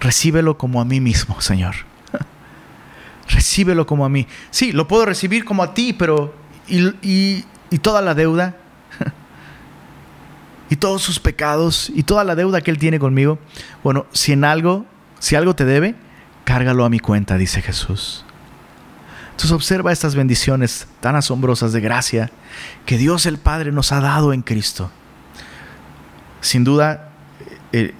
recíbelo 0.00 0.56
como 0.56 0.80
a 0.80 0.84
mí 0.84 1.00
mismo, 1.00 1.40
Señor. 1.40 1.74
recíbelo 3.28 3.86
como 3.86 4.04
a 4.04 4.08
mí. 4.08 4.26
Sí, 4.50 4.72
lo 4.72 4.88
puedo 4.88 5.04
recibir 5.04 5.44
como 5.44 5.62
a 5.62 5.74
ti, 5.74 5.92
pero 5.92 6.34
y, 6.68 7.44
y 7.70 7.78
toda 7.78 8.00
la 8.00 8.14
deuda, 8.14 8.56
y 10.70 10.76
todos 10.76 11.02
sus 11.02 11.18
pecados, 11.18 11.90
y 11.94 12.02
toda 12.02 12.24
la 12.24 12.34
deuda 12.34 12.60
que 12.60 12.70
Él 12.70 12.78
tiene 12.78 12.98
conmigo, 12.98 13.38
bueno, 13.82 14.06
si 14.12 14.32
en 14.32 14.44
algo, 14.44 14.86
si 15.18 15.36
algo 15.36 15.54
te 15.54 15.64
debe, 15.64 15.94
cárgalo 16.44 16.84
a 16.84 16.90
mi 16.90 16.98
cuenta, 16.98 17.36
dice 17.36 17.62
Jesús. 17.62 18.24
Entonces 19.40 19.56
observa 19.56 19.90
estas 19.90 20.14
bendiciones 20.14 20.86
tan 21.00 21.16
asombrosas 21.16 21.72
de 21.72 21.80
gracia 21.80 22.30
que 22.84 22.98
Dios 22.98 23.24
el 23.24 23.38
Padre 23.38 23.72
nos 23.72 23.90
ha 23.90 24.02
dado 24.02 24.34
en 24.34 24.42
Cristo. 24.42 24.90
Sin 26.42 26.62
duda, 26.62 27.08
el, 27.72 27.94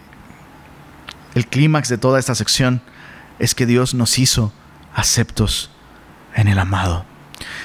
el 1.34 1.46
clímax 1.46 1.88
de 1.88 1.96
toda 1.96 2.18
esta 2.18 2.34
sección 2.34 2.82
es 3.38 3.54
que 3.54 3.64
Dios 3.64 3.94
nos 3.94 4.18
hizo 4.18 4.52
aceptos 4.94 5.70
en 6.34 6.46
el 6.46 6.58
amado. 6.58 7.06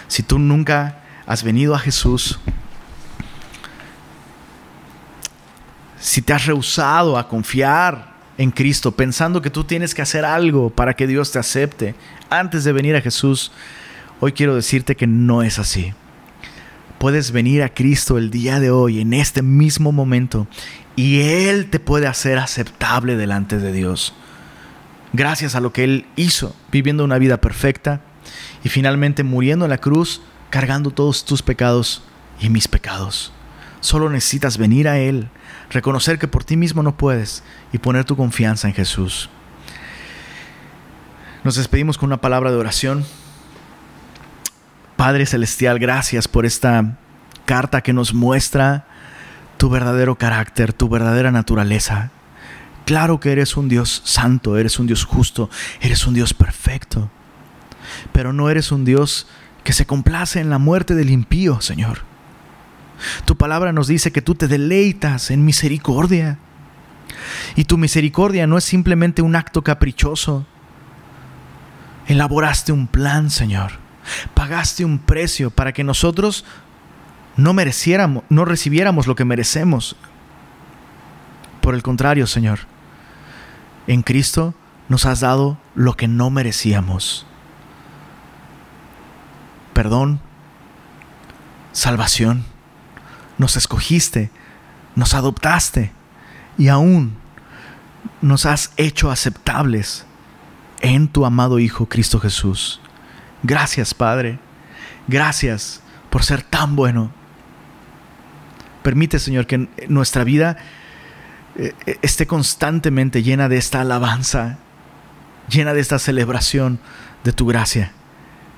Si 0.08 0.24
tú 0.24 0.40
nunca 0.40 1.02
has 1.28 1.44
venido 1.44 1.76
a 1.76 1.80
Jesús, 1.80 2.40
si 6.00 6.22
te 6.22 6.32
has 6.32 6.46
rehusado 6.46 7.18
a 7.18 7.28
confiar 7.28 8.16
en 8.38 8.52
Cristo, 8.52 8.94
pensando 8.94 9.42
que 9.42 9.50
tú 9.50 9.66
tienes 9.66 9.94
que 9.94 10.02
hacer 10.02 10.24
algo 10.24 10.70
para 10.70 10.94
que 10.94 11.08
Dios 11.08 11.34
te 11.34 11.40
acepte 11.40 11.94
antes 12.30 12.64
de 12.64 12.72
venir 12.72 12.96
a 12.96 13.02
Jesús, 13.02 13.52
hoy 14.20 14.32
quiero 14.32 14.56
decirte 14.56 14.96
que 14.96 15.08
no 15.08 15.44
es 15.44 15.60
así. 15.60 15.94
Puedes 16.98 17.32
venir 17.32 17.64
a 17.64 17.74
Cristo 17.74 18.18
el 18.18 18.32
día 18.32 18.60
de 18.60 18.72
hoy, 18.72 19.02
en 19.02 19.14
este 19.14 19.42
mismo 19.42 19.92
momento, 19.92 20.48
y 20.96 21.22
Él 21.22 21.70
te 21.70 21.80
puede 21.80 22.08
hacer 22.08 22.38
aceptable 22.38 23.16
delante 23.18 23.58
de 23.58 23.72
Dios. 23.74 24.14
Gracias 25.14 25.56
a 25.56 25.60
lo 25.60 25.72
que 25.72 25.84
Él 25.84 26.06
hizo, 26.16 26.56
viviendo 26.72 27.04
una 27.04 27.18
vida 27.18 27.38
perfecta 27.38 28.02
y 28.64 28.70
finalmente 28.70 29.24
muriendo 29.24 29.66
en 29.66 29.72
la 29.72 29.78
cruz, 29.78 30.22
cargando 30.50 30.92
todos 30.92 31.26
tus 31.26 31.42
pecados 31.42 32.04
y 32.40 32.50
mis 32.50 32.68
pecados. 32.68 33.32
Solo 33.82 34.10
necesitas 34.10 34.58
venir 34.58 34.88
a 34.88 34.98
Él, 34.98 35.30
reconocer 35.70 36.18
que 36.18 36.28
por 36.28 36.44
ti 36.44 36.58
mismo 36.58 36.82
no 36.82 36.98
puedes 36.98 37.44
y 37.72 37.78
poner 37.78 38.06
tu 38.06 38.16
confianza 38.16 38.68
en 38.68 38.74
Jesús. 38.74 39.30
Nos 41.46 41.58
despedimos 41.58 42.00
con 42.00 42.08
una 42.08 42.22
palabra 42.22 42.50
de 42.50 42.58
oración. 42.58 43.06
Padre 44.96 45.28
Celestial, 45.28 45.78
gracias 45.78 46.28
por 46.28 46.44
esta 46.44 46.98
carta 47.46 47.82
que 47.82 47.94
nos 47.94 48.16
muestra 48.16 48.88
tu 49.58 49.70
verdadero 49.70 50.16
carácter, 50.16 50.74
tu 50.74 50.90
verdadera 50.90 51.30
naturaleza. 51.30 52.10
Claro 52.86 53.20
que 53.20 53.32
eres 53.32 53.58
un 53.58 53.70
Dios 53.70 54.02
santo, 54.06 54.58
eres 54.58 54.80
un 54.80 54.88
Dios 54.88 55.06
justo, 55.06 55.52
eres 55.82 56.08
un 56.08 56.16
Dios 56.16 56.34
perfecto, 56.34 57.12
pero 58.12 58.34
no 58.34 58.50
eres 58.50 58.72
un 58.72 58.84
Dios 58.84 59.28
que 59.64 59.74
se 59.74 59.86
complace 59.86 60.40
en 60.40 60.50
la 60.50 60.58
muerte 60.58 60.96
del 60.96 61.12
impío, 61.12 61.62
Señor. 61.62 62.00
Tu 63.26 63.38
palabra 63.38 63.72
nos 63.72 63.86
dice 63.86 64.12
que 64.12 64.24
tú 64.24 64.34
te 64.34 64.48
deleitas 64.48 65.30
en 65.30 65.46
misericordia. 65.46 66.40
Y 67.56 67.66
tu 67.66 67.78
misericordia 67.78 68.48
no 68.48 68.58
es 68.58 68.64
simplemente 68.64 69.22
un 69.22 69.36
acto 69.36 69.64
caprichoso. 69.64 70.48
Elaboraste 72.08 72.72
un 72.72 72.88
plan, 72.88 73.30
Señor. 73.30 73.74
Pagaste 74.34 74.86
un 74.86 75.00
precio 75.00 75.50
para 75.50 75.74
que 75.74 75.84
nosotros 75.84 76.46
no 77.38 77.54
mereciéramos, 77.54 78.24
no 78.30 78.46
recibiéramos 78.46 79.08
lo 79.08 79.16
que 79.16 79.26
merecemos. 79.26 79.96
Por 81.62 81.74
el 81.74 81.82
contrario, 81.82 82.28
Señor, 82.28 82.60
en 83.88 84.04
Cristo 84.04 84.54
nos 84.88 85.06
has 85.06 85.22
dado 85.22 85.58
lo 85.74 85.96
que 85.96 86.08
no 86.08 86.30
merecíamos. 86.30 87.26
Perdón, 89.74 90.20
salvación 91.72 92.46
nos 93.38 93.58
escogiste, 93.58 94.32
nos 94.96 95.14
adoptaste 95.14 95.92
y 96.58 96.70
aún 96.70 97.18
nos 98.22 98.46
has 98.46 98.72
hecho 98.78 99.12
aceptables 99.12 100.06
en 100.82 101.08
tu 101.08 101.26
amado 101.26 101.60
Hijo 101.60 101.88
Cristo 101.88 102.20
Jesús. 102.20 102.82
Gracias 103.44 103.94
Padre, 103.94 104.40
gracias 105.08 105.82
por 106.10 106.24
ser 106.24 106.42
tan 106.42 106.76
bueno. 106.76 107.12
Permite 108.84 109.20
Señor 109.20 109.48
que 109.48 109.68
nuestra 109.88 110.24
vida 110.24 110.58
eh, 111.56 111.74
esté 112.02 112.28
constantemente 112.28 113.24
llena 113.24 113.50
de 113.50 113.58
esta 113.58 113.82
alabanza, 113.82 114.58
llena 115.50 115.74
de 115.74 115.82
esta 115.82 116.00
celebración 116.00 116.80
de 117.24 117.34
tu 117.34 117.46
gracia. 117.46 117.92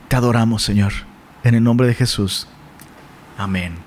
Te 0.08 0.16
adoramos 0.16 0.64
Señor, 0.64 0.94
en 1.44 1.56
el 1.56 1.64
nombre 1.64 1.88
de 1.88 1.94
Jesús. 1.94 2.48
Amén. 3.38 3.87